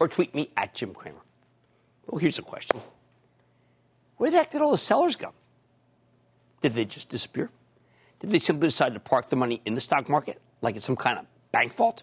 or 0.00 0.08
tweet 0.08 0.34
me 0.34 0.50
at 0.56 0.74
Jim 0.74 0.94
Cramer. 0.94 1.20
Well, 2.06 2.18
here's 2.18 2.38
a 2.38 2.42
question 2.42 2.80
Where 4.16 4.30
the 4.30 4.38
heck 4.38 4.50
did 4.50 4.62
all 4.62 4.72
the 4.72 4.78
sellers 4.78 5.14
go? 5.14 5.32
Did 6.62 6.74
they 6.74 6.84
just 6.84 7.08
disappear? 7.08 7.50
Did 8.18 8.30
they 8.30 8.38
simply 8.38 8.68
decide 8.68 8.94
to 8.94 9.00
park 9.00 9.28
the 9.28 9.36
money 9.36 9.62
in 9.64 9.74
the 9.74 9.80
stock 9.80 10.08
market 10.08 10.40
like 10.60 10.76
it's 10.76 10.84
some 10.84 10.96
kind 10.96 11.18
of 11.18 11.26
bank 11.52 11.74
vault? 11.74 12.02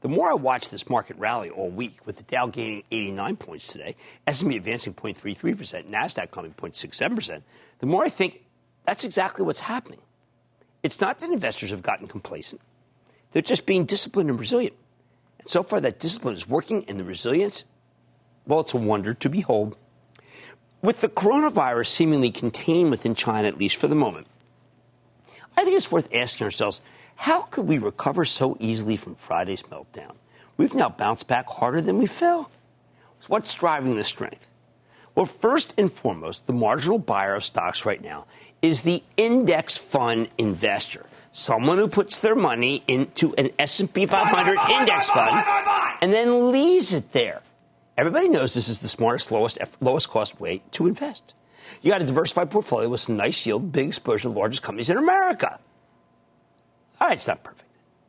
The 0.00 0.08
more 0.08 0.28
I 0.28 0.34
watch 0.34 0.68
this 0.68 0.90
market 0.90 1.16
rally 1.16 1.48
all 1.48 1.70
week, 1.70 2.06
with 2.06 2.18
the 2.18 2.24
Dow 2.24 2.46
gaining 2.46 2.82
89 2.92 3.36
points 3.36 3.68
today, 3.68 3.96
S&P 4.26 4.54
advancing 4.54 4.92
0.33%, 4.92 5.88
Nasdaq 5.88 6.30
climbing 6.30 6.52
0.67%, 6.52 7.42
the 7.78 7.86
more 7.86 8.04
I 8.04 8.10
think 8.10 8.44
that's 8.84 9.04
exactly 9.04 9.46
what's 9.46 9.60
happening. 9.60 10.00
It's 10.82 11.00
not 11.00 11.20
that 11.20 11.30
investors 11.30 11.70
have 11.70 11.82
gotten 11.82 12.06
complacent; 12.06 12.60
they're 13.32 13.40
just 13.40 13.64
being 13.64 13.86
disciplined 13.86 14.28
and 14.28 14.38
resilient. 14.38 14.76
So 15.44 15.62
far, 15.62 15.80
that 15.80 16.00
discipline 16.00 16.34
is 16.34 16.48
working, 16.48 16.84
and 16.88 16.98
the 16.98 17.04
resilience, 17.04 17.64
well, 18.46 18.60
it's 18.60 18.74
a 18.74 18.78
wonder 18.78 19.14
to 19.14 19.28
behold. 19.28 19.76
With 20.82 21.00
the 21.00 21.08
coronavirus 21.08 21.86
seemingly 21.86 22.30
contained 22.30 22.90
within 22.90 23.14
China, 23.14 23.48
at 23.48 23.58
least 23.58 23.76
for 23.76 23.88
the 23.88 23.94
moment, 23.94 24.26
I 25.56 25.64
think 25.64 25.76
it's 25.76 25.92
worth 25.92 26.08
asking 26.12 26.44
ourselves 26.44 26.82
how 27.16 27.42
could 27.42 27.66
we 27.66 27.78
recover 27.78 28.24
so 28.24 28.56
easily 28.58 28.96
from 28.96 29.14
Friday's 29.14 29.62
meltdown? 29.64 30.16
We've 30.56 30.74
now 30.74 30.88
bounced 30.88 31.28
back 31.28 31.48
harder 31.48 31.80
than 31.80 31.98
we 31.98 32.06
fell. 32.06 32.50
So 33.20 33.26
what's 33.28 33.54
driving 33.54 33.96
the 33.96 34.04
strength? 34.04 34.46
Well, 35.14 35.26
first 35.26 35.74
and 35.78 35.92
foremost, 35.92 36.46
the 36.46 36.52
marginal 36.52 36.98
buyer 36.98 37.34
of 37.34 37.44
stocks 37.44 37.86
right 37.86 38.02
now 38.02 38.26
is 38.62 38.82
the 38.82 39.02
index 39.16 39.76
fund 39.76 40.28
investor, 40.38 41.06
someone 41.34 41.78
who 41.78 41.88
puts 41.88 42.20
their 42.20 42.36
money 42.36 42.82
into 42.86 43.34
an 43.34 43.50
S&P 43.58 44.06
500 44.06 44.54
buy, 44.56 44.62
buy, 44.64 44.80
index 44.80 45.10
buy, 45.10 45.26
fund 45.26 45.96
and 46.00 46.12
then 46.12 46.52
leaves 46.52 46.94
it 46.94 47.12
there. 47.12 47.42
Everybody 47.98 48.28
knows 48.28 48.54
this 48.54 48.68
is 48.68 48.78
the 48.78 48.88
smartest, 48.88 49.30
lowest, 49.30 49.58
lowest 49.80 50.08
cost 50.08 50.40
way 50.40 50.62
to 50.70 50.86
invest. 50.86 51.34
You 51.82 51.90
got 51.90 52.00
a 52.00 52.04
diversified 52.04 52.50
portfolio 52.50 52.88
with 52.88 53.00
some 53.00 53.16
nice 53.16 53.44
yield, 53.46 53.72
big 53.72 53.88
exposure 53.88 54.22
to 54.22 54.28
the 54.28 54.38
largest 54.38 54.62
companies 54.62 54.90
in 54.90 54.96
America. 54.96 55.58
All 57.00 57.08
right, 57.08 57.14
it's 57.14 57.26
not 57.26 57.42
perfect. 57.42 57.64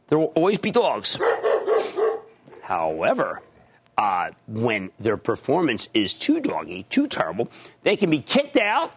There 0.07 0.19
will 0.19 0.31
always 0.35 0.59
be 0.59 0.69
dogs. 0.69 1.19
However, 2.61 3.41
uh, 3.97 4.31
when 4.47 4.91
their 4.99 5.17
performance 5.17 5.89
is 5.93 6.13
too 6.13 6.39
doggy, 6.41 6.85
too 6.89 7.07
terrible, 7.07 7.49
they 7.81 7.95
can 7.95 8.11
be 8.11 8.19
kicked 8.19 8.57
out 8.57 8.93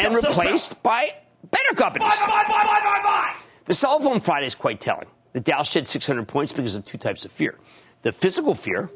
and 0.00 0.16
so, 0.18 0.28
replaced 0.28 0.70
so, 0.70 0.74
so. 0.74 0.80
by 0.82 1.14
better 1.50 1.74
companies. 1.76 2.18
Buy, 2.20 2.44
buy, 2.48 2.64
buy, 2.64 3.34
the 3.68 3.74
cell 3.74 4.00
phone 4.00 4.20
Friday 4.20 4.46
is 4.46 4.54
quite 4.54 4.80
telling. 4.80 5.06
The 5.34 5.40
Dow 5.40 5.62
shed 5.62 5.86
600 5.86 6.26
points 6.26 6.52
because 6.52 6.74
of 6.74 6.84
two 6.84 6.98
types 6.98 7.24
of 7.24 7.30
fear 7.30 7.56
the 8.02 8.12
physical 8.12 8.54
fear 8.54 8.90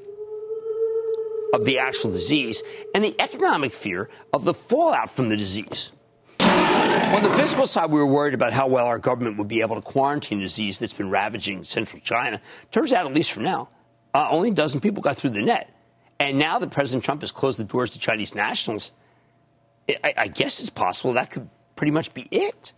of 1.55 1.65
the 1.65 1.78
actual 1.78 2.10
disease 2.10 2.62
and 2.94 3.05
the 3.05 3.15
economic 3.21 3.75
fear 3.75 4.09
of 4.32 4.44
the 4.44 4.55
fallout 4.55 5.11
from 5.11 5.28
the 5.28 5.37
disease. 5.37 5.93
On 6.41 7.22
the 7.22 7.31
physical 7.37 7.66
side, 7.66 7.91
we 7.91 7.99
were 7.99 8.06
worried 8.06 8.32
about 8.32 8.53
how 8.55 8.66
well 8.66 8.87
our 8.87 8.99
government 8.99 9.37
would 9.37 9.49
be 9.49 9.61
able 9.61 9.77
to 9.77 9.82
quarantine 9.82 10.38
a 10.38 10.43
disease 10.43 10.78
that's 10.78 10.94
been 10.94 11.11
ravaging 11.11 11.62
central 11.62 12.00
China. 12.00 12.41
Turns 12.71 12.93
out, 12.93 13.06
at 13.06 13.12
least 13.12 13.32
for 13.32 13.41
now, 13.41 13.69
uh, 14.15 14.28
only 14.31 14.49
a 14.49 14.55
dozen 14.55 14.81
people 14.81 15.03
got 15.03 15.16
through 15.16 15.31
the 15.31 15.43
net. 15.43 15.69
And 16.19 16.38
now 16.38 16.59
that 16.59 16.71
President 16.71 17.05
Trump 17.05 17.21
has 17.21 17.32
closed 17.32 17.59
the 17.59 17.65
doors 17.65 17.91
to 17.91 17.99
Chinese 17.99 18.34
nationals, 18.34 18.93
I, 19.88 20.15
I 20.16 20.28
guess 20.28 20.61
it's 20.61 20.71
possible 20.71 21.12
that 21.15 21.31
could 21.31 21.49
pretty 21.77 21.91
much 21.91 22.15
be 22.15 22.28
it. 22.31 22.72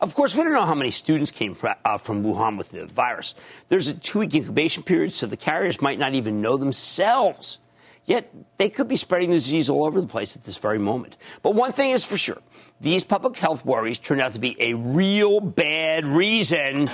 Of 0.00 0.14
course, 0.14 0.34
we 0.34 0.42
don't 0.42 0.52
know 0.52 0.66
how 0.66 0.74
many 0.74 0.90
students 0.90 1.30
came 1.30 1.54
from, 1.54 1.74
uh, 1.84 1.98
from 1.98 2.22
Wuhan 2.22 2.58
with 2.58 2.70
the 2.70 2.86
virus. 2.86 3.34
There's 3.68 3.88
a 3.88 3.94
two 3.94 4.20
week 4.20 4.34
incubation 4.34 4.82
period, 4.82 5.12
so 5.12 5.26
the 5.26 5.36
carriers 5.36 5.80
might 5.80 5.98
not 5.98 6.14
even 6.14 6.40
know 6.40 6.56
themselves. 6.56 7.60
Yet 8.04 8.32
they 8.58 8.70
could 8.70 8.86
be 8.86 8.94
spreading 8.94 9.30
the 9.30 9.36
disease 9.36 9.68
all 9.68 9.84
over 9.84 10.00
the 10.00 10.06
place 10.06 10.36
at 10.36 10.44
this 10.44 10.56
very 10.56 10.78
moment. 10.78 11.16
But 11.42 11.54
one 11.54 11.72
thing 11.72 11.90
is 11.90 12.04
for 12.04 12.16
sure 12.16 12.40
these 12.80 13.02
public 13.02 13.36
health 13.36 13.64
worries 13.64 13.98
turned 13.98 14.20
out 14.20 14.32
to 14.34 14.38
be 14.38 14.56
a 14.60 14.74
real 14.74 15.40
bad 15.40 16.04
reason 16.04 16.88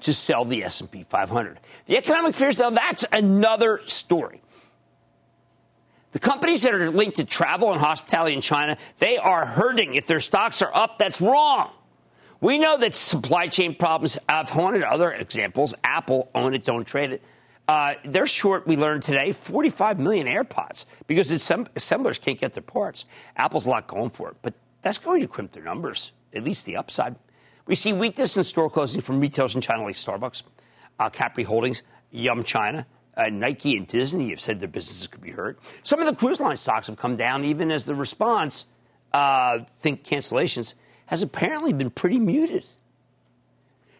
to 0.00 0.12
sell 0.12 0.44
the 0.44 0.64
S&P 0.64 1.04
500. 1.04 1.58
The 1.86 1.96
economic 1.96 2.34
fears, 2.34 2.58
now 2.58 2.70
that's 2.70 3.06
another 3.12 3.80
story. 3.86 4.42
The 6.12 6.18
companies 6.18 6.62
that 6.62 6.74
are 6.74 6.90
linked 6.90 7.16
to 7.16 7.24
travel 7.24 7.72
and 7.72 7.80
hospitality 7.80 8.34
in 8.34 8.40
China, 8.40 8.76
they 8.98 9.16
are 9.18 9.44
hurting. 9.44 9.94
If 9.94 10.06
their 10.06 10.20
stocks 10.20 10.62
are 10.62 10.74
up, 10.74 10.98
that's 10.98 11.20
wrong. 11.20 11.70
We 12.46 12.58
know 12.58 12.78
that 12.78 12.94
supply 12.94 13.48
chain 13.48 13.74
problems 13.74 14.16
have 14.28 14.50
haunted 14.50 14.84
other 14.84 15.10
examples. 15.10 15.74
Apple, 15.82 16.30
own 16.32 16.54
it, 16.54 16.64
don't 16.64 16.84
trade 16.84 17.10
it. 17.10 17.22
Uh, 17.66 17.94
they're 18.04 18.28
short, 18.28 18.68
we 18.68 18.76
learned 18.76 19.02
today, 19.02 19.32
45 19.32 19.98
million 19.98 20.28
AirPods 20.28 20.86
because 21.08 21.32
assemblers 21.32 22.20
can't 22.20 22.38
get 22.38 22.52
their 22.52 22.62
parts. 22.62 23.04
Apple's 23.36 23.66
a 23.66 23.70
lot 23.70 23.88
going 23.88 24.10
for 24.10 24.30
it, 24.30 24.36
but 24.42 24.54
that's 24.80 24.98
going 24.98 25.22
to 25.22 25.26
crimp 25.26 25.50
their 25.50 25.64
numbers, 25.64 26.12
at 26.32 26.44
least 26.44 26.66
the 26.66 26.76
upside. 26.76 27.16
We 27.66 27.74
see 27.74 27.92
weakness 27.92 28.36
in 28.36 28.44
store 28.44 28.70
closing 28.70 29.00
from 29.00 29.18
retailers 29.18 29.56
in 29.56 29.60
China 29.60 29.82
like 29.82 29.96
Starbucks, 29.96 30.44
uh, 31.00 31.10
Capri 31.10 31.42
Holdings, 31.42 31.82
Yum 32.12 32.44
China, 32.44 32.86
uh, 33.16 33.24
Nike 33.28 33.76
and 33.76 33.88
Disney 33.88 34.30
have 34.30 34.40
said 34.40 34.60
their 34.60 34.68
businesses 34.68 35.08
could 35.08 35.20
be 35.20 35.32
hurt. 35.32 35.58
Some 35.82 35.98
of 35.98 36.06
the 36.06 36.14
cruise 36.14 36.38
line 36.38 36.56
stocks 36.56 36.86
have 36.86 36.96
come 36.96 37.16
down 37.16 37.44
even 37.44 37.72
as 37.72 37.86
the 37.86 37.96
response, 37.96 38.66
uh, 39.12 39.64
think 39.80 40.04
cancellations, 40.04 40.74
has 41.06 41.22
apparently 41.22 41.72
been 41.72 41.90
pretty 41.90 42.18
muted. 42.18 42.64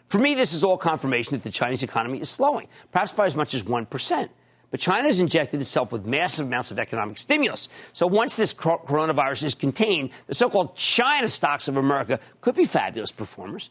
For 0.08 0.18
me, 0.18 0.34
this 0.34 0.52
is 0.52 0.62
all 0.62 0.76
confirmation 0.76 1.36
that 1.36 1.42
the 1.42 1.50
Chinese 1.50 1.82
economy 1.82 2.20
is 2.20 2.30
slowing, 2.30 2.68
perhaps 2.92 3.12
by 3.12 3.26
as 3.26 3.34
much 3.34 3.54
as 3.54 3.64
1%. 3.64 4.28
But 4.70 4.80
China 4.80 5.04
has 5.04 5.20
injected 5.20 5.60
itself 5.60 5.92
with 5.92 6.06
massive 6.06 6.46
amounts 6.46 6.70
of 6.70 6.78
economic 6.78 7.18
stimulus. 7.18 7.68
So 7.92 8.06
once 8.06 8.36
this 8.36 8.52
coronavirus 8.52 9.44
is 9.44 9.54
contained, 9.54 10.10
the 10.26 10.34
so 10.34 10.50
called 10.50 10.76
China 10.76 11.28
stocks 11.28 11.68
of 11.68 11.76
America 11.76 12.18
could 12.40 12.56
be 12.56 12.64
fabulous 12.64 13.12
performers. 13.12 13.70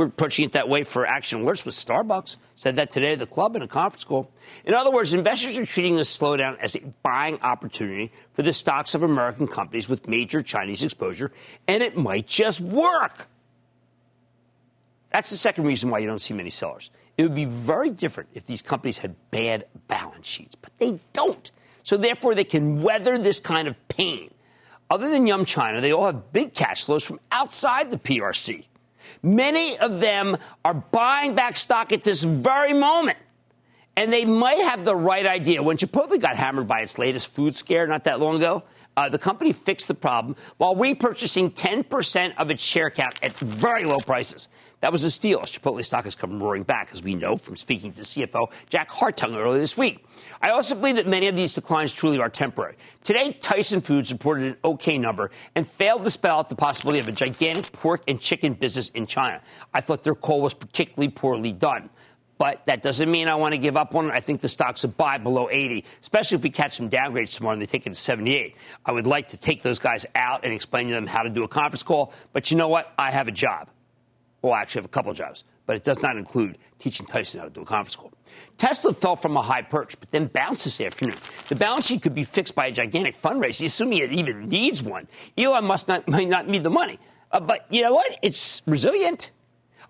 We're 0.00 0.08
pushing 0.08 0.46
it 0.46 0.52
that 0.52 0.66
way 0.66 0.82
for 0.82 1.06
action 1.06 1.44
alerts 1.44 1.66
with 1.66 1.74
Starbucks. 1.74 2.38
Said 2.56 2.76
that 2.76 2.88
today 2.88 3.16
the 3.16 3.26
club 3.26 3.54
in 3.54 3.60
a 3.60 3.68
conference 3.68 4.04
call. 4.04 4.30
In 4.64 4.72
other 4.72 4.90
words, 4.90 5.12
investors 5.12 5.58
are 5.58 5.66
treating 5.66 5.94
this 5.94 6.18
slowdown 6.18 6.58
as 6.58 6.74
a 6.74 6.80
buying 7.02 7.38
opportunity 7.42 8.10
for 8.32 8.40
the 8.40 8.54
stocks 8.54 8.94
of 8.94 9.02
American 9.02 9.46
companies 9.46 9.90
with 9.90 10.08
major 10.08 10.42
Chinese 10.42 10.82
exposure, 10.82 11.32
and 11.68 11.82
it 11.82 11.98
might 11.98 12.26
just 12.26 12.62
work. 12.62 13.28
That's 15.10 15.28
the 15.28 15.36
second 15.36 15.64
reason 15.64 15.90
why 15.90 15.98
you 15.98 16.06
don't 16.06 16.18
see 16.18 16.32
many 16.32 16.48
sellers. 16.48 16.90
It 17.18 17.24
would 17.24 17.34
be 17.34 17.44
very 17.44 17.90
different 17.90 18.30
if 18.32 18.46
these 18.46 18.62
companies 18.62 18.96
had 18.96 19.14
bad 19.30 19.66
balance 19.86 20.26
sheets, 20.26 20.54
but 20.54 20.72
they 20.78 20.98
don't. 21.12 21.52
So 21.82 21.98
therefore, 21.98 22.34
they 22.34 22.44
can 22.44 22.80
weather 22.80 23.18
this 23.18 23.38
kind 23.38 23.68
of 23.68 23.76
pain. 23.88 24.30
Other 24.88 25.10
than 25.10 25.26
Yum 25.26 25.44
China, 25.44 25.82
they 25.82 25.92
all 25.92 26.06
have 26.06 26.32
big 26.32 26.54
cash 26.54 26.84
flows 26.84 27.04
from 27.04 27.20
outside 27.30 27.90
the 27.90 27.98
PRC. 27.98 28.64
Many 29.22 29.78
of 29.78 30.00
them 30.00 30.36
are 30.64 30.74
buying 30.74 31.34
back 31.34 31.56
stock 31.56 31.92
at 31.92 32.02
this 32.02 32.22
very 32.22 32.72
moment. 32.72 33.18
And 33.96 34.12
they 34.12 34.24
might 34.24 34.60
have 34.62 34.84
the 34.84 34.96
right 34.96 35.26
idea. 35.26 35.62
When 35.62 35.76
Chipotle 35.76 36.20
got 36.20 36.36
hammered 36.36 36.66
by 36.66 36.80
its 36.80 36.98
latest 36.98 37.26
food 37.28 37.54
scare 37.54 37.86
not 37.86 38.04
that 38.04 38.20
long 38.20 38.36
ago, 38.36 38.62
Uh, 39.00 39.08
the 39.08 39.18
company 39.18 39.50
fixed 39.50 39.88
the 39.88 39.94
problem 39.94 40.36
while 40.58 40.76
repurchasing 40.76 41.50
10% 41.54 42.34
of 42.36 42.50
its 42.50 42.62
share 42.62 42.90
count 42.90 43.18
at 43.22 43.32
very 43.32 43.84
low 43.84 43.96
prices. 43.96 44.50
That 44.80 44.92
was 44.92 45.04
a 45.04 45.10
steal. 45.10 45.40
Chipotle 45.40 45.82
stock 45.82 46.04
has 46.04 46.14
come 46.14 46.42
roaring 46.42 46.64
back, 46.64 46.90
as 46.92 47.02
we 47.02 47.14
know 47.14 47.36
from 47.36 47.56
speaking 47.56 47.92
to 47.94 48.02
CFO 48.02 48.48
Jack 48.68 48.90
Hartung 48.90 49.34
earlier 49.34 49.58
this 49.58 49.74
week. 49.78 50.04
I 50.42 50.50
also 50.50 50.74
believe 50.74 50.96
that 50.96 51.06
many 51.06 51.28
of 51.28 51.36
these 51.36 51.54
declines 51.54 51.94
truly 51.94 52.18
are 52.18 52.28
temporary. 52.28 52.76
Today, 53.02 53.32
Tyson 53.40 53.80
Foods 53.80 54.12
reported 54.12 54.48
an 54.48 54.56
okay 54.66 54.98
number 54.98 55.30
and 55.54 55.66
failed 55.66 56.04
to 56.04 56.10
spell 56.10 56.40
out 56.40 56.50
the 56.50 56.54
possibility 56.54 56.98
of 56.98 57.08
a 57.08 57.12
gigantic 57.12 57.72
pork 57.72 58.02
and 58.06 58.20
chicken 58.20 58.52
business 58.52 58.90
in 58.90 59.06
China. 59.06 59.40
I 59.72 59.80
thought 59.80 60.02
their 60.02 60.14
call 60.14 60.42
was 60.42 60.52
particularly 60.52 61.10
poorly 61.10 61.52
done. 61.52 61.88
But 62.40 62.64
that 62.64 62.80
doesn't 62.80 63.10
mean 63.10 63.28
I 63.28 63.34
want 63.34 63.52
to 63.52 63.58
give 63.58 63.76
up 63.76 63.94
on 63.94 64.06
it. 64.06 64.12
I 64.12 64.20
think 64.20 64.40
the 64.40 64.48
stock's 64.48 64.82
a 64.84 64.88
buy 64.88 65.18
below 65.18 65.50
80, 65.50 65.84
especially 66.00 66.36
if 66.36 66.42
we 66.42 66.48
catch 66.48 66.72
some 66.72 66.88
downgrades 66.88 67.36
tomorrow 67.36 67.52
and 67.52 67.60
they 67.60 67.66
take 67.66 67.86
it 67.86 67.90
to 67.90 67.94
78. 67.94 68.56
I 68.86 68.92
would 68.92 69.06
like 69.06 69.28
to 69.28 69.36
take 69.36 69.60
those 69.60 69.78
guys 69.78 70.06
out 70.14 70.42
and 70.42 70.54
explain 70.54 70.88
to 70.88 70.94
them 70.94 71.06
how 71.06 71.22
to 71.22 71.28
do 71.28 71.42
a 71.42 71.48
conference 71.48 71.82
call. 71.82 72.14
But 72.32 72.50
you 72.50 72.56
know 72.56 72.68
what? 72.68 72.94
I 72.98 73.10
have 73.10 73.28
a 73.28 73.30
job. 73.30 73.68
Well, 74.40 74.54
I 74.54 74.62
actually 74.62 74.78
have 74.78 74.84
a 74.86 74.88
couple 74.88 75.12
jobs, 75.12 75.44
but 75.66 75.76
it 75.76 75.84
does 75.84 76.00
not 76.00 76.16
include 76.16 76.56
teaching 76.78 77.04
Tyson 77.04 77.40
how 77.40 77.44
to 77.44 77.52
do 77.52 77.60
a 77.60 77.66
conference 77.66 77.96
call. 77.96 78.10
Tesla 78.56 78.94
fell 78.94 79.16
from 79.16 79.36
a 79.36 79.42
high 79.42 79.60
perch, 79.60 80.00
but 80.00 80.10
then 80.10 80.24
bounced 80.24 80.64
this 80.64 80.80
afternoon. 80.80 81.16
The 81.48 81.56
balance 81.56 81.88
sheet 81.88 82.00
could 82.00 82.14
be 82.14 82.24
fixed 82.24 82.54
by 82.54 82.68
a 82.68 82.72
gigantic 82.72 83.16
fundraise, 83.16 83.62
assuming 83.62 83.98
it 83.98 84.14
even 84.14 84.48
needs 84.48 84.82
one. 84.82 85.08
Elon 85.36 85.66
must 85.66 85.88
not, 85.88 86.08
might 86.08 86.30
not 86.30 86.48
need 86.48 86.62
the 86.62 86.70
money. 86.70 86.98
Uh, 87.30 87.40
but 87.40 87.66
you 87.68 87.82
know 87.82 87.92
what? 87.92 88.18
It's 88.22 88.62
resilient. 88.64 89.30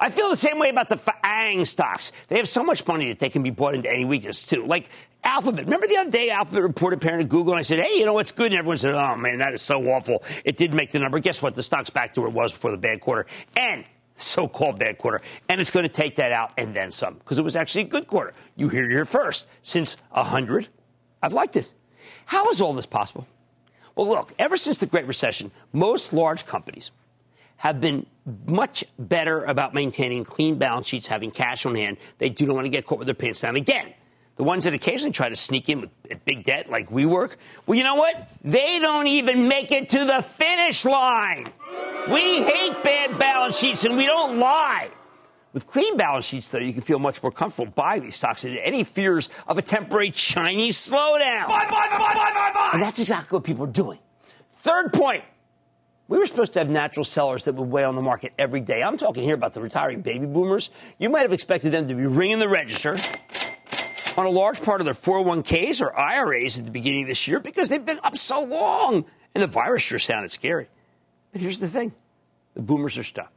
I 0.00 0.10
feel 0.10 0.30
the 0.30 0.36
same 0.36 0.58
way 0.58 0.70
about 0.70 0.88
the 0.88 0.96
FAANG 0.96 1.66
stocks. 1.66 2.10
They 2.28 2.38
have 2.38 2.48
so 2.48 2.64
much 2.64 2.86
money 2.86 3.08
that 3.10 3.18
they 3.18 3.28
can 3.28 3.42
be 3.42 3.50
bought 3.50 3.74
into 3.74 3.90
any 3.90 4.04
weakness, 4.04 4.42
too. 4.42 4.66
Like 4.66 4.88
Alphabet. 5.22 5.66
Remember 5.66 5.86
the 5.86 5.98
other 5.98 6.10
day, 6.10 6.30
Alphabet 6.30 6.62
reported 6.62 7.00
parent 7.00 7.22
of 7.22 7.28
Google, 7.28 7.52
and 7.52 7.58
I 7.58 7.62
said, 7.62 7.78
hey, 7.78 7.98
you 7.98 8.06
know 8.06 8.14
what's 8.14 8.32
good? 8.32 8.46
And 8.46 8.58
everyone 8.58 8.78
said, 8.78 8.94
oh, 8.94 9.16
man, 9.16 9.38
that 9.38 9.52
is 9.52 9.60
so 9.60 9.84
awful. 9.90 10.24
It 10.44 10.56
did 10.56 10.72
make 10.72 10.90
the 10.90 10.98
number. 10.98 11.18
Guess 11.18 11.42
what? 11.42 11.54
The 11.54 11.62
stock's 11.62 11.90
back 11.90 12.14
to 12.14 12.22
where 12.22 12.30
it 12.30 12.34
was 12.34 12.52
before 12.52 12.70
the 12.70 12.78
bad 12.78 13.00
quarter. 13.00 13.26
And 13.56 13.84
so-called 14.16 14.78
bad 14.78 14.98
quarter, 14.98 15.22
and 15.48 15.60
it's 15.60 15.70
going 15.70 15.84
to 15.84 15.92
take 15.92 16.16
that 16.16 16.32
out 16.32 16.52
and 16.58 16.74
then 16.74 16.90
some 16.90 17.14
because 17.14 17.38
it 17.38 17.42
was 17.42 17.56
actually 17.56 17.82
a 17.82 17.88
good 17.88 18.06
quarter. 18.06 18.34
You 18.54 18.68
hear 18.68 18.84
it 18.84 18.90
here 18.90 19.04
first. 19.04 19.46
Since 19.62 19.96
100, 20.10 20.68
I've 21.22 21.32
liked 21.32 21.56
it. 21.56 21.72
How 22.26 22.48
is 22.50 22.60
all 22.60 22.72
this 22.74 22.86
possible? 22.86 23.26
Well, 23.96 24.08
look, 24.08 24.32
ever 24.38 24.56
since 24.56 24.78
the 24.78 24.86
Great 24.86 25.06
Recession, 25.06 25.50
most 25.72 26.12
large 26.12 26.46
companies 26.46 26.92
have 27.60 27.78
been 27.78 28.06
much 28.46 28.82
better 28.98 29.44
about 29.44 29.74
maintaining 29.74 30.24
clean 30.24 30.56
balance 30.56 30.86
sheets, 30.86 31.06
having 31.06 31.30
cash 31.30 31.66
on 31.66 31.74
hand. 31.74 31.98
They 32.16 32.30
do 32.30 32.46
not 32.46 32.54
want 32.54 32.64
to 32.64 32.70
get 32.70 32.86
caught 32.86 32.98
with 32.98 33.06
their 33.06 33.14
pants 33.14 33.42
down 33.42 33.54
again. 33.54 33.92
The 34.36 34.44
ones 34.44 34.64
that 34.64 34.72
occasionally 34.72 35.12
try 35.12 35.28
to 35.28 35.36
sneak 35.36 35.68
in 35.68 35.82
with 35.82 35.90
big 36.24 36.44
debt, 36.44 36.70
like 36.70 36.88
WeWork, 36.88 37.36
well, 37.66 37.76
you 37.76 37.84
know 37.84 37.96
what? 37.96 38.30
They 38.42 38.78
don't 38.78 39.08
even 39.08 39.46
make 39.46 39.72
it 39.72 39.90
to 39.90 40.06
the 40.06 40.22
finish 40.22 40.86
line. 40.86 41.48
We 42.10 42.42
hate 42.42 42.82
bad 42.82 43.18
balance 43.18 43.58
sheets 43.58 43.84
and 43.84 43.98
we 43.98 44.06
don't 44.06 44.38
lie. 44.38 44.88
With 45.52 45.66
clean 45.66 45.98
balance 45.98 46.24
sheets, 46.24 46.48
though, 46.50 46.60
you 46.60 46.72
can 46.72 46.80
feel 46.80 46.98
much 46.98 47.22
more 47.22 47.30
comfortable 47.30 47.70
buying 47.72 48.04
these 48.04 48.16
stocks 48.16 48.44
and 48.44 48.56
any 48.56 48.84
fears 48.84 49.28
of 49.46 49.58
a 49.58 49.62
temporary 49.62 50.12
Chinese 50.12 50.78
slowdown. 50.78 51.46
Buy, 51.46 51.66
buy, 51.68 51.88
buy, 51.90 52.14
buy, 52.14 52.32
buy, 52.32 52.52
buy. 52.54 52.70
And 52.72 52.82
that's 52.82 53.00
exactly 53.00 53.36
what 53.36 53.44
people 53.44 53.64
are 53.64 53.70
doing. 53.70 53.98
Third 54.54 54.94
point. 54.94 55.24
We 56.10 56.18
were 56.18 56.26
supposed 56.26 56.54
to 56.54 56.58
have 56.58 56.68
natural 56.68 57.04
sellers 57.04 57.44
that 57.44 57.54
would 57.54 57.70
weigh 57.70 57.84
on 57.84 57.94
the 57.94 58.02
market 58.02 58.32
every 58.36 58.60
day. 58.60 58.82
I'm 58.82 58.98
talking 58.98 59.22
here 59.22 59.36
about 59.36 59.52
the 59.52 59.60
retiring 59.60 60.02
baby 60.02 60.26
boomers. 60.26 60.70
You 60.98 61.08
might 61.08 61.22
have 61.22 61.32
expected 61.32 61.70
them 61.70 61.86
to 61.86 61.94
be 61.94 62.04
ringing 62.04 62.40
the 62.40 62.48
register 62.48 62.98
on 64.16 64.26
a 64.26 64.28
large 64.28 64.60
part 64.60 64.80
of 64.80 64.86
their 64.86 64.94
401ks 64.94 65.80
or 65.80 65.96
IRAs 65.96 66.58
at 66.58 66.64
the 66.64 66.72
beginning 66.72 67.02
of 67.02 67.06
this 67.06 67.28
year 67.28 67.38
because 67.38 67.68
they've 67.68 67.86
been 67.86 68.00
up 68.02 68.18
so 68.18 68.42
long. 68.42 69.04
And 69.36 69.42
the 69.42 69.46
virus 69.46 69.82
sure 69.82 70.00
sounded 70.00 70.32
scary. 70.32 70.68
But 71.30 71.42
here's 71.42 71.60
the 71.60 71.68
thing 71.68 71.92
the 72.54 72.62
boomers 72.62 72.98
are 72.98 73.04
stuck. 73.04 73.32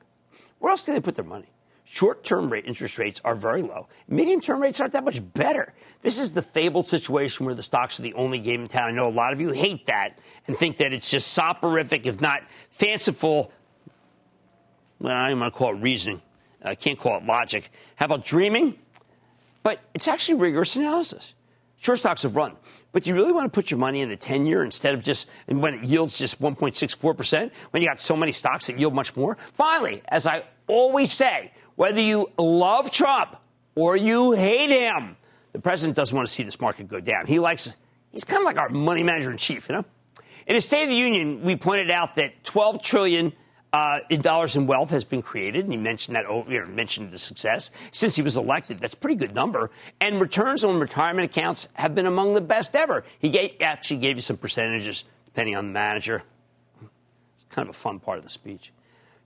Where 0.57 0.71
else 0.71 0.81
can 0.81 0.95
they 0.95 0.99
put 0.99 1.13
their 1.13 1.25
money? 1.25 1.52
Short 1.93 2.23
term 2.23 2.51
rate 2.51 2.65
interest 2.65 2.97
rates 2.97 3.21
are 3.23 3.35
very 3.35 3.61
low. 3.61 3.85
Medium 4.07 4.41
term 4.41 4.59
rates 4.59 4.81
aren't 4.81 4.93
that 4.93 5.03
much 5.03 5.21
better. 5.35 5.75
This 6.01 6.17
is 6.17 6.31
the 6.31 6.41
fabled 6.41 6.87
situation 6.87 7.45
where 7.45 7.53
the 7.53 7.61
stocks 7.61 7.99
are 7.99 8.01
the 8.01 8.15
only 8.15 8.39
game 8.39 8.63
in 8.63 8.67
town. 8.67 8.89
I 8.89 8.91
know 8.93 9.07
a 9.07 9.13
lot 9.13 9.31
of 9.31 9.39
you 9.39 9.51
hate 9.51 9.85
that 9.85 10.17
and 10.47 10.57
think 10.57 10.77
that 10.77 10.91
it's 10.91 11.11
just 11.11 11.27
soporific, 11.33 12.07
if 12.07 12.19
not 12.19 12.41
fanciful. 12.71 13.51
Well, 14.97 15.13
I 15.13 15.29
don't 15.29 15.39
want 15.39 15.53
to 15.53 15.57
call 15.59 15.75
it 15.75 15.81
reasoning. 15.81 16.23
I 16.63 16.73
can't 16.73 16.97
call 16.97 17.17
it 17.17 17.25
logic. 17.27 17.69
How 17.95 18.05
about 18.05 18.25
dreaming? 18.25 18.73
But 19.61 19.79
it's 19.93 20.07
actually 20.07 20.39
rigorous 20.39 20.75
analysis. 20.75 21.35
Short 21.77 21.99
stocks 21.99 22.23
have 22.23 22.35
run. 22.35 22.53
But 22.91 23.05
you 23.05 23.13
really 23.13 23.33
want 23.33 23.45
to 23.45 23.55
put 23.55 23.69
your 23.69 23.77
money 23.77 24.01
in 24.01 24.09
the 24.09 24.17
10 24.17 24.47
year 24.47 24.63
instead 24.63 24.95
of 24.95 25.03
just 25.03 25.29
when 25.45 25.75
it 25.75 25.83
yields 25.83 26.17
just 26.17 26.41
1.64%, 26.41 27.51
when 27.69 27.83
you 27.83 27.87
got 27.87 27.99
so 27.99 28.15
many 28.15 28.31
stocks 28.31 28.65
that 28.65 28.79
yield 28.79 28.95
much 28.95 29.15
more? 29.15 29.37
Finally, 29.53 30.01
as 30.07 30.25
I 30.25 30.41
always 30.67 31.11
say, 31.11 31.51
whether 31.75 32.01
you 32.01 32.29
love 32.37 32.91
Trump 32.91 33.35
or 33.75 33.95
you 33.95 34.33
hate 34.33 34.69
him, 34.69 35.17
the 35.51 35.59
president 35.59 35.95
doesn't 35.95 36.15
want 36.15 36.27
to 36.27 36.33
see 36.33 36.43
this 36.43 36.59
market 36.59 36.87
go 36.87 36.99
down. 36.99 37.25
He 37.27 37.39
likes, 37.39 37.75
he's 38.11 38.23
kind 38.23 38.41
of 38.41 38.45
like 38.45 38.57
our 38.57 38.69
money 38.69 39.03
manager 39.03 39.31
in 39.31 39.37
chief, 39.37 39.69
you 39.69 39.75
know? 39.75 39.85
In 40.45 40.55
his 40.55 40.65
State 40.65 40.83
of 40.83 40.89
the 40.89 40.95
Union, 40.95 41.43
we 41.43 41.55
pointed 41.55 41.89
out 41.89 42.15
that 42.15 42.43
12 42.43 42.83
trillion 42.83 43.33
uh, 43.73 43.99
in 44.09 44.21
dollars 44.21 44.55
in 44.55 44.67
wealth 44.67 44.91
has 44.91 45.03
been 45.03 45.21
created, 45.21 45.63
and 45.63 45.73
he 45.73 45.79
mentioned 45.79 46.15
that. 46.15 46.25
You 46.29 46.59
know, 46.59 46.65
mentioned 46.67 47.09
the 47.09 47.17
success 47.17 47.71
since 47.91 48.15
he 48.15 48.21
was 48.21 48.37
elected. 48.37 48.79
That's 48.79 48.93
a 48.93 48.97
pretty 48.97 49.15
good 49.15 49.33
number. 49.33 49.71
And 49.99 50.21
returns 50.21 50.63
on 50.63 50.79
retirement 50.79 51.25
accounts 51.25 51.67
have 51.73 51.95
been 51.95 52.05
among 52.05 52.35
the 52.35 52.41
best 52.41 52.75
ever. 52.75 53.03
He 53.17 53.29
gave, 53.29 53.53
actually 53.61 53.97
gave 53.97 54.15
you 54.15 54.21
some 54.21 54.37
percentages 54.37 55.05
depending 55.25 55.55
on 55.55 55.65
the 55.65 55.71
manager. 55.71 56.21
It's 57.35 57.45
kind 57.49 57.67
of 57.67 57.75
a 57.75 57.77
fun 57.77 57.99
part 57.99 58.19
of 58.19 58.23
the 58.23 58.29
speech. 58.29 58.71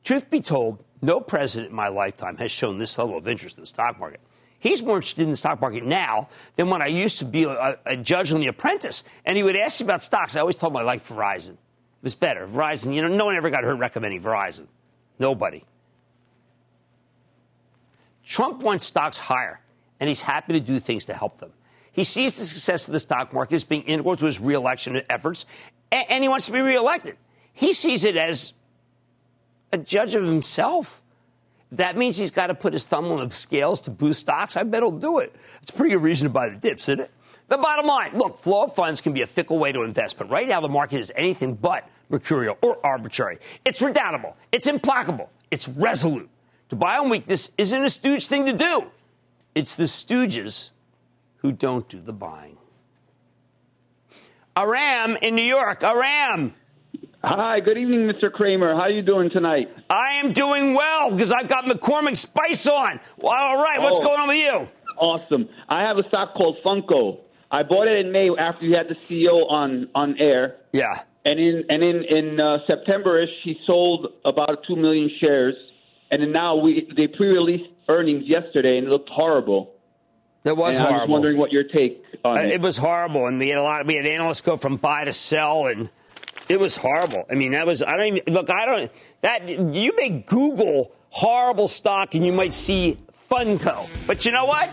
Truth 0.06 0.30
be 0.30 0.40
told, 0.40 0.82
no 1.02 1.20
president 1.20 1.72
in 1.72 1.76
my 1.76 1.90
lifetime 1.90 2.38
has 2.38 2.52
shown 2.52 2.80
this 2.80 2.98
level 2.98 3.18
of 3.18 3.28
interest 3.28 3.58
in 3.58 3.62
the 3.62 3.68
stock 3.68 4.00
market. 4.00 4.20
He's 4.60 4.82
more 4.82 4.96
interested 4.96 5.22
in 5.22 5.30
the 5.30 5.36
stock 5.36 5.62
market 5.62 5.86
now 5.86 6.30
than 6.56 6.70
when 6.70 6.82
I 6.82 6.88
used 6.88 7.20
to 7.20 7.26
be 7.26 7.44
a, 7.44 7.78
a 7.86 7.96
judge 7.96 8.34
on 8.34 8.40
The 8.40 8.48
Apprentice. 8.48 9.04
And 9.24 9.38
he 9.38 9.44
would 9.44 9.56
ask 9.56 9.80
me 9.80 9.86
about 9.86 10.02
stocks. 10.02 10.36
I 10.36 10.40
always 10.40 10.56
told 10.56 10.74
him 10.74 10.78
I 10.78 10.82
like 10.82 11.04
Verizon 11.04 11.52
It 11.52 11.58
was 12.02 12.16
better. 12.16 12.48
Verizon, 12.48 12.94
you 12.96 13.02
know, 13.02 13.08
no 13.08 13.26
one 13.26 13.36
ever 13.36 13.50
got 13.50 13.64
hurt 13.64 13.76
recommending 13.76 14.22
Verizon. 14.22 14.68
Nobody. 15.20 15.64
Trump 18.26 18.62
wants 18.62 18.84
stocks 18.84 19.20
higher, 19.20 19.62
and 20.00 20.08
he's 20.08 20.22
happy 20.22 20.54
to 20.54 20.60
do 20.60 20.80
things 20.80 21.06
to 21.06 21.14
help 21.14 21.38
them. 21.38 21.52
He 21.92 22.04
sees 22.04 22.38
the 22.38 22.44
success 22.44 22.88
of 22.88 22.92
the 22.92 23.00
stock 23.00 23.34
market 23.34 23.56
as 23.56 23.64
being 23.64 23.84
integral 23.84 24.16
to 24.18 24.26
his 24.26 24.40
reelection 24.40 25.02
efforts, 25.10 25.46
and 25.92 26.24
he 26.24 26.28
wants 26.28 26.48
to 26.48 26.52
be 26.52 26.60
reelected. 26.60 27.16
He 27.54 27.74
sees 27.74 28.04
it 28.04 28.18
as 28.18 28.54
a 29.72 29.78
judge 29.78 30.16
of 30.16 30.26
himself. 30.26 31.02
That 31.72 31.98
means 31.98 32.18
he's 32.18 32.32
got 32.32 32.48
to 32.48 32.56
put 32.56 32.74
his 32.74 32.86
thumb 32.86 33.12
on 33.12 33.28
the 33.28 33.36
scales 33.36 33.82
to 33.82 33.92
boost 33.92 34.22
stocks. 34.22 34.56
I 34.56 34.64
bet 34.64 34.84
he'll 34.84 34.92
do 34.92 35.20
it. 35.20 35.36
It's 35.62 35.72
a 35.72 35.74
pretty 35.74 35.94
good 35.94 36.04
reason 36.04 36.28
to 36.28 36.34
buy 36.34 36.50
the 36.50 36.56
dips, 36.56 36.84
isn't 36.84 37.02
it? 37.02 37.12
The 37.50 37.58
bottom 37.58 37.86
line 37.86 38.18
look, 38.18 38.40
flow 38.40 38.64
of 38.64 38.76
funds 38.76 39.02
can 39.02 39.14
be 39.14 39.22
a 39.22 39.28
fickle 39.28 39.58
way 39.58 39.72
to 39.72 39.84
invest, 39.84 40.18
but 40.18 40.30
right 40.30 40.48
now 40.48 40.60
the 40.60 40.70
market 40.70 41.00
is 41.00 41.12
anything 41.16 41.56
but 41.56 41.88
mercurial 42.10 42.58
or 42.62 42.86
arbitrary. 42.86 43.40
It's 43.64 43.82
redoubtable, 43.82 44.36
it's 44.52 44.68
implacable, 44.68 45.30
it's 45.52 45.68
resolute. 45.68 46.30
To 46.70 46.76
buy 46.76 46.98
on 46.98 47.10
weakness 47.10 47.52
isn't 47.58 47.84
a 47.84 47.90
stooge 47.90 48.28
thing 48.28 48.46
to 48.46 48.54
do. 48.54 48.92
It's 49.56 49.76
the 49.76 49.86
stooges 49.86 50.72
who 51.38 51.52
don't 51.52 51.88
do 51.88 52.02
the 52.02 52.14
buying. 52.14 52.58
Aram 54.58 55.18
in 55.22 55.36
New 55.36 55.44
York. 55.44 55.84
Aram. 55.84 56.54
Hi, 57.30 57.60
good 57.60 57.78
evening, 57.78 58.08
Mr. 58.08 58.32
Cramer. 58.32 58.74
How 58.74 58.84
are 58.84 58.90
you 58.90 59.02
doing 59.02 59.30
tonight? 59.30 59.70
I 59.90 60.14
am 60.14 60.32
doing 60.32 60.76
well 60.76 61.12
because 61.12 61.34
I've 61.34 61.50
got 61.50 61.66
McCormick 61.66 62.16
Spice 62.16 62.66
on. 62.68 63.02
Well, 63.18 63.34
all 63.34 63.62
right, 63.62 63.82
what's 63.82 64.00
oh, 64.00 64.04
going 64.04 64.20
on 64.22 64.28
with 64.30 64.38
you? 64.38 64.68
Awesome. 64.98 65.50
I 65.68 65.82
have 65.82 65.98
a 65.98 66.08
stock 66.08 66.36
called 66.36 66.56
Funko. 66.66 67.20
I 67.52 67.64
bought 67.64 67.90
it 67.90 68.06
in 68.06 68.14
May 68.14 68.30
after 68.30 68.64
you 68.64 68.78
had 68.78 68.88
the 68.88 68.96
CEO 68.96 69.52
on 69.52 69.90
on 69.94 70.18
air. 70.18 70.56
Yeah. 70.72 71.02
And 71.26 71.38
in 71.38 71.66
and 71.68 71.84
in 71.84 72.04
in 72.06 72.40
uh, 72.40 72.60
September-ish, 72.66 73.30
he 73.44 73.60
sold 73.66 74.08
about 74.24 74.64
two 74.66 74.78
million 74.78 75.10
shares, 75.20 75.56
and 76.10 76.22
then 76.22 76.32
now 76.32 76.56
we 76.56 76.90
they 76.96 77.08
pre-released 77.08 77.70
earnings 77.90 78.24
yesterday, 78.26 78.78
and 78.78 78.88
it 78.88 78.90
looked 78.90 79.10
horrible. 79.10 79.74
It 80.46 80.56
was 80.56 80.78
and 80.78 80.86
horrible. 80.86 81.02
I 81.02 81.04
was 81.04 81.10
wondering 81.10 81.38
what 81.38 81.52
your 81.52 81.66
take 81.66 82.02
on 82.24 82.38
uh, 82.38 82.42
it. 82.44 82.52
It 82.52 82.62
was 82.62 82.78
horrible, 82.78 83.26
and 83.26 83.38
we 83.38 83.50
had 83.50 83.58
a 83.58 83.64
lot. 83.64 83.86
We 83.86 83.96
had 83.96 84.06
analysts 84.06 84.40
go 84.40 84.56
from 84.56 84.78
buy 84.78 85.04
to 85.04 85.12
sell, 85.12 85.68
and 85.68 85.90
it 86.50 86.60
was 86.60 86.78
horrible. 86.78 87.26
I 87.30 87.36
mean, 87.36 87.52
that 87.52 87.66
was. 87.66 87.84
I 87.84 87.98
don't 87.98 88.18
even 88.18 88.34
look. 88.34 88.50
I 88.50 88.66
don't. 88.66 88.92
That 89.22 89.50
you 89.50 89.94
may 89.96 90.10
Google 90.10 90.92
horrible 91.10 91.68
stock, 91.68 92.16
and 92.16 92.26
you 92.26 92.32
might 92.32 92.54
see 92.54 92.98
Funko. 93.30 93.88
But 94.06 94.26
you 94.26 94.32
know 94.32 94.46
what? 94.46 94.70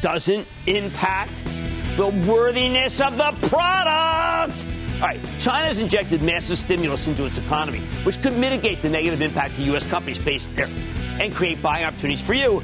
doesn't 0.00 0.46
impact 0.66 1.32
the 1.96 2.08
worthiness 2.26 3.00
of 3.00 3.16
the 3.16 3.32
product. 3.48 4.66
All 4.96 5.06
right, 5.06 5.20
China's 5.38 5.80
injected 5.80 6.22
massive 6.22 6.58
stimulus 6.58 7.06
into 7.06 7.24
its 7.24 7.38
economy, 7.38 7.80
which 8.04 8.20
could 8.22 8.36
mitigate 8.36 8.82
the 8.82 8.88
negative 8.88 9.22
impact 9.22 9.56
to 9.56 9.62
U.S. 9.64 9.84
companies 9.84 10.18
based 10.18 10.54
there 10.56 10.68
and 11.20 11.34
create 11.34 11.62
buying 11.62 11.84
opportunities 11.84 12.20
for 12.20 12.34
you. 12.34 12.62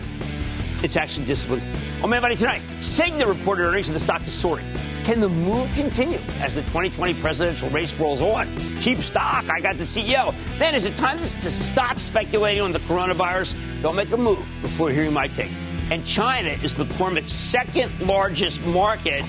It's 0.82 0.96
actually 0.96 1.26
disciplined. 1.26 1.64
On 2.02 2.10
my 2.10 2.20
money 2.20 2.36
tonight, 2.36 2.62
Cigna 2.78 3.26
reported 3.26 3.64
earnings 3.64 3.88
and 3.88 3.96
the 3.96 4.00
stock 4.00 4.26
is 4.26 4.34
soaring. 4.34 4.66
Can 5.06 5.20
the 5.20 5.28
move 5.28 5.72
continue 5.76 6.18
as 6.40 6.56
the 6.56 6.62
2020 6.62 7.14
presidential 7.20 7.70
race 7.70 7.94
rolls 7.94 8.20
on? 8.20 8.52
Cheap 8.80 8.98
stock, 8.98 9.48
I 9.48 9.60
got 9.60 9.78
the 9.78 9.84
CEO. 9.84 10.34
Then 10.58 10.74
is 10.74 10.84
it 10.84 10.96
time 10.96 11.20
to 11.20 11.48
stop 11.48 12.00
speculating 12.00 12.60
on 12.60 12.72
the 12.72 12.80
coronavirus? 12.80 13.54
Don't 13.82 13.94
make 13.94 14.10
a 14.10 14.16
move 14.16 14.44
before 14.62 14.90
hearing 14.90 15.12
my 15.12 15.28
take. 15.28 15.52
And 15.92 16.04
China 16.04 16.50
is 16.60 16.74
McCormick's 16.74 17.32
second 17.32 18.00
largest 18.00 18.60
market 18.66 19.24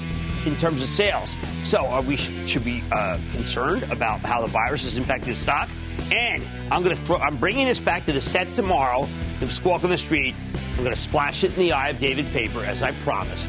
in 0.47 0.55
terms 0.55 0.81
of 0.81 0.87
sales. 0.87 1.37
So, 1.63 1.85
are 1.85 2.01
we 2.01 2.15
should 2.15 2.65
be 2.65 2.83
uh, 2.91 3.19
concerned 3.31 3.83
about 3.91 4.21
how 4.21 4.41
the 4.41 4.47
virus 4.47 4.83
is 4.83 4.97
impacting 4.97 5.25
the 5.25 5.35
stock? 5.35 5.69
And 6.11 6.43
I'm 6.71 6.81
going 6.81 6.95
to 6.95 7.01
throw. 7.03 7.17
I'm 7.17 7.37
bringing 7.37 7.67
this 7.67 7.79
back 7.79 8.03
to 8.05 8.13
the 8.13 8.21
set 8.21 8.51
tomorrow. 8.55 9.07
The 9.39 9.51
squawk 9.51 9.83
on 9.83 9.91
the 9.91 9.97
street. 9.97 10.33
I'm 10.71 10.77
going 10.77 10.89
to 10.89 10.95
splash 10.95 11.43
it 11.43 11.53
in 11.53 11.59
the 11.59 11.73
eye 11.73 11.89
of 11.89 11.99
David 11.99 12.25
Faber 12.25 12.63
as 12.63 12.81
I 12.81 12.93
promised. 12.93 13.47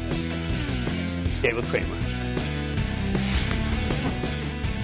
Stay 1.31 1.53
with 1.53 1.67
Cramer. 1.69 2.08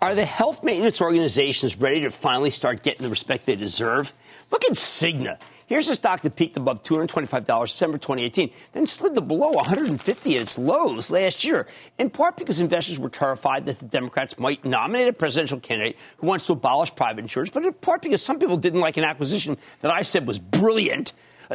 Are 0.00 0.14
the 0.14 0.24
health 0.24 0.62
maintenance 0.62 1.00
organizations 1.00 1.76
ready 1.76 2.02
to 2.02 2.10
finally 2.12 2.50
start 2.50 2.84
getting 2.84 3.02
the 3.02 3.08
respect 3.08 3.46
they 3.46 3.56
deserve? 3.56 4.12
Look 4.52 4.64
at 4.64 4.72
Cigna. 4.72 5.38
Here's 5.66 5.90
a 5.90 5.96
stock 5.96 6.20
that 6.20 6.36
peaked 6.36 6.56
above 6.56 6.84
$225 6.84 7.36
in 7.36 7.64
December 7.64 7.98
2018, 7.98 8.50
then 8.72 8.86
slid 8.86 9.16
to 9.16 9.20
below 9.20 9.48
150 9.48 10.34
at 10.36 10.40
its 10.40 10.56
lows 10.56 11.10
last 11.10 11.44
year, 11.44 11.66
in 11.98 12.10
part 12.10 12.36
because 12.36 12.60
investors 12.60 13.00
were 13.00 13.10
terrified 13.10 13.66
that 13.66 13.80
the 13.80 13.86
Democrats 13.86 14.38
might 14.38 14.64
nominate 14.64 15.08
a 15.08 15.12
presidential 15.12 15.58
candidate 15.58 15.98
who 16.18 16.28
wants 16.28 16.46
to 16.46 16.52
abolish 16.52 16.94
private 16.94 17.20
insurance, 17.20 17.50
but 17.50 17.64
in 17.64 17.72
part 17.72 18.00
because 18.00 18.22
some 18.22 18.38
people 18.38 18.56
didn't 18.56 18.80
like 18.80 18.96
an 18.98 19.04
acquisition 19.04 19.58
that 19.80 19.90
I 19.90 20.02
said 20.02 20.28
was 20.28 20.38
brilliant 20.38 21.12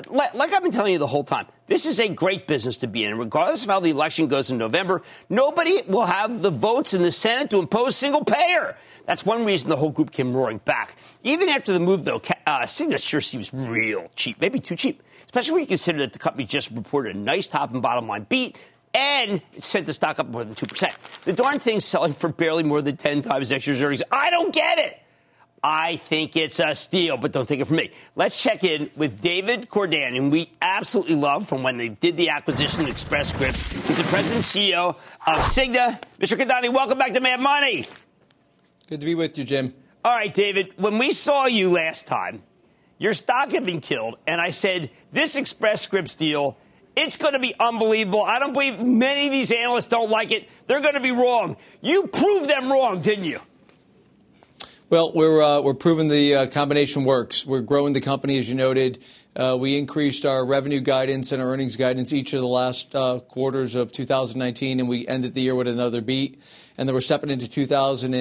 like 0.09 0.53
I've 0.53 0.63
been 0.63 0.71
telling 0.71 0.93
you 0.93 0.99
the 0.99 1.07
whole 1.07 1.23
time, 1.23 1.47
this 1.67 1.85
is 1.85 1.99
a 1.99 2.09
great 2.09 2.47
business 2.47 2.77
to 2.77 2.87
be 2.87 3.03
in. 3.03 3.17
Regardless 3.17 3.63
of 3.63 3.69
how 3.69 3.79
the 3.79 3.89
election 3.89 4.27
goes 4.27 4.51
in 4.51 4.57
November, 4.57 5.01
nobody 5.29 5.81
will 5.87 6.05
have 6.05 6.41
the 6.41 6.49
votes 6.49 6.93
in 6.93 7.01
the 7.01 7.11
Senate 7.11 7.49
to 7.51 7.59
impose 7.59 7.95
single 7.95 8.23
payer. 8.23 8.75
That's 9.05 9.25
one 9.25 9.45
reason 9.45 9.69
the 9.69 9.75
whole 9.75 9.89
group 9.89 10.11
came 10.11 10.33
roaring 10.33 10.59
back. 10.59 10.95
Even 11.23 11.49
after 11.49 11.73
the 11.73 11.79
move, 11.79 12.05
though, 12.05 12.21
uh, 12.47 12.61
Cigna 12.61 12.97
sure 12.97 13.21
seems 13.21 13.53
real 13.53 14.09
cheap, 14.15 14.39
maybe 14.39 14.59
too 14.59 14.75
cheap, 14.75 15.03
especially 15.25 15.53
when 15.53 15.61
you 15.61 15.67
consider 15.67 15.99
that 15.99 16.13
the 16.13 16.19
company 16.19 16.45
just 16.45 16.71
reported 16.71 17.15
a 17.15 17.19
nice 17.19 17.47
top 17.47 17.71
and 17.71 17.81
bottom 17.81 18.07
line 18.07 18.25
beat 18.29 18.57
and 18.93 19.41
sent 19.57 19.85
the 19.85 19.93
stock 19.93 20.19
up 20.19 20.27
more 20.27 20.43
than 20.43 20.55
2%. 20.55 21.23
The 21.23 21.33
darn 21.33 21.59
thing's 21.59 21.85
selling 21.85 22.13
for 22.13 22.29
barely 22.29 22.63
more 22.63 22.81
than 22.81 22.97
10 22.97 23.23
times 23.23 23.51
next 23.51 23.67
year's 23.67 23.81
earnings. 23.81 24.03
I 24.11 24.29
don't 24.29 24.53
get 24.53 24.79
it. 24.79 25.02
I 25.63 25.95
think 25.95 26.35
it's 26.35 26.59
a 26.59 26.75
steal, 26.75 27.15
but 27.15 27.31
don't 27.31 27.47
take 27.47 27.61
it 27.61 27.65
from 27.65 27.77
me. 27.77 27.91
Let's 28.17 28.43
check 28.43 28.65
in 28.65 28.91
with 28.97 29.21
David 29.21 29.69
Cordani, 29.69 30.17
and 30.17 30.29
we 30.29 30.51
absolutely 30.61 31.15
love 31.15 31.47
from 31.47 31.63
when 31.63 31.77
they 31.77 31.87
did 31.87 32.17
the 32.17 32.29
acquisition 32.29 32.81
of 32.81 32.89
Express 32.89 33.29
Scripts. 33.29 33.71
He's 33.87 33.99
the 33.99 34.03
president 34.03 34.35
and 34.35 34.43
CEO 34.43 34.89
of 34.89 35.39
Cigna. 35.39 36.01
Mr. 36.19 36.37
Cordani, 36.37 36.71
welcome 36.73 36.97
back 36.97 37.13
to 37.13 37.21
Mad 37.21 37.39
Money. 37.39 37.85
Good 38.87 38.99
to 38.99 39.05
be 39.05 39.15
with 39.15 39.37
you, 39.37 39.45
Jim. 39.45 39.73
All 40.03 40.13
right, 40.13 40.33
David, 40.33 40.73
when 40.75 40.97
we 40.97 41.13
saw 41.13 41.45
you 41.45 41.71
last 41.71 42.07
time, 42.07 42.43
your 42.97 43.13
stock 43.13 43.53
had 43.53 43.63
been 43.63 43.79
killed, 43.79 44.17
and 44.27 44.41
I 44.41 44.49
said, 44.49 44.91
this 45.13 45.37
Express 45.37 45.81
Scripts 45.81 46.15
deal, 46.15 46.57
it's 46.97 47.15
going 47.15 47.33
to 47.33 47.39
be 47.39 47.55
unbelievable. 47.57 48.21
I 48.21 48.39
don't 48.39 48.51
believe 48.51 48.81
many 48.81 49.27
of 49.27 49.31
these 49.31 49.53
analysts 49.53 49.85
don't 49.85 50.09
like 50.09 50.31
it. 50.31 50.49
They're 50.67 50.81
going 50.81 50.95
to 50.95 50.99
be 50.99 51.11
wrong. 51.11 51.55
You 51.79 52.07
proved 52.07 52.49
them 52.49 52.69
wrong, 52.69 53.01
didn't 53.01 53.23
you? 53.23 53.39
Well, 54.93 55.11
we're 55.11 55.41
uh, 55.41 55.59
we're 55.61 55.73
proving 55.73 56.07
the 56.07 56.35
uh, 56.35 56.45
combination 56.45 57.03
works. 57.03 57.47
We're 57.47 57.61
growing 57.61 57.93
the 57.93 57.99
company, 57.99 58.37
as 58.37 58.47
you 58.47 58.53
noted. 58.53 59.03
Uh, 59.35 59.57
we 59.59 59.79
increased 59.79 60.23
our 60.23 60.45
revenue 60.45 60.81
guidance 60.81 61.31
and 61.31 61.41
our 61.41 61.47
earnings 61.47 61.77
guidance 61.77 62.13
each 62.13 62.33
of 62.33 62.41
the 62.41 62.47
last 62.47 62.93
uh, 62.93 63.17
quarters 63.21 63.73
of 63.73 63.91
2019, 63.91 64.79
and 64.79 64.87
we 64.87 65.07
ended 65.07 65.33
the 65.33 65.41
year 65.41 65.55
with 65.55 65.67
another 65.67 65.99
beat. 65.99 66.39
And 66.77 66.87
then 66.87 66.93
we're 66.93 67.01
stepping 67.01 67.31
into 67.31 67.47
2000 67.47 68.13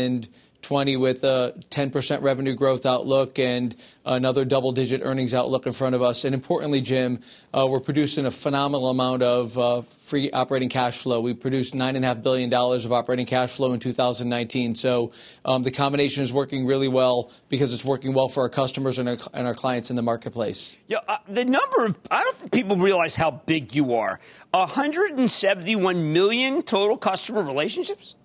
20 0.63 0.97
with 0.97 1.25
a 1.25 1.55
10% 1.71 2.23
revenue 2.23 2.55
growth 2.55 2.87
outlook 2.87 3.39
and 3.39 3.75
another 4.05 4.45
double 4.45 4.73
digit 4.73 5.01
earnings 5.05 5.35
outlook 5.35 5.67
in 5.67 5.73
front 5.73 5.95
of 5.95 6.03
us. 6.03 6.25
And 6.25 6.35
importantly, 6.35 6.81
Jim, 6.81 7.21
uh, 7.53 7.67
we're 7.69 7.81
producing 7.81 8.27
a 8.27 8.31
phenomenal 8.31 8.89
amount 8.89 9.23
of 9.23 9.59
uh, 9.59 9.83
free 10.01 10.31
operating 10.31 10.69
cash 10.69 10.99
flow. 10.99 11.21
We 11.21 11.35
produced 11.35 11.75
$9.5 11.75 12.23
billion 12.23 12.53
of 12.53 12.93
operating 12.93 13.27
cash 13.27 13.51
flow 13.51 13.73
in 13.73 13.81
2019. 13.81 14.75
So 14.77 15.13
um, 15.45 15.63
the 15.63 15.71
combination 15.71 16.23
is 16.23 16.33
working 16.33 16.65
really 16.65 16.89
well 16.89 17.31
because 17.49 17.73
it's 17.73 17.85
working 17.85 18.15
well 18.15 18.29
for 18.29 18.45
our 18.45 18.49
customers 18.49 18.99
and 18.99 19.09
our, 19.09 19.17
and 19.35 19.47
our 19.47 19.55
clients 19.55 19.91
in 19.91 19.97
the 19.97 20.03
marketplace. 20.03 20.77
Yeah, 20.87 20.99
uh, 21.09 21.19
the 21.29 21.45
number 21.45 21.87
of, 21.87 21.97
I 22.11 22.23
don't 22.23 22.37
think 22.37 22.53
people 22.53 22.77
realize 22.77 23.17
how 23.17 23.31
big 23.31 23.75
you 23.75 23.95
are. 23.95 24.21
171 24.53 26.13
million 26.13 26.63
total 26.63 26.97
customer 26.97 27.43
relationships? 27.43 28.17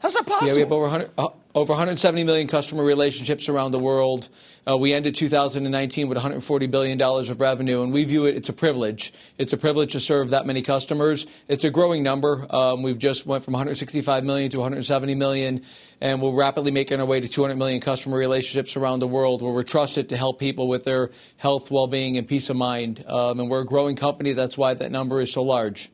How's 0.00 0.14
that 0.14 0.26
possible? 0.26 0.48
Yeah, 0.48 0.54
we 0.54 0.60
have 0.60 0.72
over 0.72 0.82
100, 0.82 1.10
uh, 1.18 1.28
over 1.52 1.72
170 1.72 2.22
million 2.22 2.46
customer 2.46 2.84
relationships 2.84 3.48
around 3.48 3.72
the 3.72 3.78
world. 3.78 4.28
Uh, 4.68 4.76
we 4.76 4.92
ended 4.92 5.16
2019 5.16 6.08
with 6.08 6.16
140 6.16 6.66
billion 6.68 6.96
dollars 6.96 7.28
of 7.28 7.40
revenue, 7.40 7.82
and 7.82 7.92
we 7.92 8.04
view 8.04 8.26
it. 8.26 8.36
It's 8.36 8.48
a 8.48 8.52
privilege. 8.52 9.12
It's 9.36 9.52
a 9.52 9.56
privilege 9.56 9.92
to 9.92 10.00
serve 10.00 10.30
that 10.30 10.46
many 10.46 10.62
customers. 10.62 11.26
It's 11.48 11.64
a 11.64 11.70
growing 11.70 12.04
number. 12.04 12.46
Um, 12.50 12.82
we've 12.82 12.98
just 12.98 13.26
went 13.26 13.42
from 13.42 13.52
165 13.52 14.24
million 14.24 14.50
to 14.52 14.58
170 14.58 15.14
million, 15.16 15.64
and 16.00 16.22
we're 16.22 16.30
rapidly 16.30 16.70
making 16.70 17.00
our 17.00 17.06
way 17.06 17.18
to 17.20 17.26
200 17.26 17.56
million 17.56 17.80
customer 17.80 18.16
relationships 18.16 18.76
around 18.76 19.00
the 19.00 19.08
world, 19.08 19.42
where 19.42 19.52
we're 19.52 19.64
trusted 19.64 20.10
to 20.10 20.16
help 20.16 20.38
people 20.38 20.68
with 20.68 20.84
their 20.84 21.10
health, 21.36 21.70
well-being, 21.70 22.16
and 22.16 22.28
peace 22.28 22.48
of 22.48 22.56
mind. 22.56 23.04
Um, 23.08 23.40
and 23.40 23.50
we're 23.50 23.62
a 23.62 23.66
growing 23.66 23.96
company. 23.96 24.34
That's 24.34 24.56
why 24.56 24.74
that 24.74 24.92
number 24.92 25.20
is 25.20 25.32
so 25.32 25.42
large. 25.42 25.90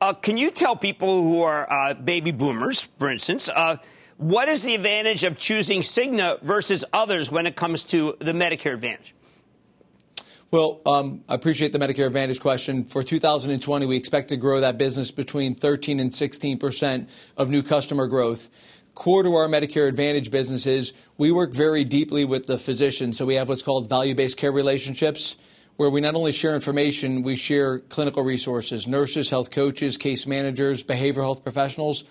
Uh, 0.00 0.12
can 0.12 0.36
you 0.36 0.50
tell 0.50 0.76
people 0.76 1.22
who 1.22 1.40
are 1.40 1.72
uh, 1.72 1.94
baby 1.94 2.32
boomers, 2.32 2.82
for 2.98 3.08
instance, 3.08 3.48
uh, 3.48 3.76
what 4.16 4.48
is 4.48 4.62
the 4.62 4.74
advantage 4.74 5.24
of 5.24 5.38
choosing 5.38 5.82
Cigna 5.82 6.40
versus 6.42 6.84
others 6.92 7.30
when 7.30 7.46
it 7.46 7.56
comes 7.56 7.84
to 7.84 8.16
the 8.20 8.32
Medicare 8.32 8.74
Advantage? 8.74 9.14
Well, 10.50 10.80
um, 10.86 11.24
I 11.28 11.34
appreciate 11.34 11.72
the 11.72 11.80
Medicare 11.80 12.06
Advantage 12.06 12.40
question. 12.40 12.84
For 12.84 13.02
2020, 13.02 13.86
we 13.86 13.96
expect 13.96 14.28
to 14.28 14.36
grow 14.36 14.60
that 14.60 14.78
business 14.78 15.10
between 15.10 15.56
13 15.56 15.98
and 15.98 16.14
16 16.14 16.58
percent 16.58 17.10
of 17.36 17.50
new 17.50 17.62
customer 17.62 18.06
growth. 18.06 18.50
Core 18.94 19.24
to 19.24 19.34
our 19.34 19.48
Medicare 19.48 19.88
Advantage 19.88 20.30
businesses, 20.30 20.92
we 21.18 21.32
work 21.32 21.52
very 21.52 21.82
deeply 21.82 22.24
with 22.24 22.46
the 22.46 22.56
physician. 22.56 23.12
So 23.12 23.26
we 23.26 23.34
have 23.34 23.48
what's 23.48 23.62
called 23.62 23.88
value 23.88 24.14
based 24.14 24.36
care 24.36 24.52
relationships 24.52 25.36
where 25.76 25.90
we 25.90 26.00
not 26.00 26.14
only 26.14 26.30
share 26.30 26.54
information, 26.54 27.22
we 27.22 27.34
share 27.34 27.80
clinical 27.80 28.22
resources, 28.22 28.86
nurses, 28.86 29.30
health 29.30 29.50
coaches, 29.50 29.96
case 29.96 30.26
managers, 30.26 30.84
behavioral 30.84 31.22
health 31.22 31.42
professionals, 31.42 32.04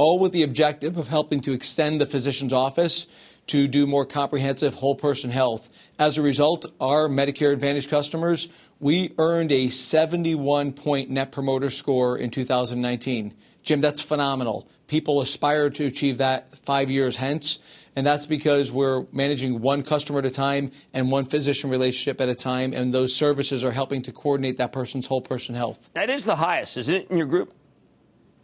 all 0.00 0.18
with 0.18 0.32
the 0.32 0.42
objective 0.42 0.96
of 0.96 1.08
helping 1.08 1.42
to 1.42 1.52
extend 1.52 2.00
the 2.00 2.06
physician's 2.06 2.54
office 2.54 3.06
to 3.46 3.68
do 3.68 3.86
more 3.86 4.06
comprehensive 4.06 4.72
whole 4.76 4.94
person 4.94 5.30
health. 5.30 5.68
As 5.98 6.16
a 6.16 6.22
result, 6.22 6.64
our 6.80 7.06
Medicare 7.06 7.52
Advantage 7.52 7.90
customers, 7.90 8.48
we 8.78 9.12
earned 9.18 9.52
a 9.52 9.68
71 9.68 10.72
point 10.72 11.10
net 11.10 11.32
promoter 11.32 11.68
score 11.68 12.16
in 12.16 12.30
2019. 12.30 13.34
Jim, 13.62 13.82
that's 13.82 14.00
phenomenal. 14.00 14.66
People 14.86 15.20
aspire 15.20 15.68
to 15.68 15.84
achieve 15.84 16.16
that 16.16 16.56
five 16.56 16.88
years 16.88 17.16
hence. 17.16 17.58
And 17.94 18.06
that's 18.06 18.24
because 18.24 18.72
we're 18.72 19.04
managing 19.12 19.60
one 19.60 19.82
customer 19.82 20.20
at 20.20 20.24
a 20.24 20.30
time 20.30 20.70
and 20.94 21.10
one 21.10 21.26
physician 21.26 21.68
relationship 21.68 22.22
at 22.22 22.30
a 22.30 22.34
time. 22.34 22.72
And 22.72 22.94
those 22.94 23.14
services 23.14 23.64
are 23.64 23.72
helping 23.72 24.00
to 24.02 24.12
coordinate 24.12 24.56
that 24.56 24.72
person's 24.72 25.08
whole 25.08 25.20
person 25.20 25.54
health. 25.54 25.90
That 25.92 26.08
is 26.08 26.24
the 26.24 26.36
highest, 26.36 26.78
isn't 26.78 26.94
it, 26.94 27.10
in 27.10 27.18
your 27.18 27.26
group? 27.26 27.52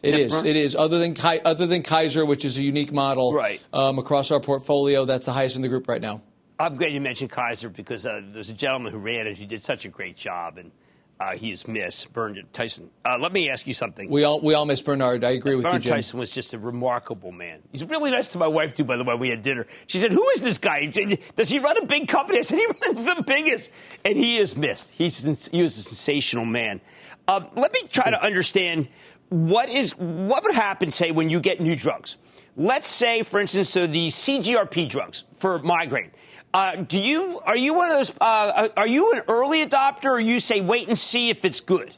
It 0.02 0.14
is. 0.14 0.34
It 0.42 0.56
is. 0.56 0.76
Other 0.76 0.98
than 0.98 1.16
other 1.44 1.66
than 1.66 1.82
Kaiser, 1.82 2.24
which 2.24 2.44
is 2.44 2.58
a 2.58 2.62
unique 2.62 2.92
model, 2.92 3.32
right. 3.32 3.60
um, 3.72 3.98
across 3.98 4.30
our 4.30 4.40
portfolio, 4.40 5.04
that's 5.04 5.26
the 5.26 5.32
highest 5.32 5.56
in 5.56 5.62
the 5.62 5.68
group 5.68 5.88
right 5.88 6.00
now. 6.00 6.22
I'm 6.58 6.76
glad 6.76 6.92
you 6.92 7.00
mentioned 7.00 7.30
Kaiser 7.30 7.68
because 7.68 8.06
uh, 8.06 8.20
there's 8.32 8.50
a 8.50 8.54
gentleman 8.54 8.92
who 8.92 8.98
ran 8.98 9.26
it 9.26 9.36
who 9.36 9.46
did 9.46 9.62
such 9.62 9.84
a 9.84 9.88
great 9.88 10.16
job, 10.16 10.56
and 10.56 10.70
uh, 11.20 11.36
he 11.36 11.50
is 11.50 11.66
missed. 11.66 12.12
Bernard 12.12 12.52
Tyson. 12.52 12.90
Uh, 13.04 13.18
let 13.18 13.32
me 13.32 13.50
ask 13.50 13.66
you 13.66 13.74
something. 13.74 14.10
We 14.10 14.24
all 14.24 14.40
we 14.40 14.54
all 14.54 14.64
miss 14.64 14.80
Bernard. 14.82 15.24
I 15.24 15.30
agree 15.30 15.54
with 15.54 15.64
Bernard 15.64 15.84
you, 15.84 15.90
Jim. 15.90 15.96
Tyson 15.96 16.18
was 16.18 16.30
just 16.30 16.54
a 16.54 16.58
remarkable 16.58 17.32
man. 17.32 17.62
He's 17.72 17.84
really 17.84 18.10
nice 18.10 18.28
to 18.28 18.38
my 18.38 18.48
wife 18.48 18.74
too. 18.74 18.84
By 18.84 18.96
the 18.96 19.04
way, 19.04 19.14
we 19.14 19.28
had 19.28 19.42
dinner. 19.42 19.66
She 19.86 19.98
said, 19.98 20.12
"Who 20.12 20.28
is 20.30 20.42
this 20.42 20.58
guy? 20.58 20.86
Does 20.86 21.50
he 21.50 21.58
run 21.58 21.76
a 21.78 21.86
big 21.86 22.08
company?" 22.08 22.38
I 22.38 22.42
said, 22.42 22.58
"He 22.58 22.66
runs 22.86 23.04
the 23.04 23.22
biggest," 23.26 23.70
and 24.04 24.16
he 24.16 24.36
is 24.36 24.56
missed. 24.56 24.92
He's 24.92 25.46
he 25.46 25.62
was 25.62 25.76
a 25.76 25.82
sensational 25.82 26.44
man. 26.44 26.80
Um, 27.28 27.48
let 27.56 27.72
me 27.72 27.80
try 27.88 28.10
to 28.10 28.22
understand 28.22 28.88
what 29.28 29.68
is 29.68 29.92
what 29.97 30.45
would 30.45 30.54
happen, 30.54 30.90
say, 30.90 31.11
when 31.11 31.28
you 31.30 31.40
get 31.40 31.61
new 31.61 31.76
drugs. 31.76 32.16
Let's 32.56 32.88
say, 32.88 33.23
for 33.23 33.40
instance, 33.40 33.68
so 33.68 33.87
the 33.87 34.09
CGRP 34.09 34.88
drugs 34.88 35.25
for 35.35 35.59
migraine. 35.59 36.11
Uh, 36.54 36.76
do 36.76 36.99
you 36.99 37.40
are 37.45 37.56
you 37.56 37.75
one 37.75 37.90
of 37.90 37.97
those? 37.97 38.12
Uh, 38.21 38.68
are 38.76 38.87
you 38.87 39.12
an 39.12 39.23
early 39.28 39.66
adopter, 39.66 40.06
or 40.06 40.21
you 40.21 40.40
say 40.40 40.61
wait 40.61 40.88
and 40.88 40.99
see 40.99 41.28
if 41.28 41.45
it's 41.45 41.61
good? 41.61 41.97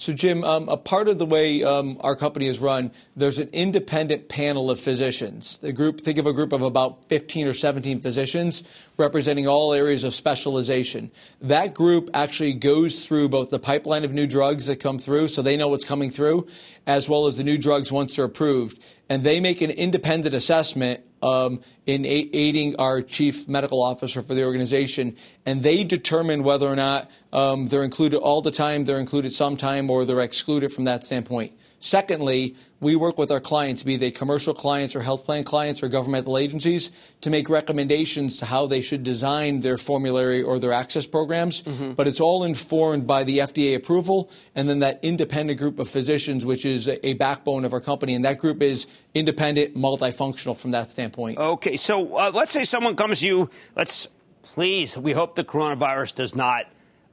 So, 0.00 0.12
Jim, 0.12 0.44
um, 0.44 0.68
a 0.68 0.76
part 0.76 1.08
of 1.08 1.18
the 1.18 1.26
way 1.26 1.64
um, 1.64 1.96
our 2.02 2.14
company 2.14 2.46
is 2.46 2.60
run, 2.60 2.92
there's 3.16 3.40
an 3.40 3.48
independent 3.52 4.28
panel 4.28 4.70
of 4.70 4.78
physicians. 4.78 5.58
The 5.58 5.72
group, 5.72 6.02
think 6.02 6.18
of 6.18 6.26
a 6.28 6.32
group 6.32 6.52
of 6.52 6.62
about 6.62 7.06
15 7.08 7.48
or 7.48 7.52
17 7.52 7.98
physicians 7.98 8.62
representing 8.96 9.48
all 9.48 9.72
areas 9.72 10.04
of 10.04 10.14
specialization. 10.14 11.10
That 11.40 11.74
group 11.74 12.10
actually 12.14 12.52
goes 12.52 13.04
through 13.04 13.30
both 13.30 13.50
the 13.50 13.58
pipeline 13.58 14.04
of 14.04 14.12
new 14.12 14.28
drugs 14.28 14.68
that 14.68 14.76
come 14.76 15.00
through, 15.00 15.28
so 15.28 15.42
they 15.42 15.56
know 15.56 15.66
what's 15.66 15.84
coming 15.84 16.12
through, 16.12 16.46
as 16.86 17.08
well 17.08 17.26
as 17.26 17.36
the 17.36 17.42
new 17.42 17.58
drugs 17.58 17.90
once 17.90 18.14
they're 18.14 18.26
approved. 18.26 18.80
And 19.08 19.24
they 19.24 19.40
make 19.40 19.60
an 19.62 19.70
independent 19.70 20.32
assessment 20.32 21.00
um, 21.22 21.60
in 21.88 22.04
aiding 22.04 22.76
our 22.76 23.00
chief 23.00 23.48
medical 23.48 23.82
officer 23.82 24.20
for 24.20 24.34
the 24.34 24.44
organization, 24.44 25.16
and 25.46 25.62
they 25.62 25.84
determine 25.84 26.42
whether 26.42 26.68
or 26.68 26.76
not 26.76 27.10
um, 27.32 27.68
they're 27.68 27.82
included 27.82 28.18
all 28.18 28.42
the 28.42 28.50
time, 28.50 28.84
they're 28.84 29.00
included 29.00 29.32
sometime, 29.32 29.90
or 29.90 30.04
they're 30.04 30.20
excluded 30.20 30.70
from 30.70 30.84
that 30.84 31.02
standpoint. 31.02 31.54
Secondly, 31.80 32.56
we 32.80 32.96
work 32.96 33.18
with 33.18 33.30
our 33.30 33.40
clients, 33.40 33.82
be 33.82 33.96
they 33.96 34.10
commercial 34.10 34.54
clients 34.54 34.94
or 34.94 35.02
health 35.02 35.24
plan 35.24 35.44
clients 35.44 35.82
or 35.82 35.88
governmental 35.88 36.38
agencies, 36.38 36.90
to 37.20 37.30
make 37.30 37.48
recommendations 37.48 38.38
to 38.38 38.46
how 38.46 38.66
they 38.66 38.80
should 38.80 39.02
design 39.02 39.60
their 39.60 39.76
formulary 39.76 40.42
or 40.42 40.58
their 40.58 40.72
access 40.72 41.06
programs. 41.06 41.62
Mm-hmm. 41.62 41.92
But 41.92 42.06
it's 42.06 42.20
all 42.20 42.44
informed 42.44 43.06
by 43.06 43.24
the 43.24 43.38
FDA 43.38 43.76
approval 43.76 44.30
and 44.54 44.68
then 44.68 44.80
that 44.80 45.00
independent 45.02 45.58
group 45.58 45.78
of 45.78 45.88
physicians, 45.88 46.44
which 46.44 46.64
is 46.64 46.88
a 46.88 47.14
backbone 47.14 47.64
of 47.64 47.72
our 47.72 47.80
company. 47.80 48.14
And 48.14 48.24
that 48.24 48.38
group 48.38 48.62
is 48.62 48.86
independent, 49.14 49.74
multifunctional 49.74 50.56
from 50.56 50.72
that 50.72 50.90
standpoint. 50.90 51.38
Okay, 51.38 51.76
so 51.78 52.16
uh, 52.16 52.30
let's 52.34 52.52
say 52.52 52.64
someone 52.64 52.96
comes 52.96 53.20
to 53.20 53.26
you. 53.26 53.50
Let's 53.76 54.08
please, 54.42 54.96
we 54.96 55.12
hope 55.12 55.34
the 55.34 55.44
coronavirus 55.44 56.14
does 56.16 56.34
not 56.34 56.66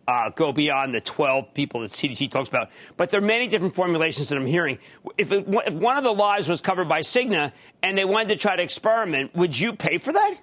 uh, 0.07 0.29
go 0.29 0.51
beyond 0.51 0.93
the 0.93 1.01
12 1.01 1.53
people 1.53 1.81
that 1.81 1.91
CDC 1.91 2.29
talks 2.29 2.50
about. 2.50 2.69
But 2.98 3.10
there 3.10 3.19
are 3.19 3.25
many 3.25 3.48
different 3.48 3.75
formulations 3.75 4.29
that 4.29 4.38
I'm 4.38 4.45
hearing. 4.45 4.79
If, 5.17 5.31
it, 5.31 5.45
if 5.48 5.74
one 5.74 5.98
of 5.98 6.03
the 6.03 6.12
lives 6.12 6.48
was 6.48 6.62
covered 6.62 6.88
by 6.88 7.01
Cigna 7.01 7.51
and 7.81 7.98
they 7.98 8.05
wanted 8.05 8.29
to 8.29 8.36
try 8.36 8.55
to 8.55 8.63
experiment, 8.63 9.36
would 9.36 9.60
you 9.60 9.74
pay 9.74 9.98
for 9.98 10.13
that? 10.13 10.36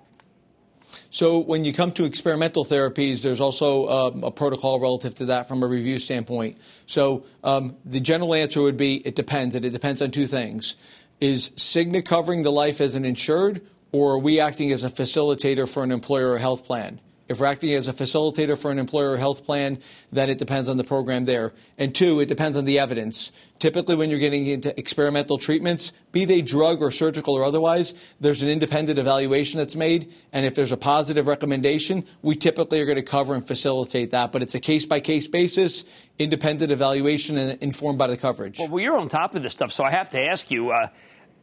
So 1.10 1.38
when 1.38 1.64
you 1.64 1.72
come 1.72 1.92
to 1.92 2.04
experimental 2.04 2.64
therapies, 2.64 3.22
there's 3.22 3.40
also 3.40 3.88
um, 3.88 4.24
a 4.24 4.30
protocol 4.30 4.80
relative 4.80 5.14
to 5.16 5.26
that 5.26 5.48
from 5.48 5.62
a 5.62 5.66
review 5.66 5.98
standpoint. 5.98 6.58
So 6.86 7.24
um, 7.42 7.76
the 7.84 8.00
general 8.00 8.34
answer 8.34 8.62
would 8.62 8.76
be 8.76 8.96
it 9.06 9.14
depends, 9.14 9.54
and 9.54 9.64
it 9.64 9.70
depends 9.70 10.02
on 10.02 10.10
two 10.10 10.26
things. 10.26 10.76
Is 11.20 11.50
Cigna 11.50 12.04
covering 12.04 12.42
the 12.42 12.52
life 12.52 12.80
as 12.80 12.94
an 12.94 13.04
insured, 13.04 13.62
or 13.92 14.14
are 14.14 14.18
we 14.18 14.40
acting 14.40 14.72
as 14.72 14.84
a 14.84 14.90
facilitator 14.90 15.68
for 15.68 15.84
an 15.84 15.92
employer 15.92 16.32
or 16.32 16.38
health 16.38 16.64
plan? 16.64 17.00
If 17.28 17.40
we're 17.40 17.46
acting 17.46 17.72
as 17.74 17.88
a 17.88 17.94
facilitator 17.94 18.58
for 18.58 18.70
an 18.70 18.78
employer 18.78 19.16
health 19.16 19.46
plan, 19.46 19.78
then 20.10 20.28
it 20.28 20.36
depends 20.36 20.68
on 20.68 20.76
the 20.76 20.84
program 20.84 21.24
there. 21.24 21.52
And 21.78 21.94
two, 21.94 22.20
it 22.20 22.26
depends 22.26 22.58
on 22.58 22.66
the 22.66 22.78
evidence. 22.78 23.32
Typically, 23.58 23.94
when 23.94 24.10
you're 24.10 24.18
getting 24.18 24.46
into 24.46 24.78
experimental 24.78 25.38
treatments, 25.38 25.92
be 26.10 26.26
they 26.26 26.42
drug 26.42 26.82
or 26.82 26.90
surgical 26.90 27.34
or 27.34 27.44
otherwise, 27.44 27.94
there's 28.20 28.42
an 28.42 28.50
independent 28.50 28.98
evaluation 28.98 29.58
that's 29.58 29.76
made. 29.76 30.12
And 30.32 30.44
if 30.44 30.54
there's 30.54 30.72
a 30.72 30.76
positive 30.76 31.26
recommendation, 31.26 32.04
we 32.20 32.34
typically 32.34 32.80
are 32.80 32.86
going 32.86 32.96
to 32.96 33.02
cover 33.02 33.34
and 33.34 33.46
facilitate 33.46 34.10
that. 34.10 34.30
But 34.30 34.42
it's 34.42 34.54
a 34.54 34.60
case 34.60 34.84
by 34.84 35.00
case 35.00 35.28
basis, 35.28 35.84
independent 36.18 36.70
evaluation, 36.70 37.38
and 37.38 37.62
informed 37.62 37.98
by 37.98 38.08
the 38.08 38.16
coverage. 38.18 38.58
Well, 38.58 38.68
well, 38.68 38.84
you're 38.84 38.98
on 38.98 39.08
top 39.08 39.34
of 39.34 39.42
this 39.42 39.52
stuff, 39.52 39.72
so 39.72 39.84
I 39.84 39.90
have 39.90 40.10
to 40.10 40.20
ask 40.20 40.50
you. 40.50 40.70
Uh, 40.70 40.88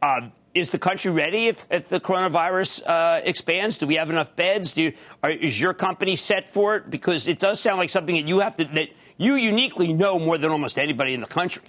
uh, 0.02 0.30
is 0.54 0.70
the 0.70 0.78
country 0.78 1.10
ready 1.10 1.46
if, 1.46 1.64
if 1.70 1.88
the 1.88 2.00
coronavirus 2.00 2.82
uh, 2.86 3.20
expands? 3.24 3.78
Do 3.78 3.86
we 3.86 3.94
have 3.96 4.10
enough 4.10 4.34
beds? 4.36 4.72
Do 4.72 4.82
you, 4.82 4.92
are, 5.22 5.30
is 5.30 5.60
your 5.60 5.74
company 5.74 6.16
set 6.16 6.48
for 6.48 6.76
it? 6.76 6.90
Because 6.90 7.28
it 7.28 7.38
does 7.38 7.60
sound 7.60 7.78
like 7.78 7.90
something 7.90 8.16
that 8.16 8.26
you 8.26 8.40
have 8.40 8.56
to 8.56 8.64
that 8.64 8.88
you 9.16 9.34
uniquely 9.34 9.92
know 9.92 10.18
more 10.18 10.38
than 10.38 10.50
almost 10.50 10.78
anybody 10.78 11.14
in 11.14 11.20
the 11.20 11.26
country. 11.26 11.62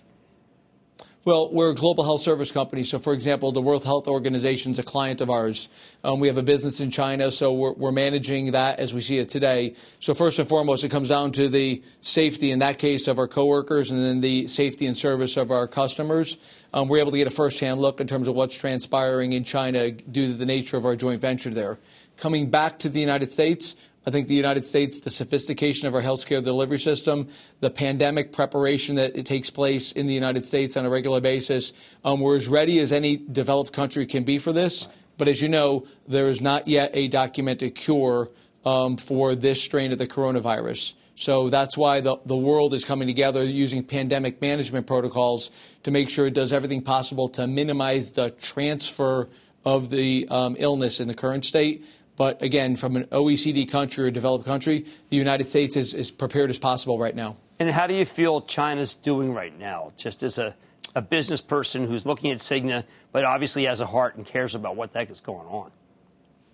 Well, 1.23 1.53
we're 1.53 1.69
a 1.69 1.75
global 1.75 2.03
health 2.03 2.21
service 2.21 2.51
company. 2.51 2.83
So, 2.83 2.97
for 2.97 3.13
example, 3.13 3.51
the 3.51 3.61
World 3.61 3.83
Health 3.83 4.07
Organization 4.07 4.71
is 4.71 4.79
a 4.79 4.83
client 4.83 5.21
of 5.21 5.29
ours. 5.29 5.69
Um, 6.03 6.19
we 6.19 6.27
have 6.27 6.39
a 6.39 6.41
business 6.41 6.81
in 6.81 6.89
China, 6.89 7.29
so 7.29 7.53
we're, 7.53 7.73
we're, 7.73 7.91
managing 7.91 8.51
that 8.51 8.79
as 8.79 8.91
we 8.91 9.01
see 9.01 9.19
it 9.19 9.29
today. 9.29 9.75
So, 9.99 10.15
first 10.15 10.39
and 10.39 10.49
foremost, 10.49 10.83
it 10.83 10.89
comes 10.89 11.09
down 11.09 11.31
to 11.33 11.47
the 11.47 11.83
safety, 12.01 12.49
in 12.49 12.57
that 12.59 12.79
case, 12.79 13.07
of 13.07 13.19
our 13.19 13.27
coworkers, 13.27 13.91
and 13.91 14.03
then 14.03 14.21
the 14.21 14.47
safety 14.47 14.87
and 14.87 14.97
service 14.97 15.37
of 15.37 15.51
our 15.51 15.67
customers. 15.67 16.39
Um, 16.73 16.87
we're 16.87 17.01
able 17.01 17.11
to 17.11 17.17
get 17.19 17.27
a 17.27 17.29
firsthand 17.29 17.81
look 17.81 18.01
in 18.01 18.07
terms 18.07 18.27
of 18.27 18.33
what's 18.33 18.57
transpiring 18.57 19.33
in 19.33 19.43
China 19.43 19.91
due 19.91 20.25
to 20.25 20.33
the 20.33 20.47
nature 20.47 20.77
of 20.77 20.85
our 20.85 20.95
joint 20.95 21.21
venture 21.21 21.51
there. 21.51 21.77
Coming 22.17 22.49
back 22.49 22.79
to 22.79 22.89
the 22.89 22.99
United 22.99 23.31
States, 23.31 23.75
I 24.05 24.09
think 24.09 24.27
the 24.27 24.35
United 24.35 24.65
States, 24.65 24.99
the 24.99 25.11
sophistication 25.11 25.87
of 25.87 25.93
our 25.93 26.01
healthcare 26.01 26.43
delivery 26.43 26.79
system, 26.79 27.27
the 27.59 27.69
pandemic 27.69 28.31
preparation 28.31 28.95
that 28.95 29.15
it 29.15 29.27
takes 29.27 29.51
place 29.51 29.91
in 29.91 30.07
the 30.07 30.13
United 30.13 30.43
States 30.43 30.75
on 30.75 30.85
a 30.85 30.89
regular 30.89 31.21
basis, 31.21 31.71
um, 32.03 32.19
we're 32.19 32.37
as 32.37 32.47
ready 32.47 32.79
as 32.79 32.91
any 32.91 33.17
developed 33.17 33.73
country 33.73 34.07
can 34.07 34.23
be 34.23 34.39
for 34.39 34.51
this. 34.51 34.87
But 35.19 35.27
as 35.27 35.39
you 35.39 35.49
know, 35.49 35.85
there 36.07 36.29
is 36.29 36.41
not 36.41 36.67
yet 36.67 36.89
a 36.95 37.09
documented 37.09 37.75
cure 37.75 38.31
um, 38.65 38.97
for 38.97 39.35
this 39.35 39.61
strain 39.61 39.91
of 39.91 39.99
the 39.99 40.07
coronavirus. 40.07 40.95
So 41.13 41.49
that's 41.49 41.77
why 41.77 42.01
the, 42.01 42.17
the 42.25 42.35
world 42.35 42.73
is 42.73 42.83
coming 42.83 43.07
together 43.07 43.43
using 43.43 43.83
pandemic 43.83 44.41
management 44.41 44.87
protocols 44.87 45.51
to 45.83 45.91
make 45.91 46.09
sure 46.09 46.25
it 46.25 46.33
does 46.33 46.51
everything 46.51 46.81
possible 46.81 47.29
to 47.29 47.45
minimize 47.45 48.11
the 48.11 48.31
transfer 48.31 49.29
of 49.63 49.91
the 49.91 50.27
um, 50.31 50.55
illness 50.57 50.99
in 50.99 51.07
the 51.07 51.13
current 51.13 51.45
state 51.45 51.85
but 52.21 52.39
again, 52.43 52.75
from 52.75 52.97
an 52.97 53.05
OECD 53.05 53.67
country 53.67 54.05
or 54.05 54.11
developed 54.11 54.45
country, 54.45 54.85
the 55.09 55.17
United 55.17 55.47
States 55.47 55.75
is 55.75 55.95
as 55.95 56.11
prepared 56.11 56.51
as 56.51 56.59
possible 56.59 56.99
right 56.99 57.15
now. 57.15 57.35
And 57.57 57.67
how 57.71 57.87
do 57.87 57.95
you 57.95 58.05
feel 58.05 58.41
China's 58.41 58.93
doing 58.93 59.33
right 59.33 59.57
now, 59.57 59.91
just 59.97 60.21
as 60.21 60.37
a, 60.37 60.55
a 60.93 61.01
business 61.01 61.41
person 61.41 61.87
who's 61.87 62.05
looking 62.05 62.29
at 62.29 62.37
Cigna, 62.37 62.83
but 63.11 63.25
obviously 63.25 63.65
has 63.65 63.81
a 63.81 63.87
heart 63.87 64.17
and 64.17 64.23
cares 64.23 64.53
about 64.53 64.75
what 64.75 64.93
the 64.93 64.99
heck 64.99 65.09
is 65.09 65.19
going 65.19 65.47
on? 65.47 65.71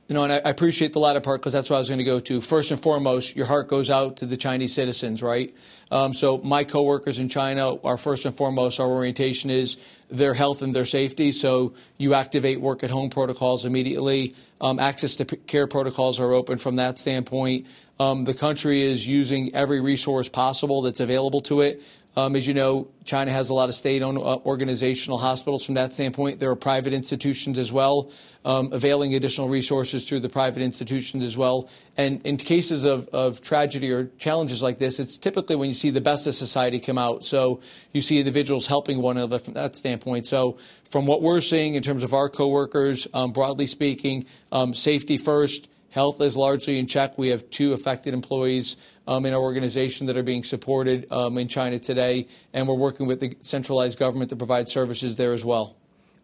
You 0.07 0.13
know, 0.13 0.23
and 0.23 0.31
I, 0.31 0.37
appreciate 0.37 0.93
the 0.93 0.99
latter 0.99 1.19
part 1.19 1.41
because 1.41 1.51
that's 1.51 1.69
what 1.69 1.75
I 1.75 1.79
was 1.79 1.89
going 1.89 1.97
to 1.97 2.05
go 2.05 2.21
to. 2.21 2.39
First 2.39 2.71
and 2.71 2.79
foremost, 2.79 3.35
your 3.35 3.45
heart 3.45 3.67
goes 3.67 3.89
out 3.89 4.17
to 4.17 4.25
the 4.25 4.37
Chinese 4.37 4.73
citizens, 4.73 5.21
right? 5.21 5.53
Um, 5.91 6.13
so 6.13 6.37
my 6.37 6.63
coworkers 6.63 7.19
in 7.19 7.27
China 7.27 7.75
are 7.83 7.97
first 7.97 8.25
and 8.25 8.33
foremost, 8.33 8.79
our 8.79 8.87
orientation 8.87 9.49
is 9.49 9.75
their 10.09 10.33
health 10.33 10.61
and 10.61 10.73
their 10.73 10.85
safety. 10.85 11.33
So 11.33 11.73
you 11.97 12.13
activate 12.13 12.61
work 12.61 12.85
at 12.85 12.89
home 12.89 13.09
protocols 13.09 13.65
immediately. 13.65 14.33
Um, 14.61 14.79
access 14.79 15.17
to 15.17 15.25
care 15.25 15.67
protocols 15.67 16.21
are 16.21 16.31
open 16.31 16.57
from 16.57 16.77
that 16.77 16.97
standpoint. 16.97 17.67
Um, 17.99 18.25
the 18.25 18.33
country 18.33 18.83
is 18.83 19.07
using 19.07 19.55
every 19.55 19.81
resource 19.81 20.29
possible 20.29 20.81
that's 20.81 20.99
available 20.99 21.41
to 21.41 21.61
it 21.61 21.81
um, 22.17 22.35
as 22.35 22.47
you 22.47 22.55
know, 22.55 22.87
China 23.05 23.31
has 23.31 23.51
a 23.51 23.53
lot 23.53 23.69
of 23.69 23.75
state 23.75 24.01
owned 24.01 24.17
uh, 24.17 24.37
organizational 24.37 25.19
hospitals 25.19 25.63
from 25.63 25.75
that 25.75 25.93
standpoint. 25.93 26.39
There 26.39 26.49
are 26.49 26.55
private 26.55 26.91
institutions 26.91 27.59
as 27.59 27.71
well, 27.71 28.09
um, 28.43 28.73
availing 28.73 29.13
additional 29.13 29.49
resources 29.49 30.09
through 30.09 30.21
the 30.21 30.27
private 30.27 30.63
institutions 30.63 31.23
as 31.23 31.37
well. 31.37 31.69
And 31.95 32.25
in 32.25 32.37
cases 32.37 32.85
of, 32.85 33.07
of 33.09 33.41
tragedy 33.41 33.91
or 33.91 34.05
challenges 34.17 34.63
like 34.63 34.79
this, 34.79 34.99
it's 34.99 35.15
typically 35.15 35.55
when 35.55 35.69
you 35.69 35.75
see 35.75 35.91
the 35.91 36.01
best 36.01 36.25
of 36.25 36.33
society 36.33 36.79
come 36.79 36.97
out. 36.97 37.23
So 37.23 37.61
you 37.93 38.01
see 38.01 38.17
individuals 38.17 38.65
helping 38.65 38.99
one 38.99 39.17
another 39.17 39.37
from 39.37 39.53
that 39.53 39.75
standpoint. 39.75 40.25
So, 40.25 40.57
from 40.89 41.05
what 41.05 41.21
we're 41.21 41.41
seeing 41.41 41.75
in 41.75 41.83
terms 41.83 42.01
of 42.01 42.13
our 42.13 42.29
coworkers, 42.29 43.07
um, 43.13 43.31
broadly 43.31 43.67
speaking, 43.67 44.25
um, 44.53 44.73
safety 44.73 45.17
first 45.17 45.67
Health 45.97 46.21
is 46.21 46.37
largely 46.37 46.77
in 46.77 46.85
check. 46.85 47.17
We 47.17 47.29
have 47.29 47.49
two 47.49 47.73
affected 47.73 48.13
employees 48.13 48.77
um, 49.07 49.25
in 49.25 49.33
our 49.33 49.39
organization 49.39 50.05
that 50.05 50.15
are 50.15 50.21
being 50.21 50.43
supported 50.43 51.11
um, 51.11 51.39
in 51.39 51.47
China 51.47 51.79
today, 51.79 52.27
and 52.53 52.67
we're 52.67 52.75
working 52.75 53.07
with 53.07 53.19
the 53.19 53.35
centralized 53.41 53.97
government 53.97 54.29
to 54.29 54.35
provide 54.35 54.69
services 54.69 55.17
there 55.17 55.33
as 55.33 55.43
well. 55.43 55.75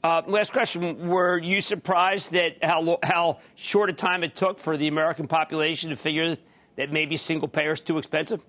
Uh, 0.04 0.22
last 0.28 0.52
question: 0.54 1.08
Were 1.08 1.40
you 1.40 1.60
surprised 1.60 2.34
that 2.34 2.64
how 2.64 3.00
how 3.02 3.40
short 3.56 3.90
a 3.90 3.94
time 3.94 4.24
it 4.24 4.36
took 4.36 4.60
for 4.60 4.78
the 4.78 4.88
American 4.88 5.28
population 5.28 5.90
to 5.90 5.96
figure 5.96 6.38
that 6.76 6.92
maybe 6.92 7.18
single 7.18 7.48
payer 7.48 7.72
is 7.72 7.82
too 7.82 7.98
expensive? 7.98 8.46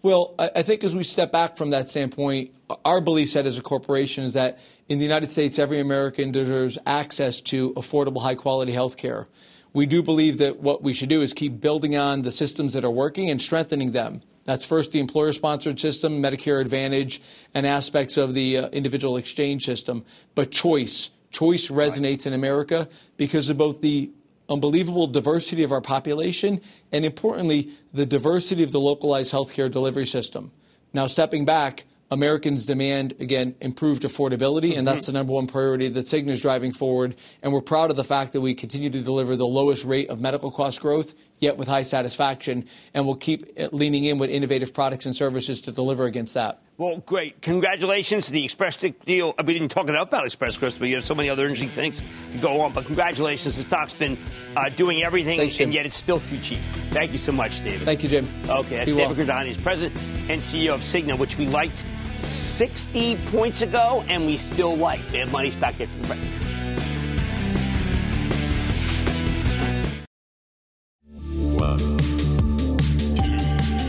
Well, 0.00 0.34
I 0.38 0.62
think 0.62 0.84
as 0.84 0.96
we 0.96 1.04
step 1.04 1.32
back 1.32 1.58
from 1.58 1.68
that 1.70 1.90
standpoint, 1.90 2.54
our 2.82 3.02
belief 3.02 3.28
set 3.28 3.46
as 3.46 3.58
a 3.58 3.62
corporation 3.62 4.24
is 4.24 4.32
that 4.32 4.58
in 4.88 4.96
the 4.96 5.04
United 5.04 5.28
States, 5.28 5.58
every 5.58 5.80
American 5.80 6.32
deserves 6.32 6.78
access 6.86 7.42
to 7.42 7.74
affordable, 7.74 8.22
high 8.22 8.36
quality 8.36 8.72
health 8.72 8.96
care. 8.96 9.28
We 9.72 9.86
do 9.86 10.02
believe 10.02 10.38
that 10.38 10.60
what 10.60 10.82
we 10.82 10.92
should 10.92 11.08
do 11.08 11.22
is 11.22 11.32
keep 11.32 11.60
building 11.60 11.96
on 11.96 12.22
the 12.22 12.30
systems 12.30 12.74
that 12.74 12.84
are 12.84 12.90
working 12.90 13.30
and 13.30 13.40
strengthening 13.40 13.92
them. 13.92 14.22
That's 14.44 14.64
first 14.64 14.92
the 14.92 15.00
employer 15.00 15.32
sponsored 15.32 15.78
system, 15.78 16.20
Medicare 16.20 16.60
Advantage, 16.60 17.22
and 17.54 17.66
aspects 17.66 18.16
of 18.16 18.34
the 18.34 18.58
uh, 18.58 18.68
individual 18.68 19.16
exchange 19.16 19.64
system. 19.64 20.04
But 20.34 20.50
choice, 20.50 21.10
choice 21.30 21.68
resonates 21.68 22.20
right. 22.20 22.26
in 22.26 22.32
America 22.34 22.88
because 23.16 23.48
of 23.48 23.56
both 23.56 23.80
the 23.80 24.10
unbelievable 24.48 25.06
diversity 25.06 25.62
of 25.62 25.72
our 25.72 25.80
population, 25.80 26.60
and 26.90 27.04
importantly, 27.04 27.70
the 27.94 28.04
diversity 28.04 28.62
of 28.62 28.72
the 28.72 28.80
localized 28.80 29.32
healthcare 29.32 29.70
delivery 29.70 30.04
system. 30.04 30.50
Now, 30.92 31.06
stepping 31.06 31.44
back, 31.44 31.86
Americans 32.12 32.66
demand, 32.66 33.14
again, 33.20 33.54
improved 33.62 34.02
affordability, 34.02 34.76
and 34.76 34.86
that's 34.86 35.06
the 35.06 35.12
number 35.12 35.32
one 35.32 35.46
priority 35.46 35.88
that 35.88 36.04
Cigna 36.04 36.32
is 36.32 36.42
driving 36.42 36.74
forward. 36.74 37.16
And 37.42 37.54
we're 37.54 37.62
proud 37.62 37.90
of 37.90 37.96
the 37.96 38.04
fact 38.04 38.34
that 38.34 38.42
we 38.42 38.54
continue 38.54 38.90
to 38.90 39.00
deliver 39.00 39.34
the 39.34 39.46
lowest 39.46 39.86
rate 39.86 40.10
of 40.10 40.20
medical 40.20 40.50
cost 40.50 40.82
growth, 40.82 41.14
yet 41.38 41.56
with 41.56 41.68
high 41.68 41.82
satisfaction, 41.82 42.68
and 42.92 43.06
we'll 43.06 43.16
keep 43.16 43.58
leaning 43.72 44.04
in 44.04 44.18
with 44.18 44.28
innovative 44.28 44.74
products 44.74 45.06
and 45.06 45.16
services 45.16 45.62
to 45.62 45.72
deliver 45.72 46.04
against 46.04 46.34
that. 46.34 46.60
Well, 46.76 46.98
great. 46.98 47.40
Congratulations. 47.42 48.28
The 48.28 48.44
Express 48.44 48.76
deal, 48.76 49.34
we 49.44 49.52
didn't 49.52 49.68
talk 49.68 49.88
enough 49.88 50.08
about 50.08 50.24
Express 50.24 50.54
Scripts, 50.54 50.78
but 50.78 50.88
you 50.88 50.96
have 50.96 51.04
so 51.04 51.14
many 51.14 51.30
other 51.30 51.44
interesting 51.44 51.68
things 51.68 52.02
to 52.32 52.38
go 52.38 52.60
on. 52.60 52.72
But 52.72 52.86
congratulations. 52.86 53.56
The 53.56 53.62
stock's 53.62 53.94
been 53.94 54.18
uh, 54.56 54.68
doing 54.70 55.02
everything, 55.02 55.38
Thanks, 55.38 55.60
and 55.60 55.72
yet 55.72 55.86
it's 55.86 55.96
still 55.96 56.20
too 56.20 56.38
cheap. 56.40 56.58
Thank 56.90 57.12
you 57.12 57.18
so 57.18 57.32
much, 57.32 57.62
David. 57.62 57.82
Thank 57.82 58.02
you, 58.02 58.08
Jim. 58.08 58.28
Okay, 58.48 58.76
that's 58.76 58.90
Be 58.90 58.98
David 58.98 59.28
well. 59.28 59.44
He's 59.44 59.58
president 59.58 59.96
and 60.28 60.40
CEO 60.40 60.74
of 60.74 60.80
Cigna, 60.80 61.18
which 61.18 61.38
we 61.38 61.46
liked 61.46 61.84
60 62.22 63.16
points 63.26 63.62
ago, 63.62 64.04
and 64.08 64.26
we 64.26 64.36
still 64.36 64.76
like. 64.76 65.00
Mad 65.12 65.32
Money's 65.32 65.56
back 65.56 65.80
at 65.80 65.88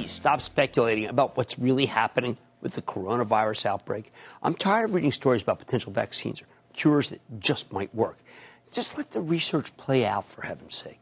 Please 0.00 0.12
stop 0.12 0.40
speculating 0.40 1.04
about 1.06 1.36
what's 1.36 1.58
really 1.58 1.84
happening 1.84 2.38
with 2.62 2.72
the 2.72 2.80
coronavirus 2.80 3.66
outbreak. 3.66 4.10
I'm 4.42 4.54
tired 4.54 4.86
of 4.86 4.94
reading 4.94 5.12
stories 5.12 5.42
about 5.42 5.58
potential 5.58 5.92
vaccines 5.92 6.40
or 6.40 6.46
cures 6.72 7.10
that 7.10 7.20
just 7.38 7.70
might 7.70 7.94
work. 7.94 8.16
Just 8.72 8.96
let 8.96 9.10
the 9.10 9.20
research 9.20 9.76
play 9.76 10.06
out, 10.06 10.24
for 10.24 10.40
heaven's 10.40 10.74
sake. 10.74 11.00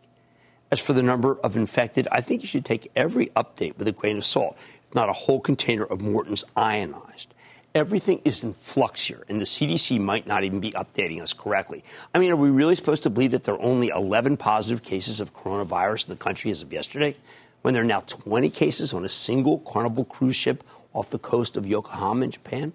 As 0.73 0.81
for 0.81 0.95
the 0.95 1.03
number 1.03 1.39
of 1.45 1.57
infected, 1.57 2.09
I 2.11 2.23
think 2.23 2.43
you 2.43 2.49
should 2.49 2.65
take 2.65 2.91
every 2.97 3.27
update 3.37 3.79
with 3.79 3.87
a 3.87 3.93
grain 3.93 4.17
of 4.17 4.25
salt, 4.25 4.57
if 4.89 4.93
not 4.97 5.09
a 5.09 5.13
whole 5.13 5.39
container 5.39 5.85
of 5.85 6.01
Morton's 6.01 6.43
ionized. 6.57 7.33
Everything 7.77 8.21
is 8.25 8.43
in 8.43 8.53
flux 8.53 9.05
here, 9.05 9.23
and 9.29 9.41
the 9.41 9.45
CDC 9.45 10.01
might 10.01 10.27
not 10.27 10.43
even 10.43 10.59
be 10.59 10.73
updating 10.73 11.23
us 11.23 11.33
correctly. 11.33 11.85
I 12.13 12.19
mean, 12.19 12.33
are 12.33 12.37
we 12.37 12.51
really 12.51 12.75
supposed 12.75 13.05
to 13.05 13.11
believe 13.11 13.31
that 13.31 13.45
there 13.45 13.55
are 13.55 13.63
only 13.63 13.91
11 13.91 14.39
positive 14.39 14.83
cases 14.83 15.21
of 15.21 15.35
coronavirus 15.35 16.09
in 16.09 16.15
the 16.15 16.19
country 16.19 16.51
as 16.51 16.63
of 16.63 16.73
yesterday? 16.73 17.15
When 17.63 17.75
there 17.75 17.83
are 17.83 17.87
now 17.87 18.01
20 18.01 18.51
cases 18.51 18.93
on 18.93 19.05
a 19.05 19.09
single 19.09 19.59
Carnival 19.59 20.05
cruise 20.05 20.37
ship 20.37 20.65
off 20.93 21.11
the 21.11 21.19
coast 21.19 21.57
of 21.57 21.67
Yokohama 21.67 22.25
in 22.25 22.31
Japan? 22.31 22.73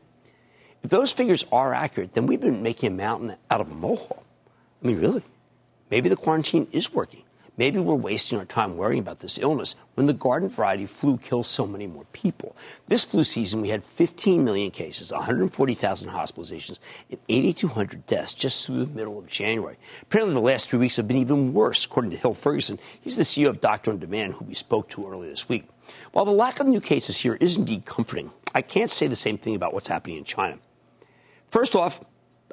If 0.84 0.90
those 0.90 1.12
figures 1.12 1.46
are 1.52 1.74
accurate, 1.74 2.14
then 2.14 2.28
we've 2.28 2.42
been 2.42 2.62
making 2.62 2.92
a 2.92 2.96
mountain 2.96 3.36
out 3.50 3.62
of 3.62 3.72
a 3.72 3.76
molehill. 3.76 4.24
I 4.84 4.88
mean, 4.88 5.00
really. 5.00 5.24
Maybe 5.90 6.10
the 6.10 6.18
quarantine 6.18 6.68
is 6.72 6.94
working. 6.94 7.23
Maybe 7.56 7.78
we're 7.78 7.94
wasting 7.94 8.40
our 8.40 8.46
time 8.46 8.78
worrying 8.78 9.00
about 9.00 9.20
this 9.20 9.38
illness 9.38 9.76
when 9.94 10.08
the 10.08 10.14
garden 10.14 10.50
variety 10.50 10.88
flu 10.88 11.18
kills 11.18 11.48
so 11.48 11.68
many 11.68 11.86
more 11.86 12.06
people. 12.12 12.56
This 12.88 13.04
flu 13.04 13.24
season, 13.24 13.62
we 13.62 13.70
had 13.70 13.84
15 13.84 14.44
million 14.44 14.72
cases, 14.72 15.12
140,000 15.12 16.10
hospitalizations, 16.10 16.80
and 17.12 17.20
8,200 17.30 18.08
deaths 18.08 18.34
just 18.34 18.66
through 18.66 18.86
the 18.86 18.88
middle 18.88 19.20
of 19.20 19.28
January. 19.28 19.78
Apparently, 20.02 20.34
the 20.34 20.42
last 20.42 20.70
three 20.70 20.80
weeks 20.80 20.96
have 20.96 21.08
been 21.08 21.18
even 21.18 21.54
worse, 21.54 21.86
according 21.86 22.10
to 22.12 22.18
Hill 22.18 22.34
Ferguson. 22.34 22.80
He's 23.02 23.18
the 23.18 23.24
CEO 23.24 23.50
of 23.50 23.62
Doctor 23.62 23.92
on 23.92 24.00
Demand, 24.00 24.34
who 24.34 24.46
we 24.46 24.56
spoke 24.56 24.90
to 24.90 25.08
earlier 25.08 25.30
this 25.30 25.48
week. 25.48 25.66
While 26.12 26.26
the 26.26 26.32
lack 26.32 26.60
of 26.60 26.66
new 26.66 26.82
cases 26.82 27.20
here 27.20 27.38
is 27.40 27.58
indeed 27.58 27.86
comforting, 27.86 28.32
I 28.56 28.64
can't 28.64 28.90
say 28.90 29.06
the 29.06 29.16
same 29.16 29.38
thing 29.38 29.54
about 29.54 29.76
what's 29.76 29.88
happening 29.88 30.18
in 30.18 30.24
China. 30.24 30.58
First 31.52 31.76
off, 31.76 32.02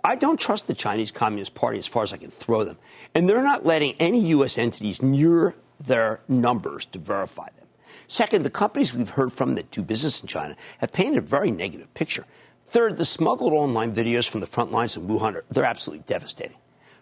I 0.02 0.16
don't 0.16 0.40
trust 0.40 0.66
the 0.66 0.74
Chinese 0.74 1.10
Communist 1.10 1.54
Party 1.54 1.78
as 1.78 1.86
far 1.86 2.02
as 2.02 2.12
I 2.12 2.16
can 2.16 2.30
throw 2.30 2.64
them. 2.64 2.78
And 3.14 3.28
they're 3.28 3.42
not 3.42 3.66
letting 3.66 3.94
any 3.98 4.20
U.S. 4.28 4.58
entities 4.58 5.02
near 5.02 5.54
their 5.78 6.20
numbers 6.28 6.86
to 6.86 6.98
verify 6.98 7.46
them. 7.56 7.66
Second, 8.06 8.42
the 8.42 8.50
companies 8.50 8.94
we've 8.94 9.10
heard 9.10 9.32
from 9.32 9.54
that 9.54 9.70
do 9.70 9.82
business 9.82 10.20
in 10.20 10.26
China 10.26 10.56
have 10.78 10.92
painted 10.92 11.18
a 11.18 11.26
very 11.26 11.50
negative 11.50 11.92
picture. 11.94 12.24
Third, 12.66 12.96
the 12.96 13.04
smuggled 13.04 13.52
online 13.52 13.94
videos 13.94 14.28
from 14.28 14.40
the 14.40 14.46
front 14.46 14.72
lines 14.72 14.96
in 14.96 15.06
Wuhan 15.06 15.34
are 15.34 15.44
they're 15.50 15.64
absolutely 15.64 16.04
devastating. 16.06 16.56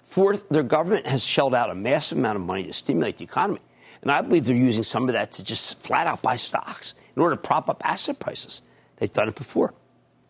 Fourth, 0.04 0.48
their 0.48 0.62
government 0.62 1.06
has 1.06 1.22
shelled 1.22 1.54
out 1.54 1.70
a 1.70 1.74
massive 1.74 2.18
amount 2.18 2.36
of 2.36 2.42
money 2.42 2.64
to 2.64 2.72
stimulate 2.72 3.18
the 3.18 3.24
economy. 3.24 3.60
And 4.00 4.10
I 4.10 4.22
believe 4.22 4.44
they're 4.44 4.56
using 4.56 4.82
some 4.82 5.08
of 5.08 5.12
that 5.12 5.32
to 5.32 5.44
just 5.44 5.82
flat 5.82 6.06
out 6.06 6.22
buy 6.22 6.36
stocks 6.36 6.94
in 7.14 7.22
order 7.22 7.36
to 7.36 7.42
prop 7.42 7.68
up 7.68 7.82
asset 7.84 8.18
prices. 8.18 8.62
They've 8.96 9.12
done 9.12 9.28
it 9.28 9.34
before. 9.34 9.74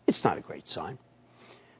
It's 0.07 0.23
not 0.23 0.37
a 0.37 0.41
great 0.41 0.67
sign. 0.67 0.97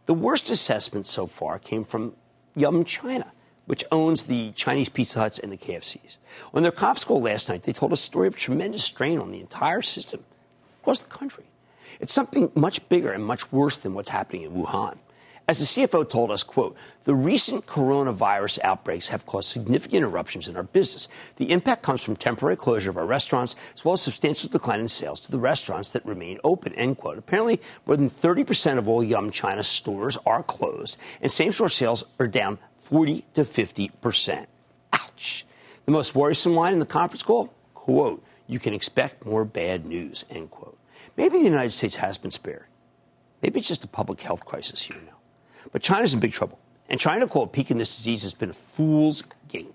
The 0.09 0.15
worst 0.15 0.49
assessment 0.49 1.05
so 1.05 1.27
far 1.27 1.59
came 1.59 1.83
from 1.83 2.15
Yum 2.55 2.83
China, 2.83 3.31
which 3.67 3.85
owns 3.91 4.23
the 4.23 4.51
Chinese 4.53 4.89
Pizza 4.89 5.19
Huts 5.19 5.37
and 5.37 5.51
the 5.51 5.55
KFCs. 5.55 6.17
On 6.51 6.63
their 6.63 6.71
conference 6.71 7.05
call 7.05 7.21
last 7.21 7.47
night, 7.47 7.61
they 7.61 7.73
told 7.73 7.93
a 7.93 7.95
story 7.95 8.27
of 8.27 8.35
tremendous 8.35 8.83
strain 8.83 9.19
on 9.19 9.29
the 9.29 9.39
entire 9.39 9.83
system 9.83 10.23
across 10.81 11.01
the 11.01 11.09
country. 11.09 11.43
It's 11.99 12.11
something 12.11 12.51
much 12.55 12.89
bigger 12.89 13.11
and 13.11 13.23
much 13.23 13.51
worse 13.51 13.77
than 13.77 13.93
what's 13.93 14.09
happening 14.09 14.41
in 14.41 14.53
Wuhan. 14.53 14.97
As 15.49 15.57
the 15.57 15.65
CFO 15.65 16.07
told 16.07 16.29
us, 16.29 16.43
quote, 16.43 16.77
the 17.05 17.15
recent 17.15 17.65
coronavirus 17.65 18.59
outbreaks 18.63 19.07
have 19.07 19.25
caused 19.25 19.49
significant 19.49 20.03
eruptions 20.03 20.47
in 20.47 20.55
our 20.55 20.61
business. 20.61 21.09
The 21.37 21.51
impact 21.51 21.81
comes 21.81 22.03
from 22.03 22.17
temporary 22.17 22.55
closure 22.55 22.91
of 22.91 22.97
our 22.97 23.05
restaurants, 23.07 23.55
as 23.73 23.83
well 23.83 23.93
as 23.93 24.01
substantial 24.03 24.51
decline 24.51 24.79
in 24.79 24.87
sales 24.87 25.19
to 25.21 25.31
the 25.31 25.39
restaurants 25.39 25.89
that 25.89 26.05
remain 26.05 26.37
open, 26.43 26.75
end 26.75 26.99
quote. 26.99 27.17
Apparently, 27.17 27.59
more 27.87 27.97
than 27.97 28.11
30% 28.11 28.77
of 28.77 28.87
all 28.87 29.03
Yum 29.03 29.31
China 29.31 29.63
stores 29.63 30.19
are 30.23 30.43
closed, 30.43 30.99
and 31.19 31.31
same-store 31.31 31.69
sales 31.69 32.05
are 32.19 32.27
down 32.27 32.59
40 32.81 33.25
to 33.33 33.41
50%. 33.41 34.45
Ouch. 34.93 35.47
The 35.85 35.91
most 35.91 36.13
worrisome 36.13 36.53
line 36.53 36.73
in 36.73 36.79
the 36.79 36.85
conference 36.85 37.23
call, 37.23 37.51
quote, 37.73 38.23
you 38.45 38.59
can 38.59 38.75
expect 38.75 39.25
more 39.25 39.45
bad 39.45 39.83
news, 39.83 40.25
end 40.29 40.51
quote. 40.51 40.77
Maybe 41.17 41.39
the 41.39 41.45
United 41.45 41.71
States 41.71 41.95
has 41.95 42.19
been 42.19 42.29
spared. 42.29 42.67
Maybe 43.41 43.57
it's 43.57 43.67
just 43.67 43.83
a 43.83 43.87
public 43.87 44.21
health 44.21 44.45
crisis 44.45 44.83
here 44.83 45.01
now. 45.07 45.18
But 45.71 45.81
China's 45.81 46.13
in 46.13 46.19
big 46.19 46.33
trouble, 46.33 46.59
and 46.89 46.99
trying 46.99 47.19
to 47.21 47.27
call 47.27 47.43
a 47.43 47.47
peak 47.47 47.71
in 47.71 47.77
this 47.77 47.97
disease 47.97 48.23
has 48.23 48.33
been 48.33 48.49
a 48.49 48.53
fool's 48.53 49.23
game. 49.47 49.73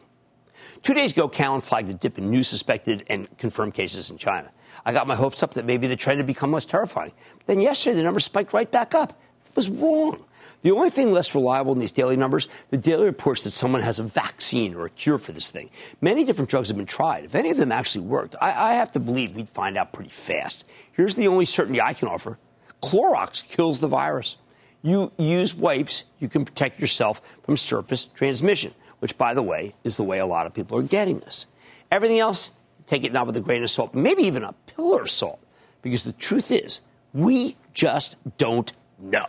Two 0.83 0.95
days 0.95 1.13
ago, 1.13 1.29
Cowen 1.29 1.61
flagged 1.61 1.89
a 1.89 1.95
dip 1.95 2.19
in 2.19 2.31
new 2.31 2.43
suspected 2.43 3.05
and 3.09 3.37
confirmed 3.39 3.75
cases 3.75 4.11
in 4.11 4.19
China. 4.19 4.51
I 4.85 4.93
got 4.93 5.07
my 5.07 5.15
hopes 5.15 5.43
up 5.43 5.55
that 5.55 5.65
maybe 5.65 5.87
the 5.87 5.97
trend 5.97 6.19
had 6.19 6.27
become 6.27 6.53
less 6.53 6.65
terrifying. 6.65 7.13
But 7.39 7.47
then 7.47 7.61
yesterday, 7.61 7.97
the 7.97 8.03
numbers 8.03 8.25
spiked 8.25 8.53
right 8.53 8.71
back 8.71 8.95
up. 8.95 9.19
It 9.47 9.57
was 9.57 9.71
wrong. 9.71 10.25
The 10.63 10.73
only 10.73 10.91
thing 10.91 11.13
less 11.13 11.35
reliable 11.35 11.73
in 11.73 11.79
these 11.79 11.93
daily 11.93 12.17
numbers, 12.17 12.49
the 12.71 12.79
daily 12.79 13.05
reports 13.05 13.45
that 13.45 13.51
someone 13.51 13.83
has 13.83 13.99
a 13.99 14.03
vaccine 14.03 14.75
or 14.75 14.87
a 14.87 14.91
cure 14.91 15.19
for 15.19 15.33
this 15.33 15.51
thing. 15.51 15.71
Many 16.01 16.25
different 16.25 16.51
drugs 16.51 16.69
have 16.69 16.77
been 16.77 16.87
tried. 16.87 17.25
If 17.25 17.35
any 17.35 17.51
of 17.51 17.59
them 17.59 17.71
actually 17.71 18.07
worked, 18.07 18.35
I, 18.41 18.71
I 18.71 18.75
have 18.75 18.93
to 18.93 19.01
believe 19.01 19.37
we'd 19.37 19.49
find 19.49 19.77
out 19.77 19.93
pretty 19.93 20.11
fast. 20.11 20.65
Here's 20.93 21.17
the 21.17 21.29
only 21.29 21.45
certainty 21.45 21.81
I 21.81 21.93
can 21.93 22.09
offer 22.09 22.39
Clorox 22.83 23.47
kills 23.47 23.81
the 23.81 23.89
virus. 23.89 24.37
You 24.85 25.11
use 25.17 25.55
wipes, 25.55 26.05
you 26.21 26.29
can 26.29 26.45
protect 26.45 26.79
yourself 26.79 27.23
from 27.43 27.57
surface 27.57 28.05
transmission, 28.05 28.75
which, 28.99 29.17
by 29.17 29.33
the 29.33 29.43
way, 29.43 29.75
is 29.83 29.97
the 29.97 30.05
way 30.05 30.19
a 30.19 30.27
lot 30.27 30.47
of 30.47 30.53
people 30.53 30.79
are 30.79 30.83
getting 30.83 31.21
this. 31.21 31.47
Everything 31.91 32.19
else, 32.19 32.51
take 32.87 33.03
it 33.03 33.13
not 33.13 33.27
with 33.27 33.37
a 33.37 33.41
grain 33.41 33.63
of 33.63 33.71
salt, 33.71 33.95
maybe 33.95 34.25
even 34.25 34.45
a 34.45 34.53
pillar 34.67 35.01
of 35.01 35.11
salt, 35.11 35.41
because 35.81 36.05
the 36.05 36.13
truth 36.13 36.51
is, 36.51 36.83
we 37.15 37.57
just 37.73 38.17
don't 38.37 38.75
know. 38.99 39.27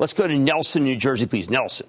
Let's 0.00 0.12
go 0.12 0.26
to 0.26 0.38
Nelson, 0.38 0.82
New 0.84 0.96
Jersey, 0.96 1.26
please. 1.26 1.48
Nelson. 1.48 1.86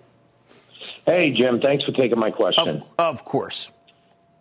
Hey, 1.05 1.34
Jim. 1.36 1.60
Thanks 1.60 1.84
for 1.84 1.91
taking 1.91 2.19
my 2.19 2.29
question. 2.29 2.67
Of, 2.67 2.84
of 2.99 3.25
course 3.25 3.71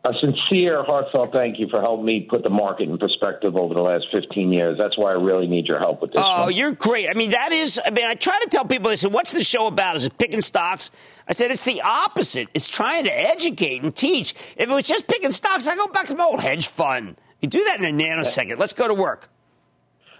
a 0.05 0.13
sincere, 0.21 0.85
heartfelt 0.85 1.33
thank 1.33 1.59
you 1.59 1.67
for 1.69 1.81
helping 1.81 2.07
me 2.07 2.27
put 2.31 2.43
the 2.45 2.51
market 2.51 2.89
in 2.89 2.99
perspective 2.99 3.57
over 3.57 3.75
the 3.75 3.81
last 3.81 4.07
15 4.13 4.53
years. 4.53 4.79
That's 4.79 4.97
why 4.97 5.11
I 5.11 5.15
really 5.15 5.49
need 5.49 5.67
your 5.67 5.81
help 5.81 6.03
with 6.03 6.13
this. 6.13 6.23
Oh, 6.25 6.45
one. 6.45 6.55
you're 6.55 6.73
great. 6.73 7.09
I 7.11 7.15
mean, 7.15 7.31
that 7.31 7.53
is, 7.53 7.81
I 7.85 7.91
mean, 7.91 8.07
I 8.07 8.15
try 8.15 8.39
to 8.45 8.49
tell 8.49 8.65
people, 8.65 8.91
they 8.91 8.97
said, 8.97 9.13
what's 9.13 9.33
the 9.33 9.43
show 9.43 9.67
about? 9.67 9.97
Is 9.97 10.07
it 10.07 10.17
picking 10.17 10.41
stocks? 10.41 10.93
I 11.27 11.33
said, 11.33 11.51
it's 11.51 11.65
the 11.65 11.83
opposite. 11.83 12.49
It's 12.55 12.69
trying 12.69 13.05
to 13.05 13.13
educate 13.13 13.83
and 13.83 13.95
teach. 13.95 14.35
If 14.57 14.69
it 14.69 14.73
was 14.73 14.85
just 14.85 15.09
picking 15.09 15.33
stocks, 15.33 15.67
I 15.67 15.75
go 15.75 15.89
back 15.89 16.07
to 16.09 16.15
my 16.15 16.25
old 16.25 16.41
hedge 16.41 16.69
fund. 16.69 17.17
You 17.41 17.49
do 17.49 17.65
that 17.65 17.81
in 17.81 17.85
a 17.85 18.03
nanosecond. 18.03 18.59
Let's 18.59 18.75
go 18.75 18.87
to 18.87 18.95
work. 18.95 19.29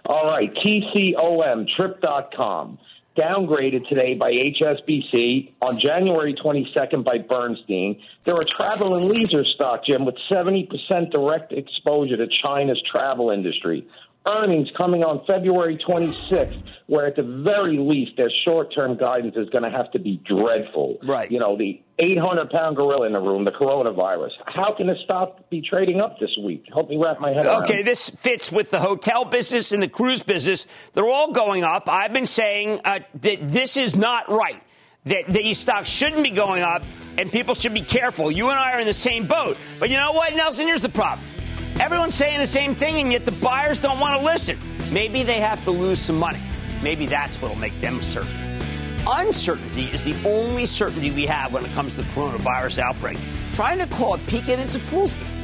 All 0.05 0.27
right. 0.27 0.53
TCOM, 0.55 1.67
trip.com 1.75 2.79
downgraded 3.19 3.87
today 3.89 4.13
by 4.13 4.31
HSBC 4.31 5.51
on 5.61 5.77
January 5.77 6.33
22nd 6.33 7.03
by 7.03 7.17
Bernstein. 7.17 7.99
They're 8.25 8.35
a 8.35 8.45
travel 8.45 8.95
and 8.95 9.09
leisure 9.09 9.43
stock, 9.55 9.85
Jim, 9.85 10.05
with 10.05 10.15
70% 10.31 11.11
direct 11.11 11.51
exposure 11.51 12.15
to 12.15 12.27
China's 12.41 12.81
travel 12.89 13.29
industry 13.29 13.85
earnings 14.37 14.67
coming 14.77 15.03
on 15.03 15.25
February 15.25 15.79
26th, 15.87 16.63
where 16.87 17.07
at 17.07 17.15
the 17.15 17.41
very 17.43 17.77
least 17.77 18.11
their 18.17 18.31
short-term 18.45 18.97
guidance 18.97 19.35
is 19.35 19.49
going 19.49 19.63
to 19.63 19.69
have 19.69 19.91
to 19.91 19.99
be 19.99 20.21
dreadful. 20.25 20.97
Right. 21.03 21.31
You 21.31 21.39
know, 21.39 21.57
the 21.57 21.81
800-pound 21.99 22.75
gorilla 22.75 23.07
in 23.07 23.13
the 23.13 23.19
room, 23.19 23.45
the 23.45 23.51
coronavirus. 23.51 24.31
How 24.45 24.73
can 24.75 24.87
the 24.87 24.95
stock 25.03 25.49
be 25.49 25.61
trading 25.61 25.99
up 25.99 26.19
this 26.19 26.31
week? 26.43 26.65
Help 26.71 26.89
me 26.89 26.97
wrap 26.97 27.19
my 27.19 27.31
head 27.31 27.45
around. 27.45 27.63
Okay, 27.63 27.83
this 27.83 28.09
fits 28.09 28.51
with 28.51 28.71
the 28.71 28.79
hotel 28.79 29.25
business 29.25 29.71
and 29.71 29.81
the 29.81 29.89
cruise 29.89 30.23
business. 30.23 30.67
They're 30.93 31.09
all 31.09 31.31
going 31.31 31.63
up. 31.63 31.89
I've 31.89 32.13
been 32.13 32.25
saying 32.25 32.81
uh, 32.85 32.99
that 33.21 33.47
this 33.47 33.77
is 33.77 33.95
not 33.95 34.29
right 34.29 34.61
that 35.05 35.27
these 35.27 35.57
stocks 35.57 35.89
shouldn't 35.89 36.23
be 36.23 36.31
going 36.31 36.61
up 36.61 36.83
and 37.17 37.31
people 37.31 37.55
should 37.55 37.73
be 37.73 37.81
careful. 37.81 38.29
You 38.31 38.49
and 38.49 38.59
I 38.59 38.73
are 38.73 38.79
in 38.79 38.85
the 38.85 38.93
same 38.93 39.27
boat. 39.27 39.57
But 39.79 39.89
you 39.89 39.97
know 39.97 40.11
what, 40.11 40.35
Nelson? 40.35 40.67
Here's 40.67 40.81
the 40.81 40.89
problem. 40.89 41.25
Everyone's 41.79 42.15
saying 42.15 42.39
the 42.39 42.47
same 42.47 42.75
thing, 42.75 42.97
and 42.97 43.09
yet 43.09 43.25
the 43.25 43.31
buyers 43.31 43.77
don't 43.77 44.01
want 44.01 44.19
to 44.19 44.25
listen. 44.25 44.59
Maybe 44.91 45.23
they 45.23 45.39
have 45.39 45.63
to 45.63 45.71
lose 45.71 45.99
some 45.99 46.17
money. 46.17 46.39
Maybe 46.83 47.05
that's 47.05 47.41
what'll 47.41 47.57
make 47.57 47.79
them 47.79 48.01
certain. 48.01 48.29
Uncertainty 49.07 49.85
is 49.85 50.03
the 50.03 50.13
only 50.27 50.65
certainty 50.65 51.09
we 51.09 51.25
have 51.25 51.53
when 51.53 51.63
it 51.63 51.71
comes 51.71 51.95
to 51.95 52.01
the 52.01 52.07
coronavirus 52.09 52.79
outbreak. 52.79 53.17
Trying 53.53 53.79
to 53.79 53.87
call 53.87 54.15
it 54.15 54.27
peaking, 54.27 54.59
it's 54.59 54.75
a 54.75 54.79
fool's 54.79 55.15
game. 55.15 55.38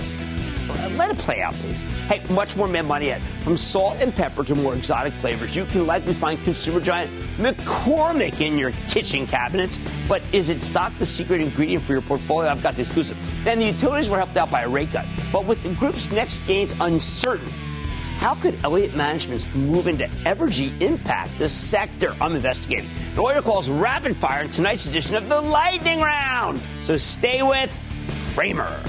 Let 0.97 1.11
it 1.11 1.17
play 1.17 1.41
out, 1.41 1.53
please. 1.55 1.81
Hey, 2.07 2.21
much 2.33 2.55
more 2.55 2.67
Mad 2.67 2.85
Money 2.85 3.09
ahead. 3.09 3.21
From 3.43 3.57
salt 3.57 4.01
and 4.01 4.15
pepper 4.15 4.43
to 4.43 4.55
more 4.55 4.75
exotic 4.75 5.13
flavors, 5.13 5.55
you 5.55 5.65
can 5.65 5.85
likely 5.85 6.13
find 6.13 6.41
consumer 6.43 6.79
giant 6.79 7.11
McCormick 7.37 8.41
in 8.41 8.57
your 8.57 8.71
kitchen 8.87 9.27
cabinets. 9.27 9.79
But 10.07 10.21
is 10.31 10.49
it 10.49 10.61
stock 10.61 10.93
the 10.99 11.05
secret 11.05 11.41
ingredient 11.41 11.83
for 11.83 11.93
your 11.93 12.01
portfolio? 12.01 12.49
I've 12.49 12.63
got 12.63 12.75
the 12.75 12.81
exclusive. 12.81 13.17
Then 13.43 13.59
the 13.59 13.65
utilities 13.65 14.09
were 14.09 14.17
helped 14.17 14.37
out 14.37 14.51
by 14.51 14.61
a 14.61 14.69
rate 14.69 14.91
cut. 14.91 15.05
But 15.31 15.45
with 15.45 15.61
the 15.63 15.73
group's 15.73 16.11
next 16.11 16.39
gains 16.47 16.73
uncertain, 16.79 17.49
how 18.17 18.35
could 18.35 18.57
Elliott 18.63 18.95
Management's 18.95 19.45
move 19.53 19.87
into 19.87 20.05
Evergy 20.25 20.71
impact 20.81 21.37
the 21.37 21.49
sector? 21.49 22.15
I'm 22.21 22.35
investigating. 22.35 22.89
The 23.13 23.21
lawyer 23.21 23.41
calls 23.41 23.69
rapid 23.69 24.15
fire 24.15 24.43
in 24.43 24.49
tonight's 24.49 24.87
edition 24.87 25.15
of 25.15 25.29
the 25.29 25.41
Lightning 25.41 25.99
Round. 25.99 26.59
So 26.83 26.97
stay 26.97 27.43
with 27.43 27.77
Cramer. 28.33 28.81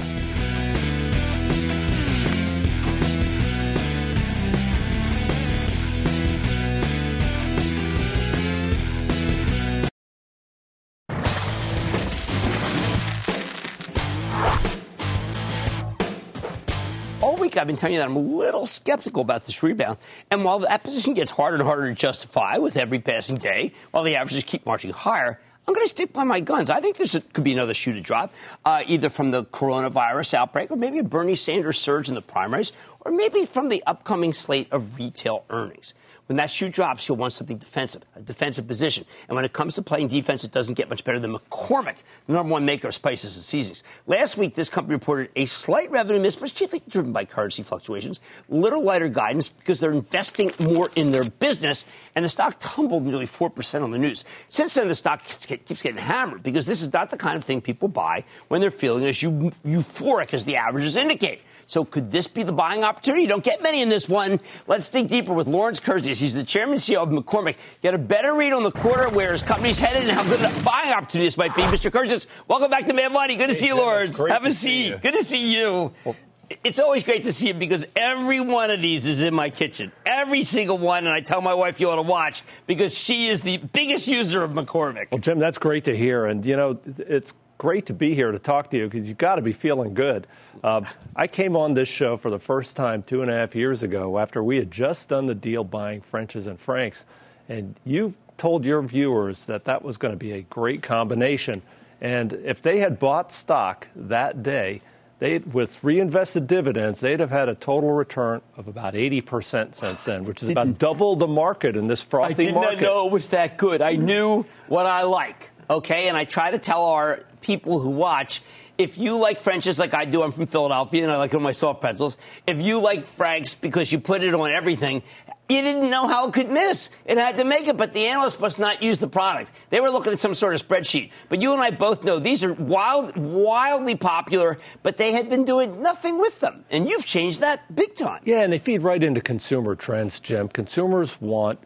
I've 17.57 17.67
been 17.67 17.75
telling 17.75 17.95
you 17.95 17.99
that 17.99 18.07
I'm 18.07 18.15
a 18.15 18.19
little 18.19 18.65
skeptical 18.65 19.21
about 19.21 19.45
this 19.45 19.63
rebound. 19.63 19.97
And 20.31 20.43
while 20.43 20.59
that 20.59 20.83
position 20.83 21.13
gets 21.13 21.31
harder 21.31 21.57
and 21.57 21.65
harder 21.65 21.89
to 21.89 21.95
justify 21.95 22.57
with 22.57 22.77
every 22.77 22.99
passing 22.99 23.37
day, 23.37 23.73
while 23.91 24.03
the 24.03 24.15
averages 24.15 24.43
keep 24.43 24.65
marching 24.65 24.91
higher, 24.91 25.39
I'm 25.67 25.73
going 25.73 25.83
to 25.83 25.89
stick 25.89 26.13
by 26.13 26.23
my 26.23 26.39
guns. 26.39 26.69
I 26.69 26.79
think 26.79 26.95
there 26.95 27.21
could 27.33 27.43
be 27.43 27.51
another 27.51 27.73
shoe 27.73 27.91
to 27.91 27.99
drop, 27.99 28.33
uh, 28.63 28.83
either 28.87 29.09
from 29.09 29.31
the 29.31 29.43
coronavirus 29.43 30.33
outbreak 30.35 30.71
or 30.71 30.77
maybe 30.77 30.99
a 30.99 31.03
Bernie 31.03 31.35
Sanders 31.35 31.77
surge 31.77 32.07
in 32.07 32.15
the 32.15 32.21
primaries 32.21 32.71
or 33.01 33.11
maybe 33.11 33.45
from 33.45 33.67
the 33.67 33.83
upcoming 33.85 34.31
slate 34.31 34.71
of 34.71 34.97
retail 34.97 35.43
earnings. 35.49 35.93
When 36.27 36.35
that 36.37 36.51
shoe 36.51 36.67
drops, 36.67 37.07
you'll 37.07 37.17
want 37.17 37.33
something 37.33 37.57
defensive, 37.57 38.03
a 38.15 38.21
defensive 38.21 38.67
position. 38.67 39.05
And 39.29 39.35
when 39.35 39.45
it 39.45 39.53
comes 39.53 39.75
to 39.75 39.81
playing 39.81 40.09
defense, 40.09 40.43
it 40.43 40.51
doesn't 40.51 40.75
get 40.75 40.89
much 40.89 41.05
better 41.05 41.19
than 41.19 41.33
McCormick, 41.33 41.95
the 42.27 42.33
number 42.33 42.51
one 42.51 42.65
maker 42.65 42.89
of 42.89 42.93
spices 42.93 43.35
and 43.37 43.45
seasonings. 43.45 43.83
Last 44.07 44.37
week, 44.37 44.53
this 44.53 44.69
company 44.69 44.95
reported 44.95 45.29
a 45.37 45.45
slight 45.45 45.89
revenue 45.89 46.19
miss, 46.19 46.35
but 46.35 46.53
chiefly 46.53 46.83
driven 46.89 47.13
by 47.13 47.23
currency 47.23 47.63
fluctuations, 47.63 48.19
little 48.49 48.83
lighter 48.83 49.07
guidance 49.07 49.47
because 49.47 49.79
they're 49.79 49.93
investing 49.93 50.51
more 50.59 50.89
in 50.95 51.11
their 51.11 51.23
business, 51.23 51.85
and 52.13 52.25
the 52.25 52.29
stock 52.29 52.57
tumbled 52.59 53.05
nearly 53.05 53.25
4% 53.25 53.81
on 53.81 53.91
the 53.91 53.97
news. 53.97 54.25
Since 54.49 54.73
then, 54.73 54.89
the 54.89 54.95
stock 54.95 55.23
keeps 55.23 55.81
getting 55.81 55.97
hammered 55.97 56.43
because 56.43 56.65
this 56.65 56.81
is 56.81 56.91
not 56.91 57.09
the 57.09 57.17
kind 57.17 57.37
of 57.37 57.45
thing 57.45 57.61
people 57.61 57.87
buy 57.87 58.25
when 58.49 58.59
they're 58.59 58.69
feeling 58.69 59.05
as 59.05 59.17
euphoric 59.21 60.33
as 60.33 60.43
the 60.43 60.57
averages 60.57 60.97
indicate. 60.97 61.41
So 61.67 61.83
could 61.83 62.11
this 62.11 62.27
be 62.27 62.43
the 62.43 62.53
buying 62.53 62.83
opportunity? 62.83 63.23
You 63.23 63.27
don't 63.27 63.43
get 63.43 63.61
many 63.61 63.81
in 63.81 63.89
this 63.89 64.07
one. 64.07 64.39
Let's 64.67 64.87
dig 64.87 65.09
deeper 65.09 65.33
with 65.33 65.47
Lawrence 65.47 65.81
Kurzius. 65.81 66.19
He's 66.19 66.33
the 66.33 66.43
chairman 66.43 66.73
and 66.73 66.81
CEO 66.81 67.03
of 67.03 67.09
McCormick. 67.09 67.57
Get 67.81 67.93
a 67.93 67.97
better 67.97 68.33
read 68.33 68.53
on 68.53 68.63
the 68.63 68.71
quarter, 68.71 69.09
where 69.09 69.33
his 69.33 69.41
company's 69.41 69.77
headed, 69.77 70.03
and 70.03 70.11
how 70.11 70.23
good 70.23 70.39
a 70.39 70.63
buying 70.63 70.93
opportunity 70.93 71.27
this 71.27 71.37
might 71.37 71.53
be. 71.55 71.63
Mr. 71.63 71.91
Kurzius, 71.91 72.27
welcome 72.47 72.71
back 72.71 72.85
to 72.85 72.93
Mad 72.93 73.11
Money. 73.11 73.35
Good 73.35 73.49
to 73.49 73.53
hey, 73.53 73.59
see 73.59 73.67
you, 73.67 73.75
Lawrence. 73.75 74.17
Have 74.17 74.45
a 74.45 74.51
seat. 74.51 75.01
Good 75.01 75.13
to 75.13 75.23
see 75.23 75.51
you. 75.51 75.93
Well, 76.05 76.15
it's 76.63 76.79
always 76.79 77.03
great 77.03 77.23
to 77.23 77.33
see 77.33 77.47
you 77.47 77.53
because 77.53 77.85
every 77.95 78.39
one 78.39 78.71
of 78.71 78.81
these 78.81 79.05
is 79.05 79.21
in 79.21 79.33
my 79.33 79.49
kitchen. 79.49 79.91
Every 80.05 80.43
single 80.43 80.77
one. 80.77 81.05
And 81.05 81.13
I 81.13 81.19
tell 81.19 81.41
my 81.41 81.53
wife 81.53 81.81
you 81.81 81.89
ought 81.89 81.97
to 81.97 82.01
watch 82.01 82.43
because 82.65 82.97
she 82.97 83.27
is 83.27 83.41
the 83.41 83.57
biggest 83.57 84.07
user 84.07 84.43
of 84.43 84.51
McCormick. 84.51 85.07
Well, 85.11 85.19
Jim, 85.19 85.39
that's 85.39 85.57
great 85.57 85.83
to 85.85 85.97
hear. 85.97 86.25
And, 86.25 86.45
you 86.45 86.55
know, 86.55 86.79
it's 86.97 87.33
great 87.57 87.87
to 87.87 87.93
be 87.93 88.13
here 88.13 88.31
to 88.31 88.39
talk 88.39 88.69
to 88.71 88.77
you 88.77 88.87
because 88.87 89.07
you've 89.07 89.17
got 89.17 89.35
to 89.35 89.41
be 89.41 89.53
feeling 89.53 89.93
good. 89.93 90.27
Uh, 90.63 90.81
I 91.15 91.27
came 91.27 91.55
on 91.55 91.73
this 91.73 91.89
show 91.89 92.17
for 92.17 92.29
the 92.29 92.39
first 92.39 92.75
time 92.75 93.03
two 93.03 93.21
and 93.21 93.31
a 93.31 93.33
half 93.33 93.55
years 93.55 93.83
ago 93.83 94.17
after 94.19 94.43
we 94.43 94.57
had 94.57 94.71
just 94.71 95.09
done 95.09 95.25
the 95.25 95.35
deal 95.35 95.63
buying 95.63 96.01
French's 96.01 96.47
and 96.47 96.59
Frank's, 96.59 97.05
and 97.49 97.75
you 97.85 98.13
told 98.37 98.65
your 98.65 98.81
viewers 98.81 99.45
that 99.45 99.65
that 99.65 99.83
was 99.83 99.97
going 99.97 100.13
to 100.13 100.17
be 100.17 100.33
a 100.33 100.41
great 100.41 100.83
combination. 100.83 101.61
And 101.99 102.33
if 102.33 102.61
they 102.61 102.79
had 102.79 102.99
bought 102.99 103.33
stock 103.33 103.87
that 103.95 104.43
day, 104.43 104.81
they 105.19 105.39
with 105.39 105.83
reinvested 105.83 106.45
dividends, 106.45 106.99
they'd 106.99 107.19
have 107.19 107.31
had 107.31 107.49
a 107.49 107.55
total 107.55 107.91
return 107.91 108.41
of 108.55 108.67
about 108.67 108.93
80% 108.93 109.73
since 109.73 110.03
then, 110.03 110.25
which 110.25 110.43
is 110.43 110.49
about 110.49 110.77
double 110.77 111.15
the 111.15 111.25
market 111.25 111.75
in 111.75 111.87
this 111.87 112.03
frothy 112.03 112.27
market. 112.27 112.41
I 112.41 112.45
did 112.45 112.53
market. 112.53 112.75
not 112.75 112.81
know 112.81 113.07
it 113.07 113.11
was 113.11 113.29
that 113.29 113.57
good. 113.57 113.81
I 113.81 113.95
knew 113.95 114.45
what 114.67 114.85
I 114.85 115.03
like 115.03 115.49
okay? 115.69 116.07
And 116.07 116.17
I 116.17 116.25
try 116.25 116.51
to 116.51 116.59
tell 116.59 116.85
our 116.85 117.21
people 117.41 117.79
who 117.79 117.89
watch 117.89 118.41
if 118.77 118.97
you 118.97 119.19
like 119.19 119.39
French's 119.39 119.79
like 119.79 119.93
I 119.93 120.05
do, 120.05 120.21
I'm 120.21 120.31
from 120.31 120.45
Philadelphia 120.45 121.03
and 121.03 121.11
I 121.11 121.17
like 121.17 121.33
it 121.33 121.37
on 121.37 121.43
my 121.43 121.51
soft 121.51 121.81
pretzels. 121.81 122.17
If 122.45 122.61
you 122.61 122.79
like 122.79 123.05
Frank's 123.05 123.55
because 123.55 123.91
you 123.91 123.99
put 123.99 124.23
it 124.23 124.33
on 124.33 124.51
everything, 124.51 125.01
you 125.49 125.61
didn't 125.61 125.89
know 125.89 126.07
how 126.07 126.27
it 126.27 126.33
could 126.33 126.49
miss. 126.49 126.89
It 127.05 127.17
had 127.17 127.37
to 127.37 127.45
make 127.45 127.67
it, 127.67 127.77
but 127.77 127.93
the 127.93 128.07
analysts 128.07 128.39
must 128.39 128.59
not 128.59 128.83
use 128.83 128.99
the 128.99 129.07
product. 129.07 129.51
They 129.69 129.79
were 129.79 129.89
looking 129.89 130.11
at 130.11 130.19
some 130.19 130.33
sort 130.33 130.53
of 130.53 130.67
spreadsheet. 130.67 131.11
But 131.29 131.41
you 131.41 131.53
and 131.53 131.61
I 131.61 131.71
both 131.71 132.03
know 132.03 132.19
these 132.19 132.43
are 132.43 132.53
wild, 132.53 133.15
wildly 133.15 133.95
popular, 133.95 134.57
but 134.83 134.97
they 134.97 135.13
had 135.13 135.29
been 135.29 135.45
doing 135.45 135.81
nothing 135.81 136.19
with 136.19 136.39
them. 136.41 136.65
And 136.69 136.89
you've 136.89 137.05
changed 137.05 137.41
that 137.41 137.73
big 137.73 137.95
time. 137.95 138.21
Yeah, 138.25 138.41
and 138.41 138.51
they 138.51 138.59
feed 138.59 138.83
right 138.83 139.01
into 139.01 139.21
consumer 139.21 139.75
trends, 139.75 140.19
Jim. 140.19 140.49
Consumers 140.49 141.19
want 141.21 141.59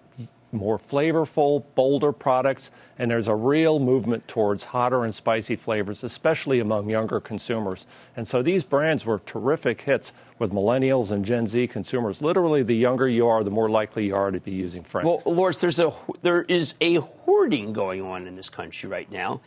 more 0.53 0.79
flavorful, 0.79 1.63
bolder 1.75 2.11
products, 2.11 2.71
and 2.99 3.09
there's 3.09 3.27
a 3.27 3.35
real 3.35 3.79
movement 3.79 4.27
towards 4.27 4.63
hotter 4.63 5.05
and 5.05 5.13
spicy 5.13 5.55
flavors, 5.55 6.03
especially 6.03 6.59
among 6.59 6.89
younger 6.89 7.19
consumers. 7.19 7.85
And 8.15 8.27
so 8.27 8.41
these 8.41 8.63
brands 8.63 9.05
were 9.05 9.19
terrific 9.25 9.81
hits 9.81 10.11
with 10.39 10.51
millennials 10.51 11.11
and 11.11 11.23
Gen 11.23 11.47
Z 11.47 11.67
consumers. 11.67 12.21
Literally, 12.21 12.63
the 12.63 12.75
younger 12.75 13.07
you 13.07 13.27
are, 13.27 13.43
the 13.43 13.51
more 13.51 13.69
likely 13.69 14.05
you 14.05 14.15
are 14.15 14.31
to 14.31 14.39
be 14.39 14.51
using 14.51 14.83
Frank's. 14.83 15.07
Well, 15.07 15.21
Lawrence, 15.25 15.61
there's 15.61 15.79
a 15.79 15.91
there 16.21 16.41
is 16.43 16.75
a 16.81 16.95
hoarding 16.95 17.73
going 17.73 18.01
on 18.01 18.27
in 18.27 18.35
this 18.35 18.49
country 18.49 18.89
right 18.89 19.11
now. 19.11 19.41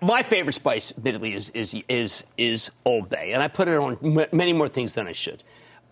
My 0.00 0.22
favorite 0.22 0.54
spice, 0.54 0.92
admittedly, 0.96 1.34
is 1.34 1.50
is 1.50 1.76
is 1.88 2.26
is 2.36 2.70
Old 2.84 3.08
Bay, 3.08 3.32
and 3.32 3.42
I 3.42 3.48
put 3.48 3.68
it 3.68 3.76
on 3.76 3.98
many 4.32 4.52
more 4.52 4.68
things 4.68 4.94
than 4.94 5.06
I 5.06 5.12
should. 5.12 5.42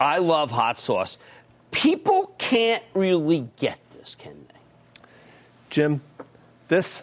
I 0.00 0.18
love 0.18 0.50
hot 0.50 0.78
sauce. 0.78 1.18
People 1.70 2.34
can't 2.38 2.82
really 2.94 3.48
get 3.56 3.78
this, 4.00 4.14
can 4.14 4.46
they? 4.48 5.02
Jim, 5.68 6.00
this 6.68 7.02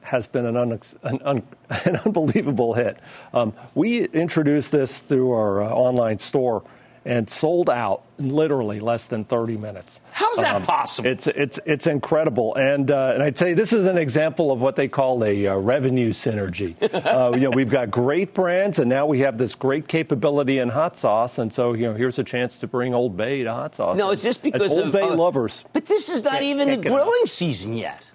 has 0.00 0.26
been 0.26 0.46
an, 0.46 0.56
un, 0.56 0.80
an, 1.02 1.20
un, 1.24 1.42
an 1.84 1.96
unbelievable 1.96 2.74
hit. 2.74 2.96
Um, 3.34 3.52
we 3.74 4.06
introduced 4.06 4.72
this 4.72 4.98
through 4.98 5.32
our 5.32 5.62
uh, 5.62 5.68
online 5.68 6.18
store 6.18 6.62
and 7.04 7.28
sold 7.28 7.70
out 7.70 8.04
in 8.18 8.30
literally 8.30 8.80
less 8.80 9.06
than 9.06 9.24
30 9.24 9.56
minutes. 9.56 10.00
How's 10.12 10.36
that 10.36 10.56
um, 10.56 10.62
possible? 10.62 11.08
It's 11.08 11.26
it's 11.26 11.60
it's 11.64 11.86
incredible, 11.86 12.54
and 12.56 12.90
uh, 12.90 13.12
and 13.14 13.22
I'd 13.22 13.38
say 13.38 13.54
this 13.54 13.72
is 13.72 13.86
an 13.86 13.96
example 13.96 14.50
of 14.52 14.60
what 14.60 14.76
they 14.76 14.88
call 14.88 15.24
a 15.24 15.46
uh, 15.46 15.56
revenue 15.56 16.12
synergy. 16.12 16.76
uh, 16.92 17.32
you 17.34 17.42
know, 17.42 17.50
we've 17.50 17.70
got 17.70 17.90
great 17.90 18.34
brands, 18.34 18.78
and 18.78 18.88
now 18.88 19.06
we 19.06 19.20
have 19.20 19.38
this 19.38 19.54
great 19.54 19.88
capability 19.88 20.58
in 20.58 20.68
hot 20.68 20.98
sauce, 20.98 21.38
and 21.38 21.52
so 21.52 21.72
you 21.74 21.86
know, 21.86 21.94
here's 21.94 22.18
a 22.18 22.24
chance 22.24 22.58
to 22.58 22.66
bring 22.66 22.94
Old 22.94 23.16
Bay 23.16 23.42
to 23.42 23.52
hot 23.52 23.76
sauce. 23.76 23.96
No, 23.96 24.10
is 24.10 24.22
this 24.22 24.36
because 24.36 24.76
Old 24.76 24.88
of 24.88 24.92
Bay 24.92 25.02
uh, 25.02 25.14
lovers? 25.14 25.64
But 25.72 25.86
this 25.86 26.08
is 26.08 26.24
not 26.24 26.42
even 26.42 26.70
the 26.70 26.88
grilling 26.88 27.26
season 27.26 27.74
yet. 27.74 28.12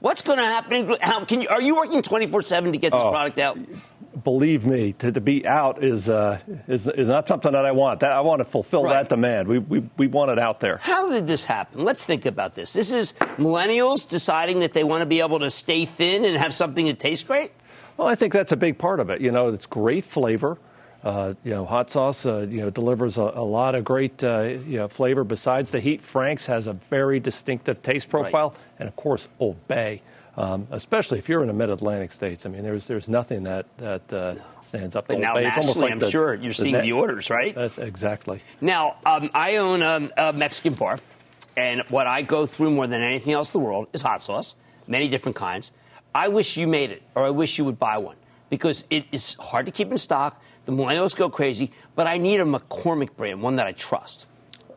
What's 0.00 0.22
going 0.22 0.38
to 0.38 0.44
happen? 0.44 0.94
How 1.00 1.24
can 1.24 1.40
you? 1.40 1.48
Are 1.48 1.60
you 1.60 1.74
working 1.74 2.02
24 2.02 2.42
seven 2.42 2.72
to 2.72 2.78
get 2.78 2.92
this 2.92 3.02
oh, 3.02 3.10
product 3.10 3.38
out? 3.38 3.58
Believe 4.22 4.64
me, 4.64 4.92
to, 4.94 5.12
to 5.12 5.20
be 5.20 5.46
out 5.46 5.84
is, 5.84 6.08
uh, 6.08 6.38
is, 6.68 6.86
is 6.86 7.08
not 7.08 7.28
something 7.28 7.52
that 7.52 7.64
I 7.64 7.72
want. 7.72 8.00
That, 8.00 8.12
I 8.12 8.20
want 8.20 8.40
to 8.40 8.44
fulfill 8.44 8.84
right. 8.84 8.94
that 8.94 9.08
demand. 9.08 9.48
We, 9.48 9.58
we, 9.58 9.88
we 9.96 10.06
want 10.06 10.30
it 10.30 10.38
out 10.38 10.60
there. 10.60 10.78
How 10.82 11.10
did 11.10 11.26
this 11.26 11.44
happen? 11.44 11.84
Let's 11.84 12.04
think 12.04 12.26
about 12.26 12.54
this. 12.54 12.72
This 12.72 12.90
is 12.90 13.12
millennials 13.36 14.08
deciding 14.08 14.60
that 14.60 14.72
they 14.72 14.84
want 14.84 15.02
to 15.02 15.06
be 15.06 15.20
able 15.20 15.40
to 15.40 15.50
stay 15.50 15.84
thin 15.84 16.24
and 16.24 16.36
have 16.36 16.54
something 16.54 16.86
that 16.86 16.98
tastes 16.98 17.24
great? 17.24 17.52
Well, 17.96 18.08
I 18.08 18.14
think 18.14 18.32
that's 18.32 18.52
a 18.52 18.56
big 18.56 18.78
part 18.78 19.00
of 19.00 19.10
it. 19.10 19.20
You 19.20 19.32
know, 19.32 19.48
it's 19.48 19.66
great 19.66 20.04
flavor. 20.04 20.58
Uh, 21.04 21.34
you 21.44 21.52
know, 21.52 21.64
hot 21.64 21.90
sauce, 21.90 22.26
uh, 22.26 22.46
you 22.50 22.56
know, 22.56 22.70
delivers 22.70 23.16
a, 23.16 23.22
a 23.22 23.44
lot 23.44 23.76
of 23.76 23.84
great 23.84 24.24
uh, 24.24 24.40
you 24.66 24.78
know, 24.78 24.88
flavor. 24.88 25.22
Besides 25.22 25.70
the 25.70 25.78
heat, 25.78 26.02
Frank's 26.02 26.46
has 26.46 26.66
a 26.66 26.72
very 26.72 27.20
distinctive 27.20 27.80
taste 27.80 28.08
profile, 28.08 28.48
right. 28.48 28.58
and 28.80 28.88
of 28.88 28.96
course, 28.96 29.28
Old 29.38 29.68
Bay 29.68 30.02
um, 30.36 30.68
especially 30.70 31.18
if 31.18 31.28
you're 31.28 31.40
in 31.40 31.48
the 31.48 31.54
mid-Atlantic 31.54 32.12
states. 32.12 32.44
I 32.46 32.50
mean, 32.50 32.62
there's 32.62 32.86
there's 32.86 33.08
nothing 33.08 33.44
that 33.44 33.66
that 33.78 34.12
uh, 34.12 34.34
stands 34.62 34.94
up. 34.94 35.08
But 35.08 35.18
now 35.18 35.34
Bay. 35.34 35.44
nationally, 35.44 35.80
like 35.80 35.92
I'm 35.92 35.98
the, 35.98 36.10
sure 36.10 36.34
you're 36.34 36.48
the 36.48 36.54
seeing 36.54 36.80
the 36.80 36.92
orders, 36.92 37.30
right? 37.30 37.54
That's 37.54 37.78
exactly. 37.78 38.42
Now, 38.60 38.96
um, 39.06 39.30
I 39.32 39.56
own 39.56 39.82
a, 39.82 40.10
a 40.16 40.32
Mexican 40.32 40.74
bar, 40.74 41.00
and 41.56 41.82
what 41.88 42.06
I 42.06 42.22
go 42.22 42.44
through 42.46 42.72
more 42.72 42.86
than 42.86 43.02
anything 43.02 43.32
else 43.32 43.54
in 43.54 43.60
the 43.60 43.66
world 43.66 43.88
is 43.92 44.02
hot 44.02 44.22
sauce, 44.22 44.56
many 44.86 45.08
different 45.08 45.36
kinds. 45.36 45.72
I 46.14 46.28
wish 46.28 46.56
you 46.56 46.66
made 46.66 46.90
it, 46.90 47.02
or 47.14 47.24
I 47.24 47.30
wish 47.30 47.58
you 47.58 47.64
would 47.64 47.78
buy 47.78 47.98
one 47.98 48.16
because 48.50 48.86
it 48.90 49.04
is 49.12 49.34
hard 49.34 49.66
to 49.66 49.72
keep 49.72 49.90
in 49.90 49.98
stock. 49.98 50.42
The 50.66 50.72
millennials 50.72 51.14
go 51.14 51.30
crazy, 51.30 51.72
but 51.94 52.06
I 52.06 52.18
need 52.18 52.40
a 52.40 52.44
McCormick 52.44 53.16
brand, 53.16 53.40
one 53.40 53.56
that 53.56 53.66
I 53.66 53.72
trust. 53.72 54.26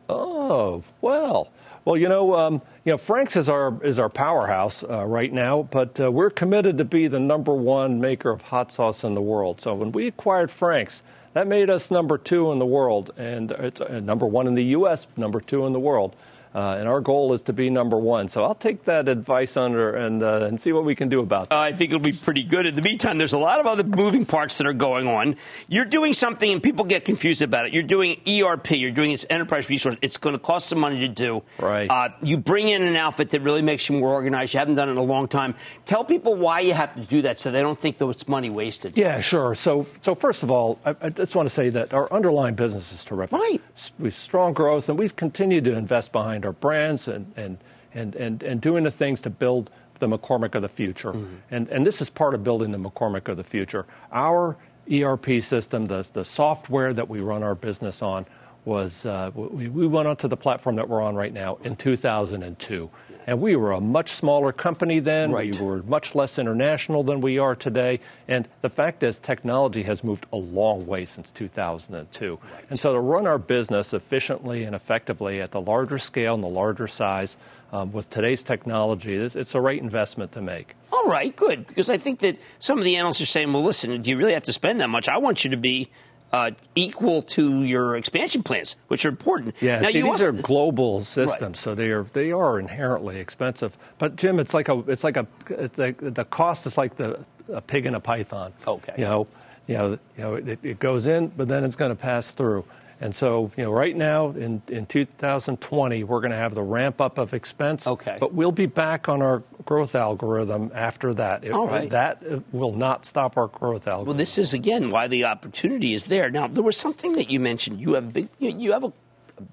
Oh 0.08 0.82
well. 1.00 1.50
Well, 1.84 1.96
you 1.96 2.08
know, 2.08 2.36
um, 2.36 2.60
you 2.84 2.92
know, 2.92 2.98
Frank's 2.98 3.36
is 3.36 3.48
our 3.48 3.82
is 3.82 3.98
our 3.98 4.10
powerhouse 4.10 4.84
uh, 4.84 5.04
right 5.06 5.32
now, 5.32 5.62
but 5.70 5.98
uh, 5.98 6.12
we're 6.12 6.30
committed 6.30 6.76
to 6.78 6.84
be 6.84 7.08
the 7.08 7.18
number 7.18 7.54
one 7.54 8.00
maker 8.00 8.30
of 8.30 8.42
hot 8.42 8.70
sauce 8.70 9.02
in 9.02 9.14
the 9.14 9.22
world. 9.22 9.62
So 9.62 9.74
when 9.74 9.90
we 9.90 10.06
acquired 10.06 10.50
Frank's, 10.50 11.02
that 11.32 11.46
made 11.46 11.70
us 11.70 11.90
number 11.90 12.18
two 12.18 12.52
in 12.52 12.58
the 12.58 12.66
world, 12.66 13.12
and 13.16 13.50
it's 13.52 13.80
uh, 13.80 14.00
number 14.00 14.26
one 14.26 14.46
in 14.46 14.54
the 14.54 14.64
U.S., 14.64 15.06
number 15.16 15.40
two 15.40 15.66
in 15.66 15.72
the 15.72 15.80
world. 15.80 16.16
Uh, 16.54 16.76
and 16.78 16.88
our 16.88 17.00
goal 17.00 17.32
is 17.32 17.42
to 17.42 17.52
be 17.52 17.70
number 17.70 17.96
one. 17.96 18.28
So 18.28 18.42
I'll 18.42 18.56
take 18.56 18.84
that 18.84 19.08
advice 19.08 19.56
under 19.56 19.94
and 19.94 20.22
uh, 20.22 20.46
and 20.46 20.60
see 20.60 20.72
what 20.72 20.84
we 20.84 20.94
can 20.94 21.08
do 21.08 21.20
about 21.20 21.48
that. 21.50 21.54
Uh, 21.54 21.60
I 21.60 21.72
think 21.72 21.90
it'll 21.90 22.00
be 22.00 22.12
pretty 22.12 22.42
good. 22.42 22.66
In 22.66 22.74
the 22.74 22.82
meantime, 22.82 23.18
there's 23.18 23.34
a 23.34 23.38
lot 23.38 23.60
of 23.60 23.66
other 23.66 23.84
moving 23.84 24.26
parts 24.26 24.58
that 24.58 24.66
are 24.66 24.72
going 24.72 25.06
on. 25.06 25.36
You're 25.68 25.84
doing 25.84 26.12
something, 26.12 26.50
and 26.50 26.62
people 26.62 26.84
get 26.84 27.04
confused 27.04 27.42
about 27.42 27.66
it. 27.66 27.72
You're 27.72 27.84
doing 27.84 28.20
ERP. 28.26 28.72
You're 28.72 28.90
doing 28.90 29.12
this 29.12 29.24
enterprise 29.30 29.70
resource. 29.70 29.94
It's 30.02 30.18
going 30.18 30.32
to 30.32 30.40
cost 30.40 30.68
some 30.68 30.80
money 30.80 31.00
to 31.00 31.08
do. 31.08 31.42
Right. 31.60 31.88
Uh, 31.88 32.08
you 32.22 32.36
bring 32.36 32.68
in 32.68 32.82
an 32.82 32.96
outfit 32.96 33.30
that 33.30 33.42
really 33.42 33.62
makes 33.62 33.88
you 33.88 34.00
more 34.00 34.12
organized. 34.12 34.52
You 34.54 34.58
haven't 34.58 34.74
done 34.74 34.88
it 34.88 34.92
in 34.92 34.98
a 34.98 35.02
long 35.02 35.28
time. 35.28 35.54
Tell 35.86 36.04
people 36.04 36.34
why 36.34 36.60
you 36.60 36.74
have 36.74 36.94
to 36.96 37.02
do 37.02 37.22
that, 37.22 37.38
so 37.38 37.52
they 37.52 37.62
don't 37.62 37.78
think 37.78 37.98
that 37.98 38.08
it's 38.08 38.26
money 38.26 38.50
wasted. 38.50 38.98
Yeah, 38.98 39.20
sure. 39.20 39.54
So 39.54 39.86
so 40.00 40.16
first 40.16 40.42
of 40.42 40.50
all, 40.50 40.80
I, 40.84 40.96
I 41.00 41.08
just 41.10 41.36
want 41.36 41.48
to 41.48 41.54
say 41.54 41.68
that 41.70 41.94
our 41.94 42.12
underlying 42.12 42.56
business 42.56 42.92
is 42.92 43.04
terrific. 43.04 43.38
Right. 43.38 43.58
We've 44.00 44.14
strong 44.14 44.52
growth, 44.52 44.88
and 44.88 44.98
we've 44.98 45.14
continued 45.14 45.64
to 45.66 45.74
invest 45.76 46.10
behind 46.10 46.39
our 46.44 46.52
brands 46.52 47.08
and 47.08 47.32
and, 47.36 47.58
and, 47.94 48.14
and, 48.14 48.42
and, 48.42 48.60
doing 48.60 48.84
the 48.84 48.90
things 48.90 49.20
to 49.22 49.30
build 49.30 49.70
the 49.98 50.06
McCormick 50.06 50.54
of 50.54 50.62
the 50.62 50.68
future. 50.68 51.12
Mm-hmm. 51.12 51.36
And, 51.50 51.68
and 51.68 51.86
this 51.86 52.00
is 52.00 52.10
part 52.10 52.34
of 52.34 52.44
building 52.44 52.70
the 52.70 52.78
McCormick 52.78 53.28
of 53.28 53.36
the 53.36 53.44
future. 53.44 53.86
Our 54.12 54.56
ERP 54.92 55.42
system, 55.42 55.86
the, 55.86 56.06
the 56.12 56.24
software 56.24 56.92
that 56.94 57.08
we 57.08 57.20
run 57.20 57.42
our 57.42 57.54
business 57.54 58.02
on, 58.02 58.26
was 58.64 59.06
uh, 59.06 59.30
we, 59.34 59.68
we 59.68 59.86
went 59.86 60.06
onto 60.06 60.28
the 60.28 60.36
platform 60.36 60.76
that 60.76 60.88
we're 60.88 61.00
on 61.00 61.14
right 61.14 61.32
now 61.32 61.58
in 61.64 61.76
2002. 61.76 62.90
And 63.26 63.40
we 63.40 63.56
were 63.56 63.72
a 63.72 63.80
much 63.80 64.12
smaller 64.12 64.52
company 64.52 65.00
then. 65.00 65.32
Right. 65.32 65.58
We 65.58 65.64
were 65.64 65.82
much 65.82 66.14
less 66.14 66.38
international 66.38 67.02
than 67.02 67.20
we 67.20 67.38
are 67.38 67.54
today. 67.54 68.00
And 68.28 68.48
the 68.62 68.70
fact 68.70 69.02
is, 69.02 69.18
technology 69.18 69.82
has 69.84 70.02
moved 70.02 70.26
a 70.32 70.36
long 70.36 70.86
way 70.86 71.04
since 71.06 71.30
2002. 71.32 72.38
Right. 72.42 72.64
And 72.70 72.78
so 72.78 72.92
to 72.92 73.00
run 73.00 73.26
our 73.26 73.38
business 73.38 73.92
efficiently 73.92 74.64
and 74.64 74.74
effectively 74.74 75.40
at 75.40 75.50
the 75.50 75.60
larger 75.60 75.98
scale 75.98 76.34
and 76.34 76.42
the 76.42 76.48
larger 76.48 76.86
size 76.86 77.36
um, 77.72 77.92
with 77.92 78.10
today's 78.10 78.42
technology, 78.42 79.14
it's, 79.14 79.36
it's 79.36 79.54
a 79.54 79.60
right 79.60 79.80
investment 79.80 80.32
to 80.32 80.42
make. 80.42 80.74
All 80.92 81.06
right, 81.06 81.34
good. 81.34 81.66
Because 81.66 81.90
I 81.90 81.98
think 81.98 82.20
that 82.20 82.38
some 82.58 82.78
of 82.78 82.84
the 82.84 82.96
analysts 82.96 83.20
are 83.20 83.26
saying, 83.26 83.52
well, 83.52 83.62
listen, 83.62 84.02
do 84.02 84.10
you 84.10 84.16
really 84.16 84.34
have 84.34 84.44
to 84.44 84.52
spend 84.52 84.80
that 84.80 84.88
much? 84.88 85.08
I 85.08 85.18
want 85.18 85.44
you 85.44 85.50
to 85.50 85.56
be 85.56 85.90
uh, 86.32 86.52
equal 86.74 87.22
to 87.22 87.62
your 87.62 87.96
expansion 87.96 88.42
plans, 88.42 88.76
which 88.88 89.04
are 89.04 89.08
important. 89.08 89.54
Yeah, 89.60 89.80
now, 89.80 89.88
see, 89.88 89.94
these 89.94 90.04
also, 90.04 90.28
are 90.28 90.32
global 90.32 91.04
systems, 91.04 91.40
right. 91.40 91.56
so 91.56 91.74
they 91.74 91.90
are 91.90 92.06
they 92.12 92.32
are 92.32 92.58
inherently 92.58 93.18
expensive. 93.18 93.76
But 93.98 94.16
Jim, 94.16 94.38
it's 94.38 94.54
like 94.54 94.68
a 94.68 94.78
it's 94.86 95.04
like 95.04 95.16
a 95.16 95.26
the, 95.48 95.94
the 95.98 96.24
cost 96.24 96.66
is 96.66 96.78
like 96.78 96.96
the 96.96 97.24
a 97.52 97.60
pig 97.60 97.86
in 97.86 97.94
a 97.94 98.00
python. 98.00 98.52
Okay, 98.66 98.94
you 98.96 99.04
know, 99.04 99.26
you 99.66 99.74
know, 99.76 99.90
you 99.90 100.22
know, 100.22 100.34
it, 100.34 100.58
it 100.62 100.78
goes 100.78 101.06
in, 101.06 101.28
but 101.28 101.48
then 101.48 101.64
it's 101.64 101.76
going 101.76 101.90
to 101.90 102.00
pass 102.00 102.30
through. 102.30 102.64
And 103.02 103.16
so, 103.16 103.50
you 103.56 103.64
know, 103.64 103.72
right 103.72 103.96
now 103.96 104.30
in, 104.30 104.60
in 104.68 104.84
2020, 104.84 106.04
we're 106.04 106.20
going 106.20 106.32
to 106.32 106.36
have 106.36 106.54
the 106.54 106.62
ramp 106.62 107.00
up 107.00 107.16
of 107.16 107.32
expense. 107.32 107.86
Okay. 107.86 108.18
But 108.20 108.34
we'll 108.34 108.52
be 108.52 108.66
back 108.66 109.08
on 109.08 109.22
our 109.22 109.42
growth 109.64 109.94
algorithm 109.94 110.70
after 110.74 111.14
that. 111.14 111.42
It, 111.42 111.52
All 111.52 111.66
right. 111.66 111.88
That 111.88 112.22
uh, 112.30 112.40
will 112.52 112.74
not 112.74 113.06
stop 113.06 113.38
our 113.38 113.46
growth 113.46 113.86
algorithm. 113.88 114.06
Well, 114.06 114.16
this 114.18 114.36
is 114.36 114.52
again 114.52 114.90
why 114.90 115.08
the 115.08 115.24
opportunity 115.24 115.94
is 115.94 116.06
there. 116.06 116.30
Now, 116.30 116.46
there 116.46 116.62
was 116.62 116.76
something 116.76 117.14
that 117.14 117.30
you 117.30 117.40
mentioned. 117.40 117.80
You 117.80 117.94
have 117.94 118.12
big, 118.12 118.28
you 118.38 118.72
have 118.72 118.84
a 118.84 118.92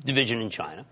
division 0.03 0.41
in 0.41 0.49
China. 0.49 0.85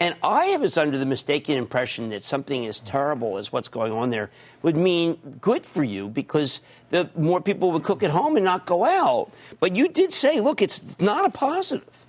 And 0.00 0.16
I 0.22 0.56
was 0.56 0.78
under 0.78 0.96
the 0.96 1.04
mistaken 1.04 1.58
impression 1.58 2.08
that 2.08 2.24
something 2.24 2.66
as 2.66 2.80
terrible 2.80 3.36
as 3.36 3.52
what's 3.52 3.68
going 3.68 3.92
on 3.92 4.08
there 4.08 4.30
would 4.62 4.74
mean 4.74 5.18
good 5.42 5.66
for 5.66 5.84
you 5.84 6.08
because 6.08 6.62
the 6.88 7.10
more 7.14 7.42
people 7.42 7.70
would 7.72 7.84
cook 7.84 8.02
at 8.02 8.10
home 8.10 8.36
and 8.36 8.44
not 8.44 8.64
go 8.64 8.84
out. 8.84 9.30
But 9.60 9.76
you 9.76 9.88
did 9.88 10.14
say, 10.14 10.40
look, 10.40 10.62
it's 10.62 10.82
not 10.98 11.26
a 11.26 11.30
positive. 11.30 11.99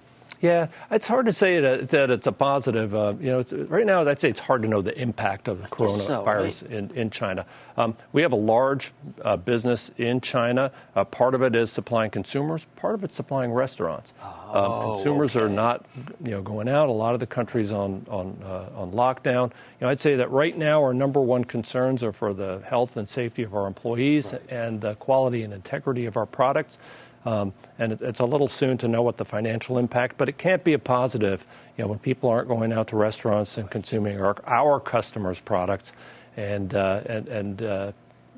Yeah, 0.42 0.68
it's 0.90 1.08
hard 1.08 1.28
to 1.28 1.34
say 1.34 1.60
that, 1.60 1.90
that 1.92 2.10
it's 2.10 2.26
a 2.26 2.32
positive. 2.32 2.96
Uh, 2.96 3.14
you 3.20 3.28
know, 3.28 3.66
right 3.68 3.86
now, 3.86 4.08
I'd 4.08 4.20
say 4.20 4.30
it's 4.30 4.40
hard 4.40 4.64
to 4.64 4.68
know 4.68 4.82
the 4.82 5.00
impact 5.00 5.48
of 5.48 5.62
the 5.62 5.68
coronavirus 5.68 6.54
so, 6.54 6.66
in, 6.66 6.90
in 6.92 7.10
China. 7.12 7.46
Um, 7.78 7.96
we 8.12 8.24
have 8.24 8.32
a 8.32 8.38
large 8.38 8.92
uh, 9.24 9.38
business 9.38 9.92
in 9.98 10.20
China. 10.20 10.72
Uh, 10.96 11.04
part 11.04 11.36
of 11.36 11.44
it 11.44 11.56
is 11.56 11.72
supplying 11.72 12.10
consumers. 12.10 12.66
Part 12.76 12.96
of 12.96 13.04
it's 13.04 13.16
supplying 13.16 13.52
restaurants. 13.52 14.14
Oh, 14.24 14.90
um, 14.92 14.96
consumers 14.96 15.36
okay. 15.36 15.46
are 15.46 15.50
not, 15.50 15.86
you 16.24 16.32
know, 16.32 16.42
going 16.42 16.68
out. 16.68 16.90
A 16.90 16.92
lot 16.92 17.14
of 17.14 17.20
the 17.20 17.28
countries 17.28 17.72
on 17.72 18.04
on 18.10 18.36
uh, 18.44 18.70
on 18.76 18.92
lockdown. 18.92 19.50
You 19.50 19.86
know, 19.86 19.90
I'd 19.90 20.02
say 20.02 20.16
that 20.16 20.32
right 20.32 20.58
now 20.58 20.82
our 20.82 20.94
number 20.94 21.22
one 21.22 21.44
concerns 21.44 22.04
are 22.04 22.12
for 22.12 22.34
the 22.34 22.64
health 22.66 22.98
and 22.98 23.08
safety 23.08 23.44
of 23.44 23.54
our 23.54 23.68
employees 23.68 24.34
right. 24.34 24.42
and 24.50 24.82
the 24.82 24.96
quality 24.96 25.44
and 25.44 25.54
integrity 25.54 26.08
of 26.08 26.18
our 26.18 26.26
products. 26.26 26.80
Um, 27.26 27.54
and 27.78 27.94
it, 27.94 28.02
it's 28.02 28.20
a 28.20 28.26
little 28.26 28.48
soon 28.48 28.78
to 28.80 28.88
know 28.88 29.02
what 29.02 29.18
the 29.18 29.26
financial 29.26 29.78
impact, 29.78 30.18
but 30.18 30.28
it 30.28 30.38
can't 30.38 30.64
be 30.64 30.74
a 30.74 30.80
positive. 30.80 31.46
You 31.78 31.84
know, 31.84 31.90
when 31.90 32.00
people 32.00 32.30
aren't 32.30 32.48
going 32.48 32.74
out 32.74 32.88
to 32.90 32.96
restaurants 32.96 33.58
and 33.58 33.70
consuming 33.70 34.20
our, 34.20 34.36
our 34.48 34.80
customers' 34.80 35.40
products, 35.40 35.94
and 36.38 36.74
uh, 36.74 37.02
and 37.06 37.28
and. 37.28 37.62
Uh, 37.62 37.92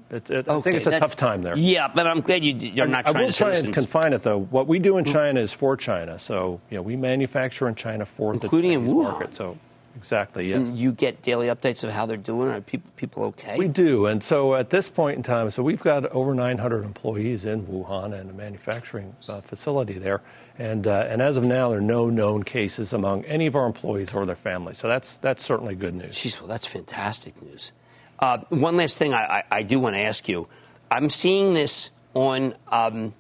it, 0.10 0.30
it, 0.30 0.48
okay, 0.48 0.52
I 0.52 0.62
think 0.62 0.76
it's 0.76 0.88
a 0.88 1.00
tough 1.00 1.16
time 1.16 1.42
there. 1.42 1.58
Yeah, 1.58 1.88
but 1.88 2.06
I'm 2.06 2.22
glad 2.22 2.44
you, 2.44 2.84
are 2.84 2.86
not 2.86 3.06
trying 3.06 3.18
I 3.18 3.22
will 3.22 3.32
to 3.32 3.38
try 3.38 3.52
and 3.54 3.74
confine 3.74 4.14
it, 4.14 4.22
though. 4.22 4.38
What 4.38 4.68
we 4.68 4.78
do 4.78 4.98
in 4.98 5.06
China 5.06 5.40
is 5.40 5.52
for 5.52 5.76
China. 5.76 6.20
So, 6.20 6.62
you 6.70 6.78
know, 6.78 6.84
we 6.84 6.96
manufacture 6.96 7.68
in 7.68 7.74
China 7.74 8.06
for 8.06 8.32
Including 8.32 8.72
the 8.72 8.76
Chinese 8.78 8.92
in 8.92 8.96
Wuhan. 8.96 9.12
market. 9.12 9.36
So 9.36 9.58
Exactly. 9.96 10.50
Yes. 10.50 10.58
And 10.58 10.78
you 10.78 10.92
get 10.92 11.22
daily 11.22 11.48
updates 11.48 11.84
of 11.84 11.92
how 11.92 12.06
they're 12.06 12.18
doing. 12.18 12.50
Are 12.50 12.62
people 12.62 12.92
people 12.96 13.24
okay? 13.26 13.58
We 13.58 13.68
do, 13.68 14.08
and 14.08 14.24
so 14.24 14.56
at 14.56 14.70
this 14.70 14.90
point 14.90 15.18
in 15.18 15.24
time, 15.24 15.52
so 15.52 15.62
we've 15.62 15.82
got 15.82 16.06
over 16.12 16.34
900 16.34 16.84
employees 16.84 17.46
in 17.46 17.66
Wuhan 17.68 18.20
and 18.20 18.30
a 18.30 18.34
manufacturing 18.34 19.16
uh, 19.30 19.42
facility 19.42 20.00
there, 20.00 20.22
and 20.58 20.88
uh, 20.88 21.06
and 21.08 21.22
as 21.22 21.38
of 21.38 21.44
now, 21.44 21.70
there 21.70 21.78
are 21.78 21.82
no 21.82 22.10
known 22.10 22.44
cases 22.44 22.94
among 22.94 23.24
any 23.26 23.46
of 23.46 23.56
our 23.56 23.66
employees 23.66 24.14
or 24.14 24.26
their 24.26 24.36
families. 24.36 24.80
So 24.80 24.88
that's 24.88 25.18
that's 25.18 25.46
certainly 25.46 25.76
good 25.76 25.94
news. 25.94 26.16
Jeez, 26.16 26.40
well, 26.40 26.48
that's 26.48 26.66
fantastic 26.66 27.40
news. 27.42 27.72
Uh, 28.20 28.40
one 28.50 28.78
last 28.78 28.98
thing 28.98 29.14
I, 29.14 29.40
I, 29.40 29.44
I 29.52 29.64
do 29.64 29.80
want 29.80 29.96
to 29.96 30.02
ask 30.02 30.28
you. 30.28 30.48
I'm 30.90 31.10
seeing 31.10 31.54
this 31.54 31.92
on 32.14 32.56
um, 32.68 33.14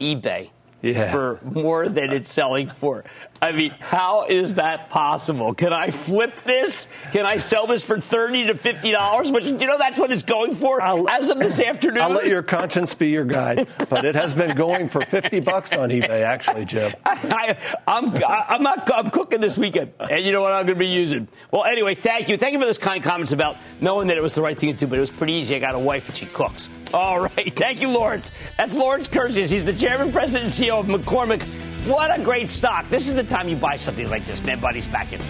eBay 0.00 0.50
yeah. 0.92 1.12
for 1.12 1.40
more 1.42 1.88
than 1.88 2.12
it's 2.12 2.32
selling 2.32 2.68
for. 2.68 3.04
I 3.40 3.52
mean, 3.52 3.74
how 3.80 4.26
is 4.26 4.54
that 4.54 4.90
possible? 4.90 5.54
Can 5.54 5.72
I 5.72 5.90
flip 5.90 6.40
this? 6.42 6.88
Can 7.12 7.26
I 7.26 7.36
sell 7.36 7.66
this 7.66 7.84
for 7.84 8.00
thirty 8.00 8.46
to 8.46 8.54
fifty 8.54 8.90
dollars? 8.90 9.30
Which 9.30 9.46
you 9.46 9.66
know 9.66 9.78
that's 9.78 9.98
what 9.98 10.12
it's 10.12 10.22
going 10.22 10.54
for 10.54 10.80
I'll, 10.80 11.08
as 11.08 11.30
of 11.30 11.38
this 11.38 11.60
afternoon. 11.60 12.02
I'll 12.02 12.10
let 12.10 12.26
your 12.26 12.42
conscience 12.42 12.94
be 12.94 13.08
your 13.08 13.24
guide, 13.24 13.68
but 13.88 14.04
it 14.04 14.14
has 14.14 14.34
been 14.34 14.56
going 14.56 14.88
for 14.88 15.04
fifty 15.04 15.40
bucks 15.40 15.72
on 15.72 15.90
eBay, 15.90 16.22
actually, 16.22 16.64
Jim. 16.64 16.92
I, 17.04 17.56
am 17.86 18.14
I'm, 18.14 18.24
I'm 18.24 18.62
not 18.62 18.90
I'm 18.92 19.10
cooking 19.10 19.40
this 19.40 19.58
weekend, 19.58 19.92
and 19.98 20.24
you 20.24 20.32
know 20.32 20.42
what 20.42 20.52
I'm 20.52 20.66
going 20.66 20.78
to 20.78 20.84
be 20.84 20.88
using. 20.88 21.28
Well, 21.50 21.64
anyway, 21.64 21.94
thank 21.94 22.28
you, 22.28 22.36
thank 22.36 22.52
you 22.52 22.58
for 22.58 22.66
those 22.66 22.78
kind 22.78 23.02
comments 23.02 23.32
about 23.32 23.56
knowing 23.80 24.08
that 24.08 24.16
it 24.16 24.22
was 24.22 24.34
the 24.34 24.42
right 24.42 24.58
thing 24.58 24.72
to 24.72 24.78
do, 24.78 24.86
but 24.86 24.98
it 24.98 25.00
was 25.00 25.10
pretty 25.10 25.34
easy. 25.34 25.56
I 25.56 25.58
got 25.58 25.74
a 25.74 25.78
wife 25.78 26.08
and 26.08 26.16
she 26.16 26.26
cooks. 26.26 26.70
All 26.94 27.20
right, 27.20 27.54
thank 27.54 27.80
you, 27.80 27.90
Lawrence. 27.90 28.32
That's 28.56 28.76
Lawrence 28.76 29.08
Kurzius. 29.08 29.50
He's 29.50 29.64
the 29.64 29.72
chairman, 29.72 30.12
president, 30.12 30.44
and 30.44 30.52
CEO 30.52 30.80
of 30.80 30.86
McCormick. 30.86 31.42
What 31.86 32.16
a 32.18 32.22
great 32.22 32.48
stock. 32.48 32.88
This 32.88 33.08
is 33.08 33.14
the 33.14 33.24
time 33.24 33.48
you 33.48 33.56
buy 33.56 33.76
something 33.76 34.08
like 34.08 34.24
this. 34.26 34.42
Man, 34.44 34.60
buddy's 34.60 34.86
back 34.86 35.12
in. 35.12 35.20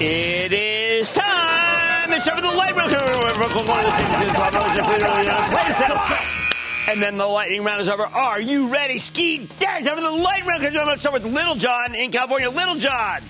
It 0.00 0.52
is 0.52 1.12
time. 1.12 2.12
It's 2.12 2.28
for 2.28 2.40
the 2.40 2.48
light. 2.48 2.68
And 6.88 7.02
then 7.02 7.18
the 7.18 7.26
lightning 7.26 7.64
round 7.64 7.82
is 7.82 7.88
over. 7.90 8.04
Are 8.04 8.40
you 8.40 8.68
ready? 8.68 8.98
Ski 8.98 9.46
dash. 9.58 9.84
Time 9.84 9.96
for 9.96 10.00
the 10.00 10.10
lightning 10.10 10.48
round. 10.48 10.64
I'm 10.64 10.72
going 10.72 10.86
to 10.86 10.98
start 10.98 11.12
with 11.12 11.30
Little 11.30 11.54
John 11.54 11.94
in 11.94 12.10
California. 12.10 12.48
Little 12.48 12.76
John. 12.76 13.20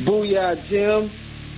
Booyah, 0.00 0.62
Jim. 0.66 1.08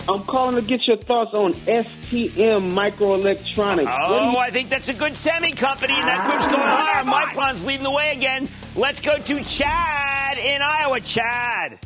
I'm 0.08 0.22
calling 0.22 0.54
to 0.54 0.62
get 0.62 0.86
your 0.86 0.98
thoughts 0.98 1.34
on 1.34 1.54
STM 1.54 2.72
Microelectronics. 2.72 3.86
Oh, 3.88 4.36
I 4.38 4.50
think 4.50 4.68
that's 4.68 4.88
a 4.88 4.94
good 4.94 5.16
semi 5.16 5.50
company, 5.50 5.94
and 5.94 6.08
that 6.08 6.20
ah. 6.20 6.30
group's 6.30 6.46
going 6.46 6.62
higher. 6.62 7.04
Micron's 7.04 7.66
leading 7.66 7.82
the 7.82 7.90
way 7.90 8.12
again. 8.12 8.48
Let's 8.76 9.00
go 9.00 9.18
to 9.18 9.44
Chad 9.44 10.38
in 10.38 10.62
Iowa. 10.62 11.00
Chad. 11.00 11.80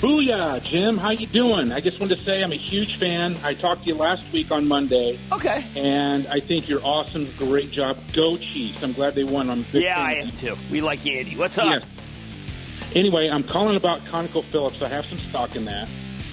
Booyah, 0.00 0.62
Jim. 0.62 0.98
How 0.98 1.10
you 1.10 1.26
doing? 1.26 1.72
I 1.72 1.80
just 1.80 1.98
wanted 1.98 2.18
to 2.18 2.24
say 2.24 2.42
I'm 2.42 2.52
a 2.52 2.56
huge 2.56 2.96
fan. 2.96 3.34
I 3.42 3.54
talked 3.54 3.84
to 3.84 3.88
you 3.88 3.94
last 3.94 4.30
week 4.30 4.50
on 4.50 4.68
Monday. 4.68 5.18
Okay. 5.32 5.64
And 5.74 6.26
I 6.26 6.38
think 6.38 6.68
you're 6.68 6.84
awesome. 6.84 7.26
Great 7.38 7.70
job. 7.70 7.96
Go 8.12 8.36
Chiefs. 8.36 8.82
I'm 8.82 8.92
glad 8.92 9.14
they 9.14 9.24
won. 9.24 9.48
I'm 9.48 9.64
yeah, 9.72 9.98
I 9.98 10.12
am 10.14 10.30
too. 10.32 10.54
We 10.70 10.82
like 10.82 11.06
Andy. 11.06 11.34
What's 11.36 11.56
up? 11.56 11.82
Anyway, 12.94 13.30
I'm 13.30 13.42
calling 13.42 13.76
about 13.76 14.00
ConocoPhillips. 14.00 14.82
I 14.82 14.88
have 14.88 15.06
some 15.06 15.18
stock 15.18 15.56
in 15.56 15.64
that. 15.64 15.88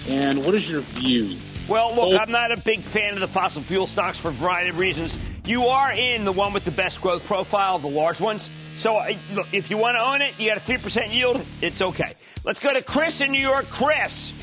And 0.10 0.46
what 0.46 0.56
is 0.56 0.70
your 0.70 0.82
view? 0.82 1.38
Well, 1.70 1.96
look, 1.96 2.14
oh. 2.14 2.18
I'm 2.18 2.32
not 2.32 2.52
a 2.52 2.58
big 2.58 2.82
fan 2.82 3.14
of 3.14 3.22
the 3.22 3.28
fossil 3.28 3.64
fuel 3.64 3.88
stocks 3.88 4.18
for 4.18 4.28
a 4.28 4.32
variety 4.32 4.72
of 4.72 4.78
reasons. 4.78 5.18
You 5.46 5.68
are 5.68 5.94
in 5.94 6.26
the 6.26 6.34
one 6.34 6.52
with 6.52 6.66
the 6.66 6.72
best 6.72 7.02
growth 7.02 7.26
profile, 7.26 7.80
the 7.80 7.88
large 7.88 8.20
ones. 8.20 8.50
So, 8.76 9.02
look, 9.34 9.54
if 9.54 9.70
you 9.70 9.78
want 9.78 9.98
to 9.98 10.04
own 10.04 10.22
it, 10.22 10.34
you 10.40 10.48
got 10.48 10.58
a 10.58 10.60
3% 10.60 11.14
yield, 11.14 11.46
it's 11.62 11.82
okay. 11.82 12.14
Let's 12.44 12.60
go 12.60 12.74
to 12.74 12.82
Chris 12.82 13.22
in 13.22 13.32
New 13.32 13.42
York. 13.42 13.70
Chris. 13.70 14.34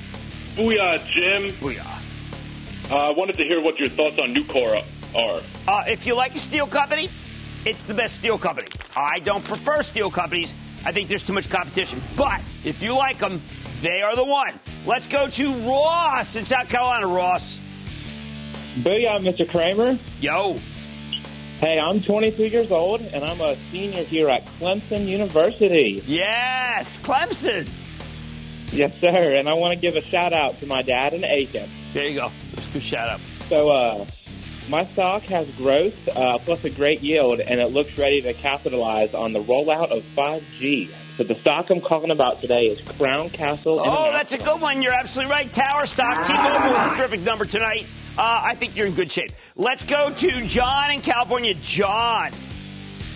Booyah, 0.55 1.05
Jim. 1.07 1.53
Booyah. 1.55 2.91
Uh, 2.91 3.09
I 3.09 3.11
wanted 3.11 3.37
to 3.37 3.45
hear 3.45 3.61
what 3.61 3.79
your 3.79 3.89
thoughts 3.89 4.19
on 4.19 4.35
Nucor 4.35 4.83
are. 5.17 5.43
Uh, 5.69 5.85
if 5.87 6.07
you 6.07 6.15
like 6.15 6.35
a 6.35 6.39
steel 6.39 6.67
company, 6.67 7.09
it's 7.65 7.85
the 7.85 7.95
best 7.95 8.17
steel 8.17 8.39
company. 8.39 8.69
I 8.97 9.19
don't 9.21 9.45
prefer 9.45 9.83
steel 9.83 10.11
companies. 10.11 10.55
I 10.85 10.93
think 10.93 11.09
there's 11.09 11.23
too 11.23 11.33
much 11.33 11.51
competition. 11.51 12.01
But 12.17 12.41
if 12.65 12.83
you 12.83 12.97
like 12.97 13.19
them, 13.19 13.43
they 13.83 14.01
are 14.01 14.17
the 14.17 14.25
one. 14.25 14.53
Let's 14.87 15.07
go 15.07 15.29
to 15.29 15.53
Ross 15.69 16.37
in 16.37 16.45
South 16.45 16.69
Carolina. 16.69 17.07
Ross. 17.07 17.59
Booyah, 18.79 19.21
Mr. 19.21 19.49
Cramer. 19.49 19.99
Yo. 20.21 20.59
Hey, 21.61 21.79
I'm 21.79 22.01
23 22.01 22.49
years 22.49 22.73
old, 22.73 23.03
and 23.03 23.23
I'm 23.23 23.39
a 23.43 23.55
senior 23.55 24.03
here 24.03 24.31
at 24.31 24.47
Clemson 24.47 25.05
University. 25.05 26.03
Yes, 26.07 26.99
Clemson. 26.99 27.69
Yes, 28.73 28.99
sir. 28.99 29.35
And 29.35 29.47
I 29.47 29.53
want 29.53 29.75
to 29.75 29.79
give 29.79 29.95
a 29.95 30.01
shout 30.01 30.33
out 30.33 30.59
to 30.61 30.67
my 30.67 30.81
dad 30.81 31.13
and 31.13 31.23
Aiken. 31.23 31.69
There 31.93 32.09
you 32.09 32.15
go. 32.15 32.31
That's 32.55 32.67
a 32.67 32.73
good 32.73 32.83
shout 32.83 33.11
out. 33.11 33.21
So, 33.51 33.69
uh, 33.69 34.07
my 34.71 34.85
stock 34.85 35.23
has 35.25 35.55
growth 35.57 36.09
uh, 36.09 36.39
plus 36.39 36.65
a 36.65 36.71
great 36.71 37.03
yield, 37.03 37.41
and 37.41 37.61
it 37.61 37.67
looks 37.67 37.99
ready 37.99 38.23
to 38.23 38.33
capitalize 38.33 39.13
on 39.13 39.35
the 39.35 39.43
rollout 39.43 39.91
of 39.91 40.03
5G. 40.17 40.89
So 41.19 41.25
the 41.25 41.35
stock 41.35 41.69
I'm 41.69 41.83
calling 41.83 42.11
about 42.11 42.41
today 42.41 42.69
is 42.69 42.81
Crown 42.81 43.29
Castle. 43.29 43.83
Oh, 43.85 44.13
that's 44.13 44.33
a 44.33 44.39
good 44.39 44.63
one. 44.63 44.81
You're 44.81 44.95
absolutely 44.95 45.31
right. 45.31 45.53
Tower 45.53 45.85
stock. 45.85 46.27
T-Mobile 46.27 46.73
with 46.73 46.93
a 46.93 46.97
terrific 46.97 47.21
number 47.21 47.45
tonight. 47.45 47.87
Uh, 48.19 48.41
I 48.45 48.55
think 48.55 48.77
you're 48.77 48.87
in 48.87 48.95
good 48.95 49.11
shape. 49.11 49.33
Let's 49.57 49.85
go 49.85 50.13
to 50.13 50.47
John 50.47 50.91
in 50.91 51.01
California. 51.01 51.55
John. 51.55 52.33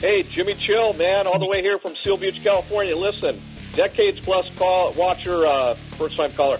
Hey, 0.00 0.22
Jimmy 0.22 0.52
Chill, 0.54 0.92
man, 0.94 1.26
all 1.26 1.38
the 1.38 1.46
way 1.46 1.62
here 1.62 1.78
from 1.78 1.94
Seal 1.96 2.16
Beach, 2.16 2.42
California. 2.42 2.96
Listen, 2.96 3.40
decades 3.74 4.20
plus 4.20 4.48
call 4.56 4.92
watcher, 4.92 5.46
uh, 5.46 5.74
first 5.74 6.16
time 6.16 6.30
caller. 6.32 6.58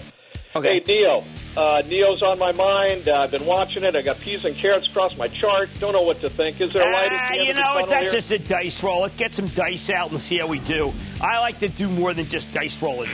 Okay. 0.55 0.79
Hey, 0.79 1.03
NIO. 1.03 1.23
Uh, 1.57 1.81
NIO's 1.85 2.21
on 2.21 2.37
my 2.39 2.51
mind. 2.53 3.07
Uh, 3.07 3.21
I've 3.21 3.31
been 3.31 3.45
watching 3.45 3.83
it. 3.83 3.95
I 3.95 4.01
got 4.01 4.19
peas 4.19 4.43
and 4.45 4.55
carrots 4.55 4.87
across 4.87 5.17
my 5.17 5.27
chart. 5.27 5.69
Don't 5.79 5.93
know 5.93 6.01
what 6.01 6.19
to 6.21 6.29
think. 6.29 6.59
Is 6.59 6.73
there 6.73 6.89
a 6.89 6.93
light 6.93 7.11
at 7.11 7.29
the 7.31 7.39
end 7.39 7.47
You 7.47 7.53
know 7.53 7.75
what? 7.75 7.89
That's 7.89 8.11
here? 8.11 8.21
just 8.21 8.31
a 8.31 8.39
dice 8.39 8.83
roll. 8.83 9.01
Let's 9.01 9.15
get 9.15 9.31
some 9.33 9.47
dice 9.47 9.89
out 9.89 10.11
and 10.11 10.19
see 10.21 10.37
how 10.37 10.47
we 10.47 10.59
do. 10.59 10.91
I 11.21 11.39
like 11.39 11.59
to 11.59 11.69
do 11.69 11.87
more 11.89 12.13
than 12.13 12.25
just 12.25 12.53
dice 12.53 12.81
rolling. 12.81 13.09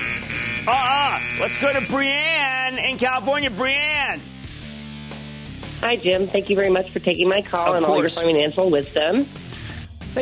Uh-uh. 0.67 1.19
Let's 1.39 1.57
go 1.59 1.71
to 1.73 1.81
Brienne 1.91 2.77
in 2.79 2.97
California. 2.97 3.49
Brienne. 3.51 4.21
Hi, 5.81 5.95
Jim. 5.95 6.27
Thank 6.27 6.51
you 6.51 6.55
very 6.55 6.69
much 6.69 6.91
for 6.91 6.99
taking 6.99 7.27
my 7.27 7.41
call 7.41 7.69
of 7.69 7.75
and 7.75 7.85
course. 7.85 8.15
all 8.17 8.23
your 8.23 8.33
financial 8.33 8.69
wisdom. 8.69 9.25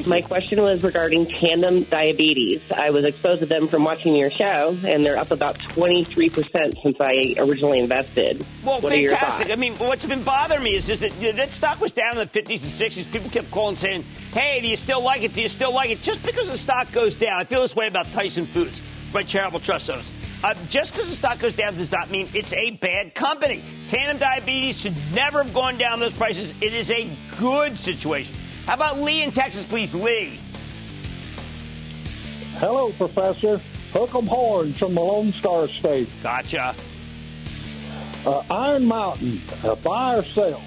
My 0.05 0.21
question 0.21 0.61
was 0.61 0.83
regarding 0.83 1.25
tandem 1.25 1.83
diabetes. 1.83 2.61
I 2.71 2.91
was 2.91 3.03
exposed 3.03 3.41
to 3.41 3.45
them 3.45 3.67
from 3.67 3.83
watching 3.83 4.15
your 4.15 4.29
show, 4.29 4.77
and 4.85 5.03
they're 5.03 5.17
up 5.17 5.31
about 5.31 5.57
23% 5.57 6.81
since 6.81 6.97
I 7.01 7.33
originally 7.39 7.79
invested. 7.79 8.45
Well, 8.63 8.79
what 8.79 8.93
fantastic. 8.93 9.51
I 9.51 9.55
mean, 9.55 9.73
what's 9.75 10.05
been 10.05 10.23
bothering 10.23 10.63
me 10.63 10.75
is 10.75 10.87
just 10.87 11.01
that 11.01 11.35
that 11.35 11.51
stock 11.51 11.81
was 11.81 11.91
down 11.91 12.17
in 12.17 12.19
the 12.19 12.25
50s 12.25 12.63
and 12.63 12.91
60s. 12.91 13.11
People 13.11 13.29
kept 13.29 13.51
calling 13.51 13.75
saying, 13.75 14.03
hey, 14.31 14.61
do 14.61 14.67
you 14.67 14.77
still 14.77 15.03
like 15.03 15.23
it? 15.23 15.33
Do 15.33 15.41
you 15.41 15.49
still 15.49 15.73
like 15.73 15.89
it? 15.89 16.01
Just 16.03 16.23
because 16.25 16.49
the 16.49 16.57
stock 16.57 16.91
goes 16.93 17.15
down, 17.15 17.37
I 17.37 17.43
feel 17.43 17.63
this 17.63 17.75
way 17.75 17.87
about 17.87 18.05
Tyson 18.13 18.45
Foods, 18.45 18.81
my 19.13 19.23
charitable 19.23 19.59
trust 19.59 19.89
owners. 19.89 20.09
Uh, 20.41 20.53
just 20.69 20.93
because 20.93 21.09
the 21.09 21.15
stock 21.15 21.37
goes 21.39 21.55
down 21.55 21.75
does 21.75 21.91
not 21.91 22.09
mean 22.09 22.27
it's 22.33 22.53
a 22.53 22.71
bad 22.71 23.13
company. 23.13 23.61
Tandem 23.89 24.17
diabetes 24.17 24.79
should 24.79 24.95
never 25.13 25.43
have 25.43 25.53
gone 25.53 25.77
down 25.77 25.99
those 25.99 26.13
prices. 26.13 26.53
It 26.61 26.73
is 26.73 26.89
a 26.91 27.09
good 27.37 27.77
situation. 27.77 28.33
How 28.65 28.75
about 28.75 28.99
Lee 28.99 29.23
in 29.23 29.31
Texas, 29.31 29.65
please? 29.65 29.93
Lee. 29.93 30.39
Hello, 32.59 32.91
Professor. 32.91 33.59
Hook 33.91 34.15
'em 34.15 34.27
horns 34.27 34.77
from 34.77 34.93
the 34.93 35.01
Lone 35.01 35.33
Star 35.33 35.67
State. 35.67 36.07
Gotcha. 36.21 36.75
Uh, 38.25 38.43
Iron 38.49 38.85
Mountain, 38.85 39.41
a 39.63 39.75
buy 39.75 40.17
or 40.17 40.23
sell? 40.23 40.61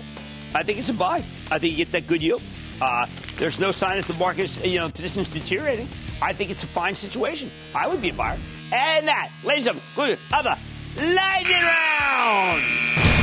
I 0.55 0.63
think 0.63 0.79
it's 0.79 0.91
a 0.91 0.95
buy. 0.95 1.23
I 1.51 1.59
think 1.59 1.73
you 1.73 1.77
get 1.77 1.93
that 1.93 2.07
good 2.07 2.23
yield. 2.23 2.43
Uh, 2.81 3.07
there's 3.37 3.59
no 3.61 3.73
sign 3.73 3.97
that 3.97 4.07
the 4.07 4.15
market's, 4.15 4.63
you 4.65 4.79
know, 4.79 4.89
position's 4.91 5.29
deteriorating. 5.29 5.89
I 6.21 6.33
think 6.33 6.51
it's 6.51 6.63
a 6.63 6.67
fine 6.67 6.95
situation. 6.95 7.51
I 7.75 7.87
would 7.87 8.03
be 8.03 8.11
a 8.11 8.15
buyer. 8.15 8.39
And 8.75 9.07
that, 9.07 9.31
ladies 9.45 9.67
and 9.67 9.79
gentlemen, 9.95 10.19
other 10.33 10.57
lightning 10.97 11.61
round. 11.61 12.63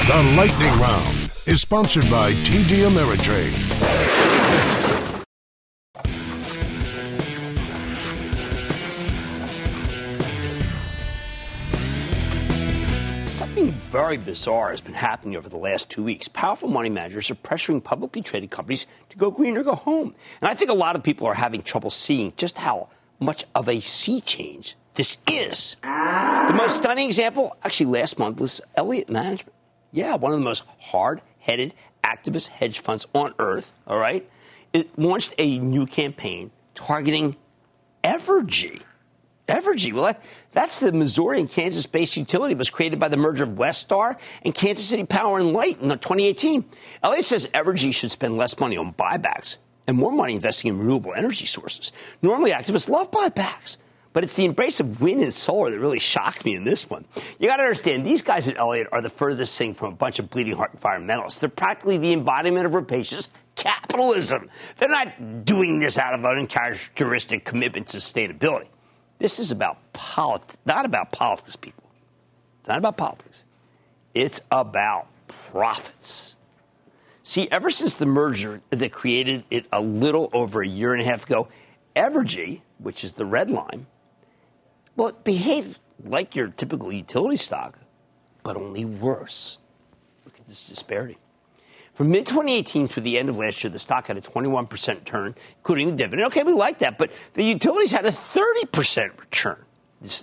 The 0.08 0.34
lightning 0.38 0.80
round 0.80 1.18
is 1.48 1.60
sponsored 1.60 2.08
by 2.12 2.34
TD 2.34 2.88
Ameritrade. 2.88 3.56
Something 13.28 13.72
very 13.72 14.18
bizarre 14.18 14.70
has 14.70 14.82
been 14.82 14.94
happening 14.94 15.36
over 15.36 15.50
the 15.50 15.58
last 15.58 15.90
two 15.90 16.04
weeks. 16.04 16.28
Powerful 16.28 16.70
money 16.70 16.90
managers 16.90 17.32
are 17.32 17.36
pressuring 17.36 17.84
publicly 17.84 18.22
traded 18.22 18.52
companies 18.52 18.86
to 19.10 19.18
go 19.18 19.32
green 19.32 19.58
or 19.58 19.64
go 19.64 19.74
home. 19.74 20.14
And 20.42 20.50
I 20.50 20.54
think 20.54 20.70
a 20.70 20.76
lot 20.76 20.96
of 20.96 21.02
people 21.02 21.26
are 21.26 21.34
having 21.34 21.64
trouble 21.64 21.90
seeing 21.90 22.34
just 22.38 22.56
how 22.56 22.90
much 23.20 23.46
of 23.56 23.68
a 23.68 23.80
sea 23.80 24.22
change 24.22 24.76
this 24.96 25.18
is. 25.30 25.76
The 25.82 26.54
most 26.56 26.78
stunning 26.78 27.08
example, 27.08 27.56
actually, 27.64 27.88
last 27.88 28.20
month 28.20 28.40
was 28.40 28.62
Elliott 28.76 29.10
Management. 29.10 29.54
Yeah, 29.92 30.16
one 30.16 30.32
of 30.32 30.40
the 30.40 30.44
most 30.44 30.64
hard 30.80 31.22
headed 31.40 31.74
activist 32.04 32.48
hedge 32.48 32.80
funds 32.80 33.08
on 33.14 33.34
earth, 33.40 33.72
all 33.88 33.98
right? 33.98 34.30
It 34.74 34.98
launched 34.98 35.34
a 35.38 35.58
new 35.60 35.86
campaign 35.86 36.52
targeting 36.76 37.36
Evergy. 38.04 38.82
Evergy, 39.48 39.94
well, 39.94 40.06
that, 40.06 40.24
that's 40.52 40.80
the 40.80 40.92
Missouri 40.92 41.40
and 41.40 41.50
Kansas 41.50 41.88
based 41.88 42.16
utility. 42.18 42.52
It 42.52 42.58
was 42.58 42.70
created 42.70 43.00
by 43.00 43.08
the 43.08 43.18
merger 43.18 43.46
of 43.46 43.52
Westar 43.52 44.16
and 44.44 44.54
Kansas 44.54 44.88
City 44.88 45.06
Power 45.06 45.40
and 45.40 45.54
Light 45.54 45.82
in 45.82 45.90
2018. 45.90 46.66
Elliott 47.02 47.26
says 47.26 47.48
Evergy 47.48 47.94
should 47.94 48.12
spend 48.12 48.38
less 48.38 48.60
money 48.60 48.78
on 48.78 48.94
buybacks 48.94 49.58
and 49.88 49.98
more 49.98 50.12
money 50.12 50.36
investing 50.36 50.70
in 50.70 50.78
renewable 50.78 51.14
energy 51.16 51.48
sources. 51.48 51.92
Normally, 52.22 52.52
activists 52.52 52.90
love 52.90 53.10
buybacks. 53.10 53.78
But 54.12 54.24
it's 54.24 54.36
the 54.36 54.46
embrace 54.46 54.80
of 54.80 55.02
wind 55.02 55.22
and 55.22 55.34
solar 55.34 55.70
that 55.70 55.80
really 55.80 56.00
shocked 56.00 56.44
me 56.44 56.56
in 56.56 56.64
this 56.64 56.90
one. 56.90 57.06
You 57.38 57.48
got 57.48 57.58
to 57.58 57.64
understand, 57.64 58.06
these 58.06 58.24
guys 58.24 58.48
at 58.50 58.58
Elliott 58.58 58.88
are 58.92 59.02
the 59.02 59.10
furthest 59.10 59.58
thing 59.58 59.74
from 59.76 59.94
a 59.94 59.96
bunch 59.96 60.18
of 60.18 60.30
bleeding 60.30 60.56
heart 60.56 60.76
environmentalists. 60.76 61.40
They're 61.40 61.50
practically 61.50 62.00
the 62.00 62.14
embodiment 62.14 62.66
of 62.66 62.74
rapacious 62.74 63.30
capitalism. 63.56 64.50
They're 64.78 64.90
not 64.90 65.46
doing 65.46 65.80
this 65.80 65.98
out 65.98 66.16
of 66.16 66.24
an 66.26 66.40
uncharacteristic 66.40 67.46
commitment 67.46 67.88
to 67.88 67.98
sustainability. 67.98 68.68
This 69.20 69.38
is 69.38 69.52
about 69.52 69.78
politics, 69.94 70.58
not 70.66 70.86
about 70.86 71.12
politics, 71.12 71.56
people. 71.56 71.84
It's 72.62 72.70
not 72.70 72.80
about 72.80 72.98
politics. 72.98 73.46
It's 74.16 74.42
about 74.50 75.08
profits. 75.28 76.36
See, 77.22 77.48
ever 77.52 77.70
since 77.70 77.94
the 77.94 78.08
merger 78.08 78.62
that 78.72 78.92
created 78.92 79.44
it 79.52 79.68
a 79.72 79.82
little 79.82 80.30
over 80.34 80.64
a 80.64 80.68
year 80.68 80.94
and 80.94 81.02
a 81.02 81.06
half 81.06 81.26
ago, 81.26 81.48
Evergy, 81.96 82.62
which 82.80 83.04
is 83.04 83.14
the 83.14 83.26
red 83.26 83.52
line, 83.52 83.86
well, 85.00 85.14
behave 85.24 85.80
like 86.04 86.36
your 86.36 86.50
typical 86.50 86.92
utility 86.92 87.38
stock, 87.38 87.80
but 88.44 88.58
only 88.58 88.84
worse. 88.84 89.58
Look 90.26 90.38
at 90.38 90.48
this 90.48 90.68
disparity. 90.68 91.18
From 91.94 92.12
mid 92.12 92.26
2018 92.28 92.88
through 92.88 93.04
the 93.04 93.18
end 93.18 93.30
of 93.30 93.38
last 93.38 93.64
year, 93.64 93.72
the 93.72 93.80
stock 93.80 94.08
had 94.08 94.18
a 94.18 94.22
21% 94.22 94.96
return, 94.96 95.36
including 95.60 95.88
the 95.88 95.96
dividend. 95.96 96.28
Okay, 96.28 96.44
we 96.44 96.52
like 96.52 96.80
that, 96.80 96.98
but 96.98 97.14
the 97.34 97.44
utilities 97.44 97.94
had 97.94 98.06
a 98.06 98.10
30% 98.10 99.18
return 99.18 99.64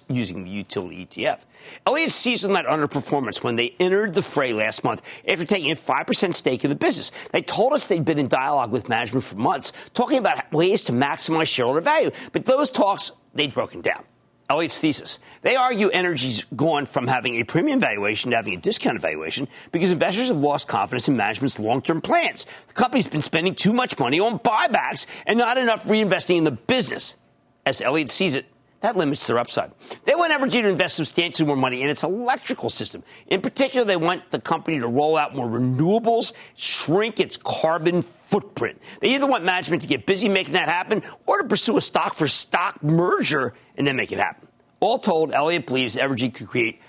using 0.08 0.44
the 0.44 0.50
utility 0.50 1.06
ETF. 1.06 1.40
Elliott 1.86 2.10
seized 2.10 2.44
on 2.44 2.52
that 2.52 2.66
underperformance 2.66 3.42
when 3.42 3.56
they 3.56 3.74
entered 3.80 4.12
the 4.12 4.22
fray 4.22 4.52
last 4.52 4.84
month 4.84 5.02
after 5.26 5.46
taking 5.46 5.70
a 5.70 5.74
5% 5.74 6.34
stake 6.34 6.64
in 6.64 6.70
the 6.70 6.76
business. 6.76 7.12
They 7.32 7.40
told 7.40 7.72
us 7.72 7.84
they'd 7.84 8.04
been 8.04 8.18
in 8.18 8.28
dialogue 8.28 8.72
with 8.72 8.90
management 8.90 9.24
for 9.24 9.36
months, 9.36 9.72
talking 9.94 10.18
about 10.18 10.52
ways 10.52 10.82
to 10.82 10.92
maximize 10.92 11.46
shareholder 11.46 11.80
value. 11.80 12.10
But 12.32 12.44
those 12.44 12.70
talks, 12.70 13.12
they'd 13.34 13.54
broken 13.54 13.80
down. 13.80 14.04
Elliott's 14.48 14.80
thesis. 14.80 15.18
They 15.42 15.56
argue 15.56 15.90
Evergy's 15.90 16.44
gone 16.54 16.86
from 16.86 17.08
having 17.08 17.36
a 17.36 17.44
premium 17.44 17.80
valuation 17.80 18.30
to 18.30 18.36
having 18.36 18.54
a 18.54 18.58
discounted 18.58 19.02
valuation 19.02 19.48
because 19.72 19.90
investors 19.90 20.28
have 20.28 20.36
lost 20.36 20.68
confidence 20.68 21.08
in 21.08 21.16
management's 21.16 21.58
long-term 21.58 22.00
plans. 22.00 22.46
The 22.68 22.74
company's 22.74 23.08
been 23.08 23.20
spending 23.20 23.54
too 23.54 23.72
much 23.72 23.98
money 23.98 24.20
on 24.20 24.38
buybacks 24.38 25.06
and 25.26 25.38
not 25.38 25.58
enough 25.58 25.84
reinvesting 25.84 26.36
in 26.36 26.44
the 26.44 26.52
business. 26.52 27.16
As 27.64 27.80
Elliott 27.82 28.10
sees 28.10 28.36
it, 28.36 28.46
that 28.80 28.96
limits 28.96 29.26
their 29.26 29.38
upside. 29.38 29.72
They 30.04 30.14
want 30.14 30.32
Evergy 30.32 30.62
to 30.62 30.68
invest 30.68 30.96
substantially 30.96 31.46
more 31.46 31.56
money 31.56 31.82
in 31.82 31.88
its 31.88 32.04
electrical 32.04 32.70
system. 32.70 33.02
In 33.26 33.40
particular, 33.40 33.84
they 33.84 33.96
want 33.96 34.30
the 34.30 34.40
company 34.40 34.78
to 34.78 34.86
roll 34.86 35.16
out 35.16 35.34
more 35.34 35.48
renewables, 35.48 36.32
shrink 36.54 37.18
its 37.18 37.36
carbon 37.36 38.02
footprint. 38.02 38.80
They 39.00 39.14
either 39.14 39.26
want 39.26 39.44
management 39.44 39.82
to 39.82 39.88
get 39.88 40.06
busy 40.06 40.28
making 40.28 40.52
that 40.54 40.68
happen 40.68 41.02
or 41.26 41.42
to 41.42 41.48
pursue 41.48 41.76
a 41.76 41.80
stock 41.80 42.14
for 42.14 42.28
stock 42.28 42.82
merger 42.82 43.54
and 43.76 43.86
then 43.86 43.96
make 43.96 44.12
it 44.12 44.18
happen. 44.18 44.48
All 44.80 44.98
told, 44.98 45.32
Elliott 45.32 45.66
believes 45.66 45.96
Evergy 45.96 46.32
could 46.32 46.48
create 46.48 46.80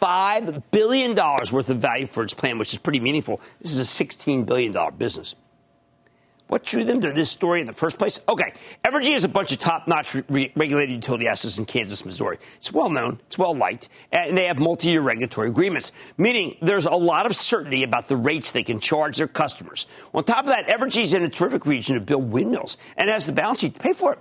$5 0.00 0.62
billion 0.72 1.14
worth 1.14 1.70
of 1.70 1.78
value 1.78 2.06
for 2.06 2.22
its 2.22 2.34
plan, 2.34 2.58
which 2.58 2.72
is 2.72 2.78
pretty 2.78 3.00
meaningful. 3.00 3.40
This 3.60 3.72
is 3.72 3.80
a 3.80 4.04
$16 4.04 4.44
billion 4.44 4.74
business. 4.96 5.36
What 6.48 6.62
drew 6.62 6.84
them 6.84 7.00
to 7.00 7.12
this 7.12 7.28
story 7.28 7.60
in 7.60 7.66
the 7.66 7.72
first 7.72 7.98
place? 7.98 8.20
Okay, 8.28 8.52
Evergy 8.84 9.12
has 9.12 9.24
a 9.24 9.28
bunch 9.28 9.50
of 9.50 9.58
top-notch 9.58 10.14
re- 10.28 10.52
regulated 10.54 10.94
utility 10.94 11.26
assets 11.26 11.58
in 11.58 11.64
Kansas, 11.64 12.04
Missouri. 12.04 12.38
It's 12.58 12.72
well 12.72 12.88
known, 12.88 13.20
it's 13.26 13.36
well 13.36 13.54
liked, 13.54 13.88
and 14.12 14.38
they 14.38 14.44
have 14.46 14.60
multi-year 14.60 15.00
regulatory 15.00 15.48
agreements, 15.48 15.90
meaning 16.16 16.56
there's 16.62 16.86
a 16.86 16.92
lot 16.92 17.26
of 17.26 17.34
certainty 17.34 17.82
about 17.82 18.06
the 18.06 18.16
rates 18.16 18.52
they 18.52 18.62
can 18.62 18.78
charge 18.78 19.18
their 19.18 19.26
customers. 19.26 19.88
On 20.14 20.22
top 20.22 20.44
of 20.44 20.46
that, 20.46 20.68
Evergy's 20.68 21.14
in 21.14 21.24
a 21.24 21.28
terrific 21.28 21.66
region 21.66 21.94
to 21.94 22.00
build 22.00 22.30
windmills 22.30 22.78
and 22.96 23.10
has 23.10 23.26
the 23.26 23.32
balance 23.32 23.60
sheet 23.60 23.74
to 23.74 23.80
pay 23.80 23.92
for 23.92 24.12
it. 24.12 24.18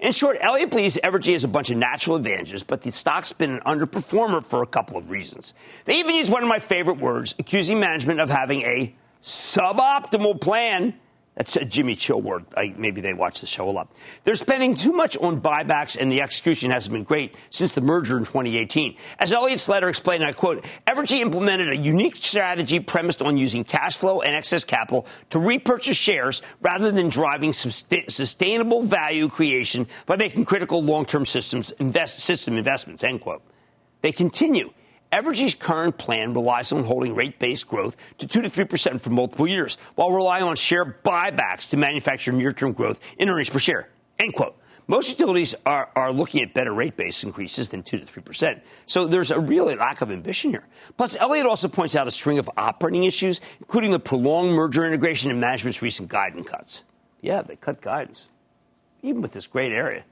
In 0.00 0.10
short, 0.10 0.38
Elliott 0.40 0.70
believes 0.70 0.98
Evergy 1.02 1.32
has 1.32 1.44
a 1.44 1.48
bunch 1.48 1.70
of 1.70 1.76
natural 1.76 2.16
advantages, 2.16 2.64
but 2.64 2.82
the 2.82 2.90
stock's 2.90 3.32
been 3.32 3.50
an 3.50 3.60
underperformer 3.60 4.42
for 4.42 4.62
a 4.62 4.66
couple 4.66 4.96
of 4.96 5.10
reasons. 5.10 5.54
They 5.84 5.98
even 6.00 6.16
use 6.16 6.28
one 6.28 6.42
of 6.42 6.48
my 6.48 6.58
favorite 6.58 6.98
words, 6.98 7.36
accusing 7.38 7.78
management 7.78 8.20
of 8.20 8.30
having 8.30 8.62
a 8.62 8.94
suboptimal 9.22 10.40
plan 10.40 10.94
that's 11.38 11.54
a 11.54 11.64
Jimmy 11.64 11.94
Chill 11.94 12.20
word. 12.20 12.46
I, 12.56 12.74
maybe 12.76 13.00
they 13.00 13.14
watch 13.14 13.42
the 13.42 13.46
show 13.46 13.70
a 13.70 13.70
lot. 13.70 13.92
They're 14.24 14.34
spending 14.34 14.74
too 14.74 14.90
much 14.92 15.16
on 15.16 15.40
buybacks, 15.40 15.96
and 15.96 16.10
the 16.10 16.20
execution 16.20 16.72
hasn't 16.72 16.92
been 16.92 17.04
great 17.04 17.36
since 17.50 17.74
the 17.74 17.80
merger 17.80 18.18
in 18.18 18.24
2018. 18.24 18.96
As 19.20 19.32
Elliott's 19.32 19.68
letter 19.68 19.88
explained, 19.88 20.24
I 20.24 20.32
quote, 20.32 20.64
Evergy 20.88 21.20
implemented 21.20 21.68
a 21.68 21.76
unique 21.76 22.16
strategy 22.16 22.80
premised 22.80 23.22
on 23.22 23.36
using 23.36 23.62
cash 23.62 23.96
flow 23.96 24.20
and 24.20 24.34
excess 24.34 24.64
capital 24.64 25.06
to 25.30 25.38
repurchase 25.38 25.96
shares 25.96 26.42
rather 26.60 26.90
than 26.90 27.08
driving 27.08 27.52
sustainable 27.52 28.82
value 28.82 29.28
creation 29.28 29.86
by 30.06 30.16
making 30.16 30.44
critical 30.44 30.82
long-term 30.82 31.24
systems 31.24 31.70
invest, 31.78 32.18
system 32.18 32.58
investments, 32.58 33.04
end 33.04 33.20
quote. 33.20 33.42
They 34.00 34.10
continue. 34.10 34.72
Evergy's 35.10 35.54
current 35.54 35.96
plan 35.96 36.34
relies 36.34 36.70
on 36.70 36.84
holding 36.84 37.14
rate 37.14 37.38
based 37.38 37.66
growth 37.66 37.96
to 38.18 38.26
2 38.26 38.42
to 38.42 38.48
3% 38.50 39.00
for 39.00 39.10
multiple 39.10 39.46
years, 39.46 39.78
while 39.94 40.10
relying 40.10 40.44
on 40.44 40.56
share 40.56 40.84
buybacks 40.84 41.70
to 41.70 41.76
manufacture 41.76 42.32
near 42.32 42.52
term 42.52 42.72
growth 42.72 43.00
in 43.18 43.28
earnings 43.28 43.48
per 43.48 43.58
share. 43.58 43.88
End 44.18 44.34
quote. 44.34 44.56
Most 44.86 45.10
utilities 45.10 45.54
are, 45.66 45.90
are 45.94 46.12
looking 46.12 46.42
at 46.42 46.54
better 46.54 46.72
rate 46.72 46.96
base 46.96 47.22
increases 47.22 47.68
than 47.68 47.82
2 47.82 47.98
to 47.98 48.04
3%. 48.06 48.60
So 48.86 49.06
there's 49.06 49.30
a 49.30 49.38
real 49.38 49.66
lack 49.66 50.00
of 50.00 50.10
ambition 50.10 50.50
here. 50.50 50.64
Plus, 50.96 51.14
Elliott 51.16 51.44
also 51.44 51.68
points 51.68 51.94
out 51.94 52.06
a 52.06 52.10
string 52.10 52.38
of 52.38 52.48
operating 52.56 53.04
issues, 53.04 53.42
including 53.60 53.90
the 53.90 53.98
prolonged 53.98 54.52
merger 54.52 54.86
integration 54.86 55.30
and 55.30 55.40
management's 55.40 55.82
recent 55.82 56.08
guidance 56.08 56.48
cuts. 56.48 56.84
Yeah, 57.20 57.42
they 57.42 57.56
cut 57.56 57.82
guidance, 57.82 58.28
even 59.02 59.20
with 59.20 59.32
this 59.32 59.46
great 59.46 59.72
area. 59.72 60.04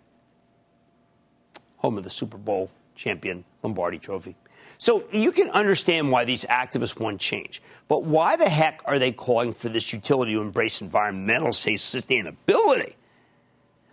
Home 1.79 1.97
of 1.97 2.05
the 2.05 2.11
Super 2.11 2.37
Bowl 2.37 2.71
champion 2.95 3.45
Lombardi 3.63 3.99
trophy. 3.99 4.37
So 4.79 5.05
you 5.13 5.33
can 5.33 5.51
understand 5.51 6.11
why 6.11 6.25
these 6.25 6.45
activists 6.45 6.99
want 6.99 7.21
change. 7.21 7.63
But 7.89 8.05
why 8.05 8.37
the 8.37 8.49
heck 8.49 8.83
are 8.85 8.99
they 8.99 9.13
calling 9.13 9.53
for 9.53 9.69
this 9.69 9.93
utility 9.93 10.33
to 10.33 10.41
embrace 10.41 10.81
environmental 10.81 11.49
sustainability? 11.49 12.95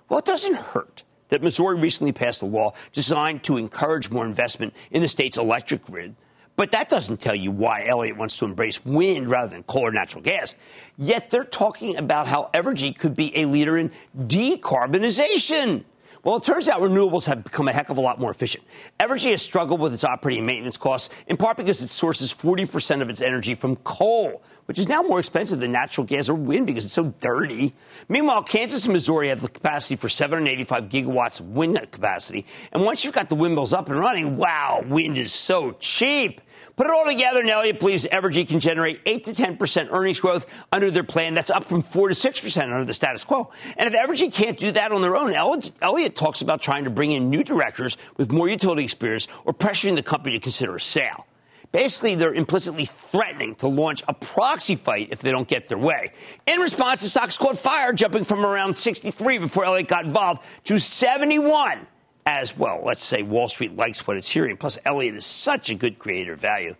Well, 0.09 0.19
it 0.19 0.25
doesn't 0.25 0.55
hurt 0.55 1.03
that 1.29 1.41
Missouri 1.41 1.79
recently 1.79 2.11
passed 2.11 2.41
a 2.41 2.45
law 2.45 2.73
designed 2.91 3.43
to 3.43 3.57
encourage 3.57 4.11
more 4.11 4.25
investment 4.25 4.73
in 4.91 5.01
the 5.01 5.07
state's 5.07 5.37
electric 5.37 5.85
grid. 5.85 6.15
But 6.55 6.71
that 6.71 6.89
doesn't 6.89 7.19
tell 7.19 7.33
you 7.33 7.49
why 7.49 7.87
Elliott 7.87 8.17
wants 8.17 8.37
to 8.37 8.45
embrace 8.45 8.85
wind 8.85 9.27
rather 9.27 9.49
than 9.49 9.63
coal 9.63 9.87
or 9.87 9.91
natural 9.91 10.21
gas. 10.21 10.53
Yet 10.97 11.31
they're 11.31 11.43
talking 11.43 11.97
about 11.97 12.27
how 12.27 12.51
Evergy 12.53 12.95
could 12.95 13.15
be 13.15 13.35
a 13.35 13.45
leader 13.45 13.77
in 13.77 13.91
decarbonization. 14.15 15.83
Well, 16.23 16.37
it 16.37 16.43
turns 16.43 16.69
out 16.69 16.79
renewables 16.79 17.25
have 17.25 17.43
become 17.43 17.67
a 17.67 17.73
heck 17.73 17.89
of 17.89 17.97
a 17.97 18.01
lot 18.01 18.17
more 18.17 18.31
efficient. 18.31 18.63
Evergy 18.97 19.31
has 19.31 19.41
struggled 19.41 19.81
with 19.81 19.93
its 19.93 20.05
operating 20.05 20.39
and 20.39 20.47
maintenance 20.47 20.77
costs, 20.77 21.13
in 21.27 21.35
part 21.35 21.57
because 21.57 21.81
it 21.81 21.89
sources 21.89 22.33
40% 22.33 23.01
of 23.01 23.09
its 23.09 23.21
energy 23.21 23.55
from 23.55 23.75
coal, 23.77 24.41
which 24.65 24.79
is 24.79 24.87
now 24.87 25.01
more 25.01 25.19
expensive 25.19 25.59
than 25.59 25.73
natural 25.73 26.07
gas 26.07 26.29
or 26.29 26.35
wind 26.35 26.65
because 26.65 26.85
it's 26.85 26.93
so 26.93 27.13
dirty. 27.19 27.73
Meanwhile, 28.07 28.43
Kansas 28.43 28.85
and 28.85 28.93
Missouri 28.93 29.27
have 29.27 29.41
the 29.41 29.49
capacity 29.49 29.97
for 29.97 30.07
785 30.07 30.87
gigawatts 30.87 31.41
of 31.41 31.49
wind 31.49 31.77
capacity. 31.91 32.45
And 32.71 32.85
once 32.85 33.03
you've 33.03 33.13
got 33.13 33.27
the 33.27 33.35
windmills 33.35 33.73
up 33.73 33.89
and 33.89 33.99
running, 33.99 34.37
wow, 34.37 34.81
wind 34.87 35.17
is 35.17 35.33
so 35.33 35.73
cheap. 35.73 36.39
Put 36.75 36.87
it 36.87 36.93
all 36.93 37.05
together, 37.05 37.41
and 37.41 37.49
Elliott 37.49 37.79
believes 37.79 38.05
Evergy 38.07 38.47
can 38.47 38.59
generate 38.59 39.01
8 39.05 39.25
to 39.25 39.31
10% 39.33 39.91
earnings 39.91 40.19
growth 40.19 40.45
under 40.71 40.89
their 40.89 41.03
plan. 41.03 41.33
That's 41.33 41.51
up 41.51 41.65
from 41.65 41.81
4 41.81 42.07
to 42.09 42.15
6% 42.15 42.61
under 42.63 42.85
the 42.85 42.93
status 42.93 43.23
quo. 43.23 43.51
And 43.77 43.93
if 43.93 43.99
Evergy 43.99 44.33
can't 44.33 44.57
do 44.57 44.71
that 44.71 44.91
on 44.91 45.01
their 45.01 45.15
own, 45.15 45.33
Elliott 45.33 46.12
talks 46.15 46.41
about 46.41 46.61
trying 46.61 46.83
to 46.83 46.89
bring 46.89 47.11
in 47.11 47.29
new 47.29 47.43
directors 47.43 47.97
with 48.17 48.31
more 48.31 48.47
utility 48.47 48.83
experience 48.83 49.27
or 49.45 49.53
pressuring 49.53 49.95
the 49.95 50.03
company 50.03 50.37
to 50.37 50.41
consider 50.41 50.75
a 50.75 50.79
sale. 50.79 51.25
Basically, 51.73 52.13
they're 52.13 52.33
implicitly 52.33 52.85
threatening 52.85 53.55
to 53.55 53.67
launch 53.67 54.03
a 54.07 54.13
proxy 54.13 54.75
fight 54.75 55.07
if 55.09 55.21
they 55.21 55.31
don't 55.31 55.47
get 55.47 55.67
their 55.67 55.77
way. 55.77 56.11
In 56.45 56.59
response, 56.59 57.01
the 57.01 57.09
stock's 57.09 57.35
caught 57.35 57.57
fire, 57.57 57.93
jumping 57.93 58.25
from 58.25 58.45
around 58.45 58.77
63 58.77 59.39
before 59.39 59.65
Elliott 59.65 59.87
got 59.87 60.05
involved 60.05 60.43
to 60.65 60.77
71 60.77 61.87
as 62.27 62.55
well. 62.55 62.81
Let's 62.85 63.03
say 63.03 63.23
Wall 63.23 63.47
Street 63.47 63.75
likes 63.75 64.05
what 64.05 64.17
it's 64.17 64.29
hearing. 64.29 64.55
Plus, 64.55 64.77
Elliott 64.85 65.15
is 65.15 65.25
such 65.25 65.71
a 65.71 65.75
good 65.75 65.97
creator 65.97 66.33
of 66.33 66.39
value. 66.39 66.75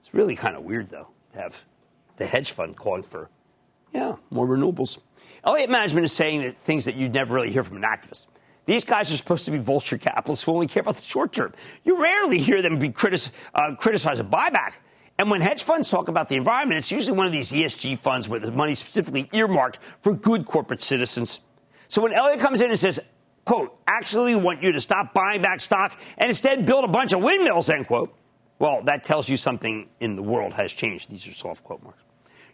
It's 0.00 0.14
really 0.14 0.34
kind 0.34 0.56
of 0.56 0.62
weird, 0.62 0.88
though, 0.88 1.08
to 1.34 1.38
have 1.38 1.62
the 2.16 2.24
hedge 2.26 2.52
fund 2.52 2.74
calling 2.74 3.02
for, 3.02 3.28
yeah, 3.92 4.16
more 4.30 4.46
renewables. 4.46 4.98
Elliott 5.44 5.68
Management 5.68 6.06
is 6.06 6.12
saying 6.12 6.40
that 6.40 6.58
things 6.58 6.86
that 6.86 6.96
you'd 6.96 7.12
never 7.12 7.34
really 7.34 7.52
hear 7.52 7.62
from 7.62 7.76
an 7.76 7.82
activist. 7.82 8.26
These 8.64 8.84
guys 8.84 9.12
are 9.12 9.16
supposed 9.16 9.44
to 9.46 9.50
be 9.50 9.58
vulture 9.58 9.98
capitalists 9.98 10.44
who 10.44 10.52
only 10.52 10.66
care 10.66 10.82
about 10.82 10.96
the 10.96 11.02
short 11.02 11.32
term. 11.32 11.52
You 11.84 12.00
rarely 12.00 12.38
hear 12.38 12.62
them 12.62 12.78
be 12.78 12.90
critis- 12.90 13.30
uh, 13.54 13.74
criticize 13.74 14.20
a 14.20 14.24
buyback. 14.24 14.76
And 15.18 15.30
when 15.30 15.40
hedge 15.40 15.62
funds 15.62 15.90
talk 15.90 16.08
about 16.08 16.28
the 16.28 16.36
environment, 16.36 16.78
it's 16.78 16.90
usually 16.90 17.16
one 17.16 17.26
of 17.26 17.32
these 17.32 17.52
ESG 17.52 17.98
funds 17.98 18.28
where 18.28 18.40
the 18.40 18.50
money 18.50 18.74
specifically 18.74 19.28
earmarked 19.32 19.78
for 20.00 20.14
good 20.14 20.46
corporate 20.46 20.80
citizens. 20.80 21.40
So 21.88 22.02
when 22.02 22.12
Elliott 22.12 22.40
comes 22.40 22.60
in 22.60 22.70
and 22.70 22.78
says, 22.78 22.98
quote, 23.44 23.76
actually 23.86 24.34
want 24.34 24.62
you 24.62 24.72
to 24.72 24.80
stop 24.80 25.12
buying 25.12 25.42
back 25.42 25.60
stock 25.60 25.98
and 26.16 26.28
instead 26.28 26.64
build 26.64 26.84
a 26.84 26.88
bunch 26.88 27.12
of 27.12 27.22
windmills, 27.22 27.68
end 27.68 27.86
quote. 27.86 28.14
Well, 28.58 28.82
that 28.84 29.04
tells 29.04 29.28
you 29.28 29.36
something 29.36 29.88
in 30.00 30.14
the 30.16 30.22
world 30.22 30.52
has 30.54 30.72
changed. 30.72 31.10
These 31.10 31.26
are 31.26 31.32
soft 31.32 31.64
quote 31.64 31.82
marks. 31.82 32.02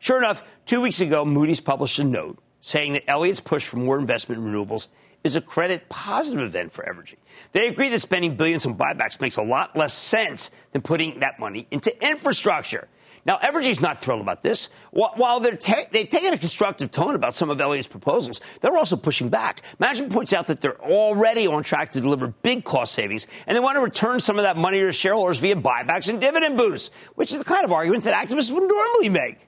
Sure 0.01 0.19
enough, 0.19 0.43
two 0.65 0.81
weeks 0.81 1.01
ago, 1.01 1.25
Moody's 1.25 1.61
published 1.61 1.99
a 1.99 2.05
note 2.05 2.39
saying 2.61 2.95
that 2.95 3.09
Elliott's 3.09 3.41
push 3.41 3.67
for 3.67 3.77
more 3.77 3.99
investment 3.99 4.43
in 4.43 4.49
renewables 4.49 4.89
is 5.25 5.37
a 5.37 5.41
credit 5.41 5.89
positive 5.89 6.45
event 6.45 6.73
for 6.73 6.85
Evergy. 6.85 7.17
They 7.53 7.69
agree 7.69 7.89
that 7.91 8.01
spending 8.01 8.37
billions 8.37 8.67
on 8.67 8.77
buybacks 8.77 9.21
makes 9.21 9.37
a 9.37 9.43
lot 9.43 9.77
less 9.77 9.93
sense 9.93 10.51
than 10.73 10.83
putting 10.83 11.21
that 11.21 11.39
money 11.39 11.67
into 11.71 11.93
infrastructure. 12.07 12.89
Now, 13.27 13.37
Evergy's 13.39 13.81
not 13.81 13.99
thrilled 13.99 14.23
about 14.23 14.43
this. 14.43 14.71
While 14.91 15.41
they're 15.41 15.57
ta- 15.57 15.85
they've 15.91 16.09
taken 16.09 16.33
a 16.33 16.39
constructive 16.39 16.91
tone 16.91 17.15
about 17.15 17.35
some 17.35 17.51
of 17.51 17.61
Elliott's 17.61 17.87
proposals, 17.87 18.41
they're 18.63 18.77
also 18.77 18.97
pushing 18.97 19.29
back. 19.29 19.61
Management 19.79 20.13
points 20.13 20.33
out 20.33 20.47
that 20.47 20.63
they're 20.63 20.81
already 20.81 21.47
on 21.47 21.63
track 21.63 21.91
to 21.91 22.01
deliver 22.01 22.29
big 22.29 22.65
cost 22.65 22.95
savings, 22.95 23.27
and 23.47 23.55
they 23.55 23.61
want 23.61 23.77
to 23.77 23.83
return 23.83 24.19
some 24.19 24.39
of 24.39 24.45
that 24.45 24.57
money 24.57 24.81
to 24.81 24.93
shareholders 24.93 25.41
via 25.41 25.57
buybacks 25.57 26.09
and 26.09 26.23
dividend 26.23 26.57
boosts, 26.57 26.95
which 27.17 27.33
is 27.33 27.39
the 27.39 27.45
kind 27.45 27.65
of 27.65 27.73
argument 27.73 28.05
that 28.05 28.15
activists 28.15 28.51
would 28.51 28.67
normally 28.67 29.11
make. 29.11 29.47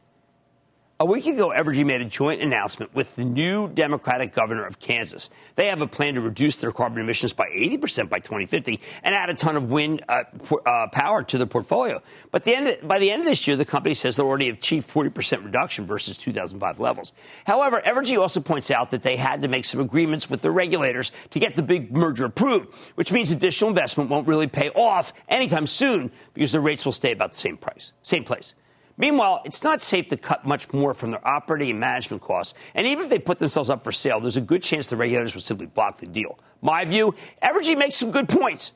A 1.03 1.07
week 1.07 1.24
ago, 1.24 1.48
Evergy 1.48 1.82
made 1.86 2.03
a 2.03 2.05
joint 2.05 2.42
announcement 2.42 2.94
with 2.94 3.16
the 3.16 3.24
new 3.24 3.68
Democratic 3.68 4.34
governor 4.34 4.66
of 4.66 4.78
Kansas. 4.78 5.30
They 5.55 5.68
have 5.68 5.80
a 5.80 5.86
plan 5.86 6.12
to 6.12 6.20
reduce 6.20 6.57
their 6.57 6.72
carbon 6.72 7.01
emissions 7.01 7.32
by 7.32 7.46
80% 7.46 8.11
by 8.11 8.18
2050 8.18 8.78
and 9.03 9.14
add 9.14 9.30
a 9.30 9.34
ton 9.34 9.57
of 9.57 9.70
wind 9.70 10.05
uh, 10.11 10.24
uh, 10.66 10.88
power 10.92 11.22
to 11.22 11.38
their 11.38 11.46
portfolio. 11.46 12.03
But 12.30 12.44
the 12.44 12.55
of, 12.55 12.86
by 12.86 12.98
the 12.98 13.11
end 13.11 13.20
of 13.20 13.26
this 13.26 13.48
year, 13.48 13.57
the 13.57 13.64
company 13.64 13.94
says 13.94 14.16
they'll 14.16 14.26
already 14.26 14.51
achieved 14.51 14.90
40% 14.90 15.42
reduction 15.42 15.86
versus 15.86 16.18
2005 16.18 16.80
levels. 16.80 17.14
However, 17.46 17.80
Evergy 17.80 18.20
also 18.20 18.42
points 18.42 18.70
out 18.70 18.90
that 18.90 19.01
they 19.01 19.16
had 19.16 19.40
to 19.40 19.48
make 19.48 19.64
some 19.64 19.80
agreements 19.80 20.28
with 20.28 20.42
their 20.42 20.53
regulators 20.53 21.12
to 21.30 21.38
get 21.38 21.57
the 21.57 21.62
big 21.62 21.96
merger 21.96 22.26
approved, 22.26 22.74
which 22.96 23.11
means 23.11 23.30
additional 23.30 23.70
investment 23.70 24.11
won't 24.11 24.28
really 24.28 24.48
pay 24.48 24.68
off 24.68 25.14
anytime 25.30 25.66
soon 25.66 26.11
because 26.34 26.53
the 26.53 26.61
rates 26.61 26.84
will 26.84 26.92
stay 26.92 27.12
about 27.12 27.32
the 27.32 27.38
same 27.38 27.57
price, 27.57 27.94
same 28.03 28.22
place. 28.22 28.55
Meanwhile, 29.01 29.40
it's 29.46 29.62
not 29.62 29.82
safe 29.82 30.09
to 30.09 30.18
cut 30.18 30.46
much 30.46 30.70
more 30.74 30.92
from 30.92 31.12
their 31.12 31.26
operating 31.26 31.70
and 31.70 31.80
management 31.80 32.20
costs. 32.20 32.53
And 32.74 32.86
even 32.86 33.05
if 33.05 33.11
they 33.11 33.18
put 33.18 33.38
themselves 33.38 33.70
up 33.70 33.82
for 33.82 33.92
sale, 33.92 34.20
there's 34.20 34.36
a 34.36 34.42
good 34.42 34.62
chance 34.62 34.88
the 34.88 34.96
regulators 34.96 35.34
would 35.34 35.42
simply 35.42 35.64
block 35.64 35.96
the 35.96 36.07
deal. 36.07 36.38
My 36.61 36.84
view, 36.84 37.14
Evergy 37.42 37.78
makes 37.78 37.96
some 37.96 38.11
good 38.11 38.28
points, 38.28 38.74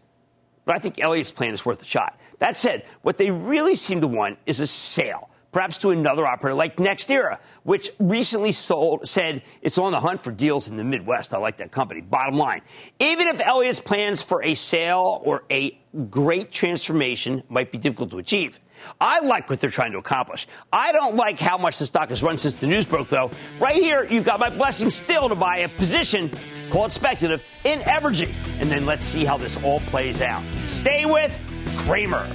but 0.65 0.77
I 0.77 0.79
think 0.79 0.99
Elliott's 0.99 1.31
plan 1.31 1.53
is 1.53 1.67
worth 1.67 1.83
a 1.83 1.85
shot. 1.85 2.19
That 2.39 2.57
said, 2.57 2.87
what 3.03 3.19
they 3.19 3.31
really 3.31 3.75
seem 3.75 4.01
to 4.01 4.07
want 4.07 4.39
is 4.47 4.61
a 4.61 4.67
sale 4.67 5.29
perhaps 5.53 5.79
to 5.79 5.91
another 5.91 6.27
operator 6.27 6.57
like 6.57 6.79
NextEra, 6.79 7.39
which 7.63 7.89
recently 8.01 8.51
sold, 8.51 9.07
said 9.07 9.41
it's 9.63 9.79
on 9.79 9.93
the 9.93 10.01
hunt 10.01 10.21
for 10.21 10.33
deals 10.33 10.67
in 10.69 10.77
the 10.77 10.83
Midwest. 10.83 11.33
I 11.33 11.39
like 11.39 11.59
that 11.59 11.71
company. 11.71 12.01
Bottom 12.01 12.37
line, 12.37 12.63
even 12.99 13.29
if 13.29 13.41
Elliott's 13.41 13.81
plans 13.81 14.21
for 14.21 14.43
a 14.43 14.55
sale 14.55 15.23
or 15.25 15.45
a 15.53 15.79
great 16.11 16.51
transformation 16.51 17.45
might 17.49 17.71
be 17.71 17.79
difficult 17.79 18.11
to 18.11 18.19
achieve, 18.19 18.59
I 19.01 19.21
like 19.21 19.49
what 19.51 19.61
they're 19.61 19.71
trying 19.71 19.93
to 19.93 19.99
accomplish. 19.99 20.47
I 20.73 20.93
don't 20.93 21.17
like 21.17 21.39
how 21.39 21.59
much 21.59 21.79
the 21.79 21.87
stock 21.87 22.09
has 22.09 22.23
run 22.23 22.39
since 22.39 22.55
the 22.55 22.67
news 22.67 22.87
broke, 22.87 23.09
though. 23.09 23.31
Right 23.59 23.77
here, 23.77 24.05
you've 24.05 24.25
got 24.25 24.41
my 24.41 24.51
blessing 24.51 24.91
still 24.91 25.29
to 25.29 25.35
buy 25.35 25.59
a 25.59 25.69
position, 25.69 26.31
called 26.71 26.93
speculative, 26.93 27.45
in 27.65 27.81
Evergy. 27.81 28.33
And 28.61 28.71
then 28.71 28.87
let's 28.87 29.07
see 29.07 29.25
how 29.25 29.37
this 29.37 29.57
all 29.63 29.81
plays 29.81 30.21
out. 30.21 30.43
Stay 30.67 31.07
with 31.07 31.39
Cramer. 31.77 32.27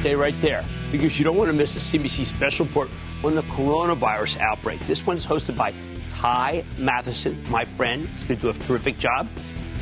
Stay 0.00 0.14
right 0.14 0.34
there 0.40 0.64
because 0.90 1.18
you 1.18 1.24
don't 1.24 1.36
want 1.36 1.48
to 1.48 1.52
miss 1.52 1.76
a 1.76 1.98
CNBC 1.98 2.24
special 2.24 2.64
report 2.64 2.88
on 3.22 3.34
the 3.34 3.42
coronavirus 3.42 4.38
outbreak. 4.38 4.80
This 4.86 5.06
one 5.06 5.18
is 5.18 5.26
hosted 5.26 5.56
by 5.56 5.74
Ty 6.12 6.64
Mathisen, 6.76 7.46
my 7.50 7.64
friend. 7.64 8.08
He's 8.08 8.24
going 8.24 8.40
to 8.40 8.42
do 8.42 8.48
a 8.50 8.66
terrific 8.66 8.98
job. 8.98 9.28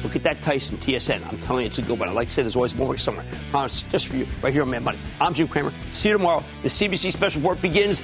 Look 0.02 0.16
at 0.16 0.22
that 0.22 0.40
Tyson 0.42 0.78
TSN. 0.78 1.26
I'm 1.26 1.38
telling 1.38 1.62
you, 1.62 1.66
it's 1.66 1.78
a 1.78 1.82
good 1.82 1.98
one. 1.98 2.08
I 2.08 2.12
like 2.12 2.28
to 2.28 2.34
say 2.34 2.42
there's 2.42 2.56
always 2.56 2.74
more 2.74 2.96
somewhere. 2.96 3.26
Promise, 3.50 3.82
just 3.82 4.06
for 4.06 4.16
you, 4.16 4.26
right 4.42 4.52
here 4.52 4.62
on 4.62 4.70
Mad 4.70 4.84
Money. 4.84 4.98
I'm 5.20 5.34
Jim 5.34 5.48
Cramer. 5.48 5.72
See 5.92 6.08
you 6.08 6.16
tomorrow. 6.16 6.44
The 6.62 6.68
CNBC 6.68 7.12
Special 7.12 7.40
Report 7.40 7.60
begins 7.60 8.00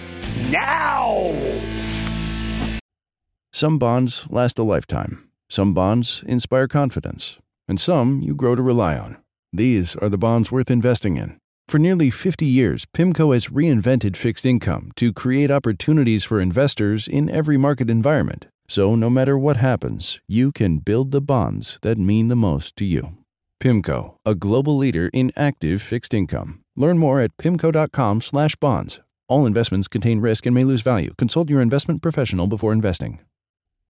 now. 0.51 1.33
Some 3.53 3.79
bonds 3.79 4.27
last 4.31 4.59
a 4.59 4.65
lifetime. 4.65 5.29
Some 5.49 5.75
bonds 5.75 6.25
inspire 6.27 6.67
confidence. 6.67 7.39
And 7.69 7.79
some 7.79 8.21
you 8.21 8.35
grow 8.35 8.55
to 8.55 8.63
rely 8.63 8.99
on. 8.99 9.17
These 9.53 9.95
are 9.97 10.09
the 10.09 10.19
bonds 10.19 10.51
worth 10.51 10.71
investing 10.71 11.17
in. 11.17 11.39
For 11.69 11.79
nearly 11.79 12.11
50 12.11 12.45
years, 12.45 12.85
PIMCO 12.85 13.33
has 13.33 13.47
reinvented 13.47 14.17
fixed 14.17 14.45
income 14.45 14.91
to 14.97 15.13
create 15.13 15.51
opportunities 15.51 16.25
for 16.25 16.41
investors 16.41 17.09
in 17.09 17.31
every 17.31 17.57
market 17.57 17.89
environment 17.89 18.47
so 18.69 18.95
no 18.95 19.09
matter 19.11 19.37
what 19.39 19.57
happens, 19.57 20.21
you 20.29 20.53
can 20.53 20.79
build 20.79 21.11
the 21.11 21.21
bonds 21.21 21.79
that 21.83 21.99
mean 21.99 22.29
the 22.29 22.37
most 22.37 22.77
to 22.77 22.85
you. 22.85 23.17
PIMCO, 23.61 24.17
a 24.27 24.35
global 24.35 24.77
leader 24.77 25.11
in 25.13 25.33
active 25.37 25.81
fixed 25.81 26.13
income. 26.13 26.61
Learn 26.77 26.99
more 26.99 27.21
at 27.21 27.37
pimco.com/bonds. 27.37 29.01
All 29.29 29.47
investments 29.47 29.89
contain 29.89 30.21
risk 30.21 30.45
and 30.47 30.55
may 30.55 30.65
lose 30.65 30.83
value. 30.83 31.13
Consult 31.17 31.49
your 31.49 31.63
investment 31.63 32.03
professional 32.03 32.47
before 32.47 32.73
investing. 32.73 33.21